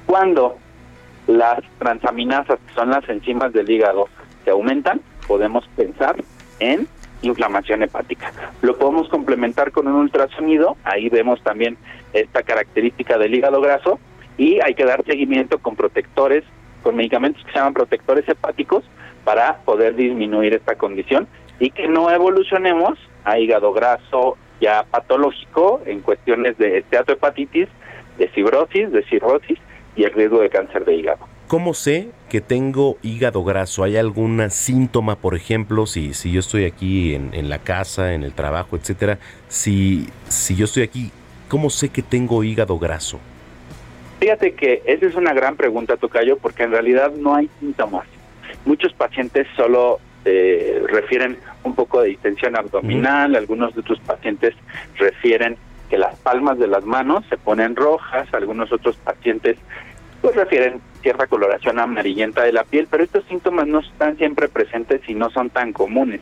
[0.06, 0.56] Cuando
[1.28, 4.08] las transaminasas, que son las enzimas del hígado,
[4.46, 6.16] se aumentan, podemos pensar
[6.62, 6.88] en
[7.24, 8.32] inflamación hepática.
[8.62, 11.78] Lo podemos complementar con un ultrasonido, ahí vemos también
[12.14, 14.00] esta característica del hígado graso
[14.38, 16.44] y hay que dar seguimiento con protectores,
[16.84, 18.84] con medicamentos que se llaman protectores hepáticos
[19.24, 21.28] para poder disminuir esta condición
[21.60, 27.68] y que no evolucionemos a hígado graso ya patológico en cuestiones de esteatohepatitis,
[28.18, 29.60] de fibrosis, de cirrosis
[29.96, 31.33] y el riesgo de cáncer de hígado.
[31.54, 33.84] ¿Cómo sé que tengo hígado graso?
[33.84, 38.24] ¿Hay algún síntoma, por ejemplo, si, si yo estoy aquí en, en la casa, en
[38.24, 39.20] el trabajo, etcétera?
[39.50, 41.12] Si, si yo estoy aquí,
[41.50, 43.20] ¿cómo sé que tengo hígado graso?
[44.20, 48.08] Fíjate que esa es una gran pregunta, Tocayo, porque en realidad no hay síntomas.
[48.66, 54.56] Muchos pacientes solo eh, refieren un poco de distensión abdominal, algunos de otros pacientes
[54.98, 55.58] refieren
[55.92, 59.58] que las palmas de las manos se ponen rojas, algunos otros pacientes
[60.24, 65.02] pues refieren cierta coloración amarillenta de la piel, pero estos síntomas no están siempre presentes
[65.06, 66.22] y no son tan comunes.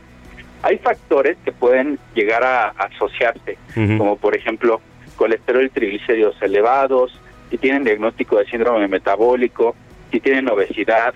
[0.63, 4.81] Hay factores que pueden llegar a asociarse, como por ejemplo
[5.17, 7.19] colesterol y triglicéridos elevados,
[7.51, 9.75] si tienen diagnóstico de síndrome metabólico,
[10.11, 11.13] si tienen obesidad,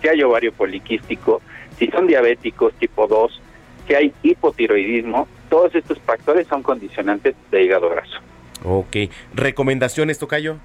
[0.00, 1.42] si hay ovario poliquístico,
[1.76, 3.42] si son diabéticos tipo 2,
[3.88, 8.20] si hay hipotiroidismo, todos estos factores son condicionantes de hígado graso.
[8.64, 8.96] Ok.
[9.34, 10.58] ¿Recomendaciones, Tocayo?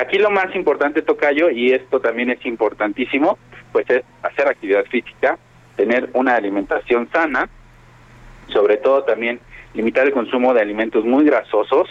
[0.00, 3.36] Aquí lo más importante, Tocayo, y esto también es importantísimo,
[3.70, 5.38] pues es hacer actividad física,
[5.76, 7.50] tener una alimentación sana,
[8.48, 9.40] sobre todo también
[9.74, 11.86] limitar el consumo de alimentos muy grasosos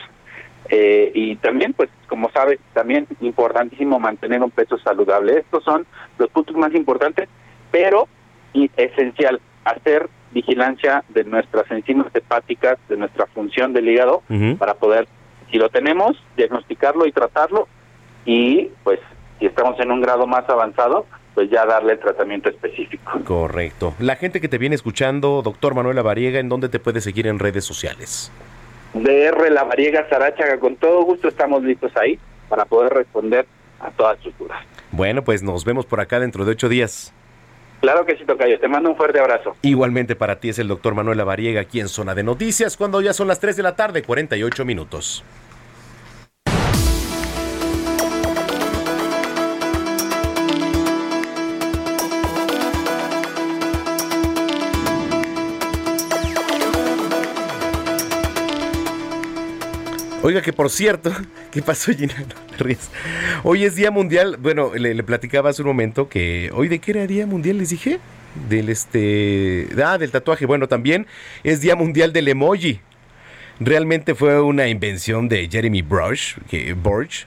[0.70, 5.42] eh, y también, pues como sabes, también importantísimo mantener un peso saludable.
[5.42, 5.86] Estos son
[6.18, 7.30] los puntos más importantes,
[7.70, 8.08] pero
[8.54, 14.24] y esencial, hacer vigilancia de nuestras enzimas hepáticas, de nuestra función del hígado,
[14.58, 15.08] para poder,
[15.52, 17.68] si lo tenemos, diagnosticarlo y tratarlo
[18.30, 19.00] y pues
[19.40, 23.20] si estamos en un grado más avanzado, pues ya darle el tratamiento específico.
[23.26, 23.96] Correcto.
[23.98, 27.40] La gente que te viene escuchando, doctor Manuela Variega, ¿en dónde te puede seguir en
[27.40, 28.32] redes sociales?
[28.94, 32.20] DR La Variega Sarachaga, con todo gusto estamos listos ahí
[32.50, 33.48] para poder responder
[33.80, 34.60] a todas sus dudas.
[34.92, 37.12] Bueno, pues nos vemos por acá dentro de ocho días.
[37.82, 39.56] Claro que sí, Tocayo, te mando un fuerte abrazo.
[39.64, 43.14] Igualmente para ti es el doctor Manuela Variega aquí en Zona de Noticias cuando ya
[43.14, 45.24] son las 3 de la tarde, 48 minutos.
[60.22, 61.14] Oiga, que por cierto,
[61.52, 62.14] ¿qué pasó, Gina?
[62.52, 62.92] No te rías.
[63.44, 64.38] Hoy es Día Mundial.
[64.38, 67.70] Bueno, le, le platicaba hace un momento que hoy de qué era Día Mundial, les
[67.70, 68.00] dije.
[68.50, 69.70] Del este.
[69.84, 70.46] Ah, del tatuaje.
[70.46, 71.08] Bueno, también
[71.44, 72.82] es Día Mundial del Emoji.
[73.62, 77.26] Realmente fue una invención de Jeremy Brush, que Borch.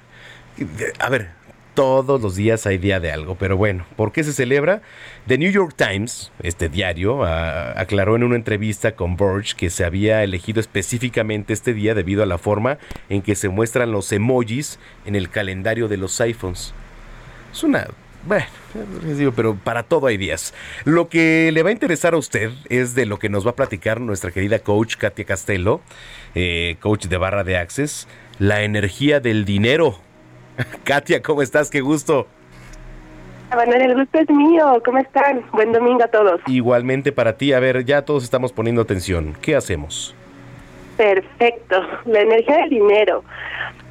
[0.98, 1.30] A ver,
[1.74, 4.82] todos los días hay día de algo, pero bueno, ¿por qué se celebra?
[5.26, 9.84] The New York Times, este diario, a- aclaró en una entrevista con Burge que se
[9.84, 12.78] había elegido específicamente este día debido a la forma
[13.08, 16.74] en que se muestran los emojis en el calendario de los iPhones.
[17.52, 17.86] Es una...
[18.24, 18.46] Bueno,
[19.16, 20.54] digo, pero para todo hay días.
[20.84, 23.56] Lo que le va a interesar a usted es de lo que nos va a
[23.56, 25.80] platicar nuestra querida coach Katia Castelo,
[26.36, 28.06] eh, coach de barra de Access,
[28.38, 29.98] la energía del dinero.
[30.84, 31.70] Katia, ¿cómo estás?
[31.70, 32.26] Qué gusto.
[33.56, 34.82] Manuel, el gusto es mío.
[34.84, 35.44] ¿Cómo están?
[35.52, 36.40] Buen domingo a todos.
[36.46, 39.34] Igualmente para ti, a ver, ya todos estamos poniendo atención.
[39.42, 40.14] ¿Qué hacemos?
[40.96, 41.82] Perfecto.
[42.06, 43.24] La energía del dinero.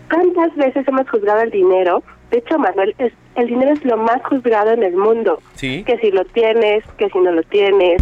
[0.10, 2.04] ¿Cuántas veces hemos juzgado el dinero?
[2.32, 5.40] De hecho, Manuel, es, el dinero es lo más juzgado en el mundo.
[5.54, 5.84] Sí.
[5.84, 8.02] Que si lo tienes, que si no lo tienes,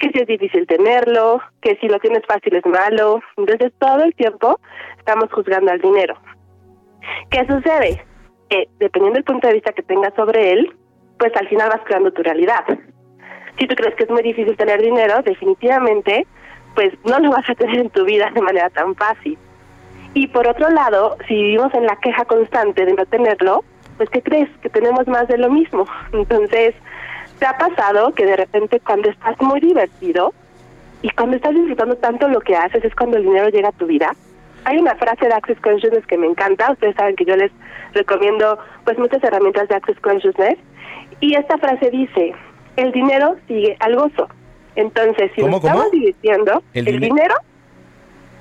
[0.00, 3.20] que si es difícil tenerlo, que si lo tienes fácil es malo.
[3.36, 4.58] Entonces, todo el tiempo
[4.98, 6.16] estamos juzgando al dinero.
[7.30, 8.04] ¿Qué sucede?
[8.48, 10.74] Que dependiendo del punto de vista que tengas sobre él,
[11.18, 12.64] pues al final vas creando tu realidad.
[13.58, 16.26] Si tú crees que es muy difícil tener dinero, definitivamente,
[16.74, 19.38] pues no lo vas a tener en tu vida de manera tan fácil.
[20.14, 23.64] Y por otro lado, si vivimos en la queja constante de no tenerlo,
[23.96, 24.48] pues ¿qué crees?
[24.60, 25.86] Que tenemos más de lo mismo.
[26.12, 26.74] Entonces,
[27.38, 30.32] ¿te ha pasado que de repente cuando estás muy divertido
[31.02, 33.86] y cuando estás disfrutando tanto lo que haces es cuando el dinero llega a tu
[33.86, 34.14] vida?
[34.68, 36.72] Hay una frase de Access Consciousness que me encanta.
[36.72, 37.52] Ustedes saben que yo les
[37.94, 40.58] recomiendo pues muchas herramientas de Access Consciousness.
[41.20, 42.34] Y esta frase dice,
[42.76, 44.28] el dinero sigue al gozo.
[44.74, 45.72] Entonces, si ¿Cómo, nos cómo?
[45.74, 47.34] estamos divirtiendo, El el, dine- dinero,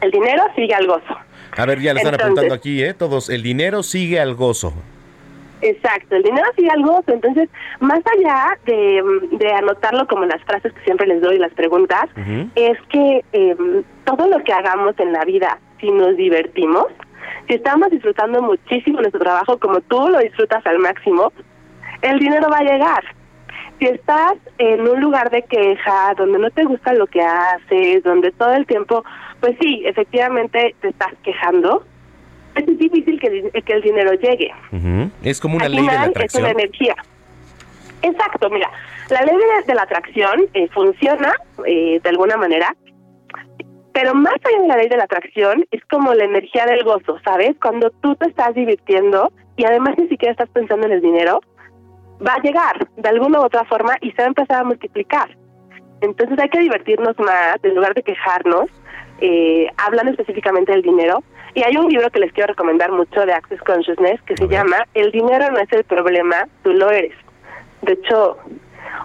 [0.01, 1.15] el dinero sigue al gozo.
[1.57, 2.93] A ver, ya le están Entonces- apuntando aquí, ¿eh?
[2.93, 3.29] Todos.
[3.29, 4.73] El dinero sigue al gozo.
[5.61, 7.11] Exacto, el dinero sigue al gozo.
[7.13, 7.49] Entonces,
[7.79, 12.05] más allá de, de anotarlo como las frases que siempre les doy, las preguntas,
[12.55, 13.55] es que eh,
[14.03, 16.87] todo lo que hagamos en la vida, si nos divertimos,
[17.47, 21.31] si estamos disfrutando muchísimo nuestro trabajo como tú lo disfrutas al máximo,
[22.01, 23.03] el dinero va a llegar.
[23.79, 28.31] Si estás en un lugar de queja, donde no te gusta lo que haces, donde
[28.31, 29.03] todo el tiempo,
[29.41, 31.85] pues sí, efectivamente te estás quejando,
[32.55, 34.51] es difícil que, el- que el dinero llegue.
[35.23, 36.45] Es como una Al ley de la final, Es una atracción.
[36.59, 36.95] energía.
[38.01, 38.69] Exacto, mira,
[39.09, 41.33] la ley de, de la atracción eh, funciona
[41.65, 42.75] eh, de alguna manera,
[43.95, 47.17] pero más allá de la ley de la atracción es como la energía del gozo,
[47.23, 47.55] ¿sabes?
[47.61, 51.39] Cuando tú te estás divirtiendo y además ni siquiera estás pensando en el dinero,
[52.19, 55.37] va a llegar de alguna u otra forma y se va a empezar a multiplicar.
[56.01, 58.65] Entonces hay que divertirnos más, en lugar de quejarnos,
[59.21, 61.23] eh, hablando específicamente del dinero.
[61.53, 64.75] Y hay un libro que les quiero recomendar mucho de Access Consciousness que se llama
[64.93, 67.15] El dinero no es el problema, tú lo eres.
[67.81, 68.39] De hecho,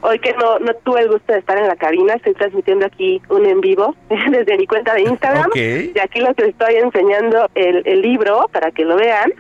[0.03, 3.21] hoy que no, no tuve el gusto de estar en la cabina, estoy transmitiendo aquí
[3.29, 3.95] un en vivo
[4.31, 5.51] desde mi cuenta de Instagram.
[5.55, 9.33] Y aquí les estoy enseñando el, el libro para que lo vean.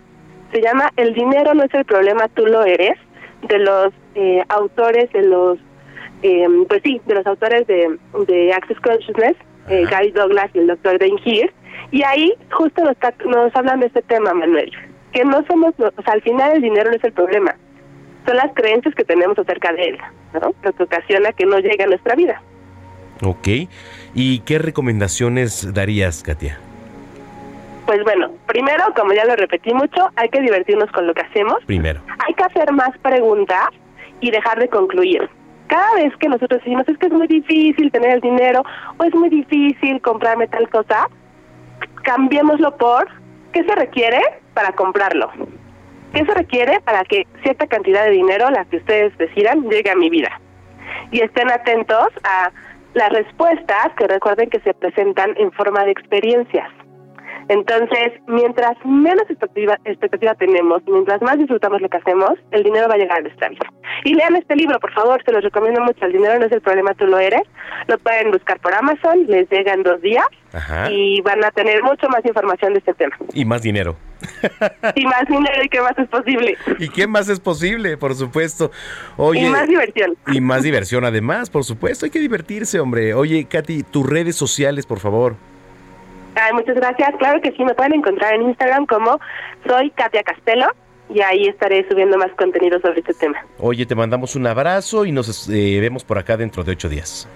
[0.53, 2.99] Se llama El dinero no es el problema, tú lo eres,
[3.43, 5.59] de los eh, autores, de los,
[6.23, 9.37] eh, pues sí, de los autores de, de Access Consciousness,
[9.69, 11.53] eh, Gary Douglas y el doctor Dan Heer.
[11.93, 12.97] Y ahí justo nos,
[13.27, 14.71] nos hablan de este tema, Manuel,
[15.13, 17.55] que no somos, o sea, al final el dinero no es el problema,
[18.27, 19.99] son las creencias que tenemos acerca de él,
[20.35, 20.55] ¿no?
[20.63, 22.41] Lo que ocasiona que no llegue a nuestra vida.
[23.23, 23.49] Ok.
[24.15, 26.59] ¿Y qué recomendaciones darías, Katia?
[27.87, 31.59] Pues bueno, primero, como ya lo repetí mucho, hay que divertirnos con lo que hacemos.
[31.67, 32.01] Primero.
[32.27, 33.69] Hay que hacer más preguntas
[34.21, 35.29] y dejar de concluir.
[35.67, 38.63] Cada vez que nosotros decimos es que es muy difícil tener el dinero
[38.97, 41.09] o es muy difícil comprarme tal cosa,
[42.03, 43.09] cambiémoslo por
[43.53, 44.21] ¿qué se requiere
[44.55, 45.31] para comprarlo?
[46.12, 49.97] ¿Qué se requiere para que cierta cantidad de dinero, la que ustedes decidan, llegue a
[49.97, 50.41] mi vida?
[51.12, 52.51] Y estén atentos a
[52.95, 56.69] las respuestas, que recuerden que se presentan en forma de experiencias.
[57.49, 62.95] Entonces, mientras menos expectativa, expectativa tenemos, mientras más disfrutamos lo que hacemos, el dinero va
[62.95, 63.73] a llegar a nuestra vida.
[64.05, 66.05] Y lean este libro, por favor, se los recomiendo mucho.
[66.05, 67.43] El dinero no es el problema, tú lo eres.
[67.89, 70.91] Lo pueden buscar por Amazon, les llega en dos días Ajá.
[70.91, 73.16] y van a tener mucho más información de este tema.
[73.35, 73.97] Y más dinero.
[74.95, 76.57] Y más dinero y qué más es posible.
[76.79, 77.97] ¿Y qué más es posible?
[77.97, 78.71] Por supuesto.
[79.17, 80.17] Oye, y más diversión.
[80.33, 82.05] Y más diversión además, por supuesto.
[82.05, 83.15] Hay que divertirse, hombre.
[83.15, 85.37] Oye, Katy, tus redes sociales, por favor.
[86.35, 87.11] Ay, muchas gracias.
[87.19, 89.21] Claro que sí, me pueden encontrar en Instagram como
[89.67, 90.67] soy Katia Castelo
[91.13, 93.45] y ahí estaré subiendo más contenido sobre este tema.
[93.59, 97.29] Oye, te mandamos un abrazo y nos eh, vemos por acá dentro de ocho días.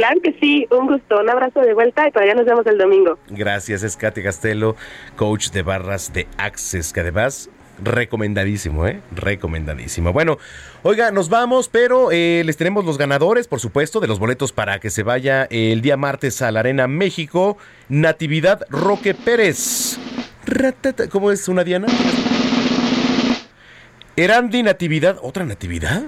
[0.00, 2.78] Claro que sí, un gusto, un abrazo de vuelta y por allá nos vemos el
[2.78, 3.18] domingo.
[3.28, 4.74] Gracias, es Katy Castelo,
[5.14, 7.50] coach de barras de Access, que además
[7.84, 9.02] recomendadísimo, ¿eh?
[9.14, 10.14] Recomendadísimo.
[10.14, 10.38] Bueno,
[10.84, 14.78] oiga, nos vamos, pero eh, les tenemos los ganadores, por supuesto, de los boletos para
[14.78, 17.58] que se vaya el día martes a la Arena México.
[17.90, 19.98] Natividad Roque Pérez.
[21.10, 21.88] ¿Cómo es una Diana?
[24.16, 25.18] Erandi Natividad.
[25.20, 26.04] ¿Otra Natividad?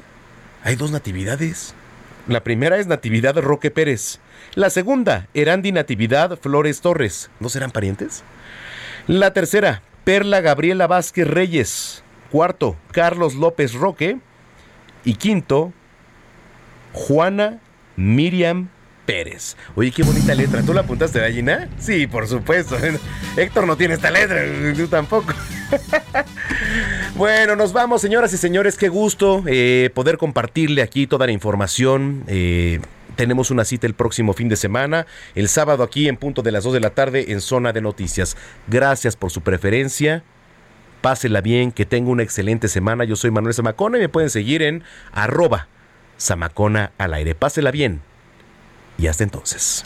[0.65, 1.75] Hay dos Natividades.
[2.29, 4.21] La primera es Natividad Roque Pérez.
[4.55, 7.31] La segunda, Erandi Natividad Flores Torres.
[7.41, 8.23] ¿No serán parientes?
[9.09, 12.05] La tercera, Perla Gabriela Vázquez Reyes.
[12.31, 14.19] Cuarto, Carlos López Roque.
[15.05, 15.73] Y quinto,
[16.93, 17.59] Juana
[17.97, 18.69] Miriam
[19.05, 19.57] Pérez.
[19.75, 20.63] Oye, qué bonita letra.
[20.63, 21.69] ¿Tú la apuntaste, gallina?
[21.79, 22.77] Sí, por supuesto.
[23.37, 24.43] Héctor no tiene esta letra,
[24.77, 25.33] tú tampoco.
[27.17, 28.77] bueno, nos vamos, señoras y señores.
[28.77, 32.25] Qué gusto eh, poder compartirle aquí toda la información.
[32.27, 32.81] Eh,
[33.17, 36.65] tenemos una cita el próximo fin de semana, el sábado aquí en punto de las
[36.65, 38.37] 2 de la tarde en Zona de Noticias.
[38.69, 40.25] Gracias por su preferencia.
[41.03, 43.05] Pásela bien, que tenga una excelente semana.
[43.05, 45.67] Yo soy Manuel Zamacona y me pueden seguir en arroba
[46.19, 47.35] Zamacona al aire.
[47.35, 48.01] Pásela bien.
[48.99, 49.85] Y hasta entonces.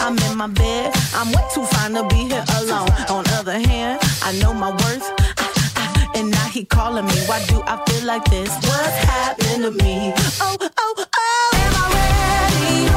[0.00, 0.92] I'm in my bed.
[1.14, 2.88] I'm way too fine to be here alone.
[3.10, 5.06] On other hand, I know my worth.
[5.38, 7.12] ah, ah, And now he calling me.
[7.26, 8.50] Why do I feel like this?
[8.66, 10.12] What's happening to me?
[10.40, 11.50] Oh, oh, oh.
[11.54, 12.88] Am I ready?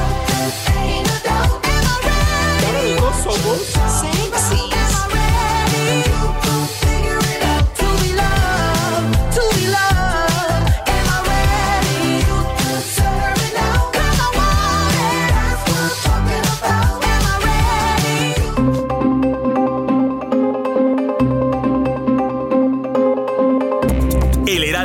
[0.79, 1.65] Ain't no doubt.
[1.65, 2.97] Am I ready?
[3.23, 3.75] somos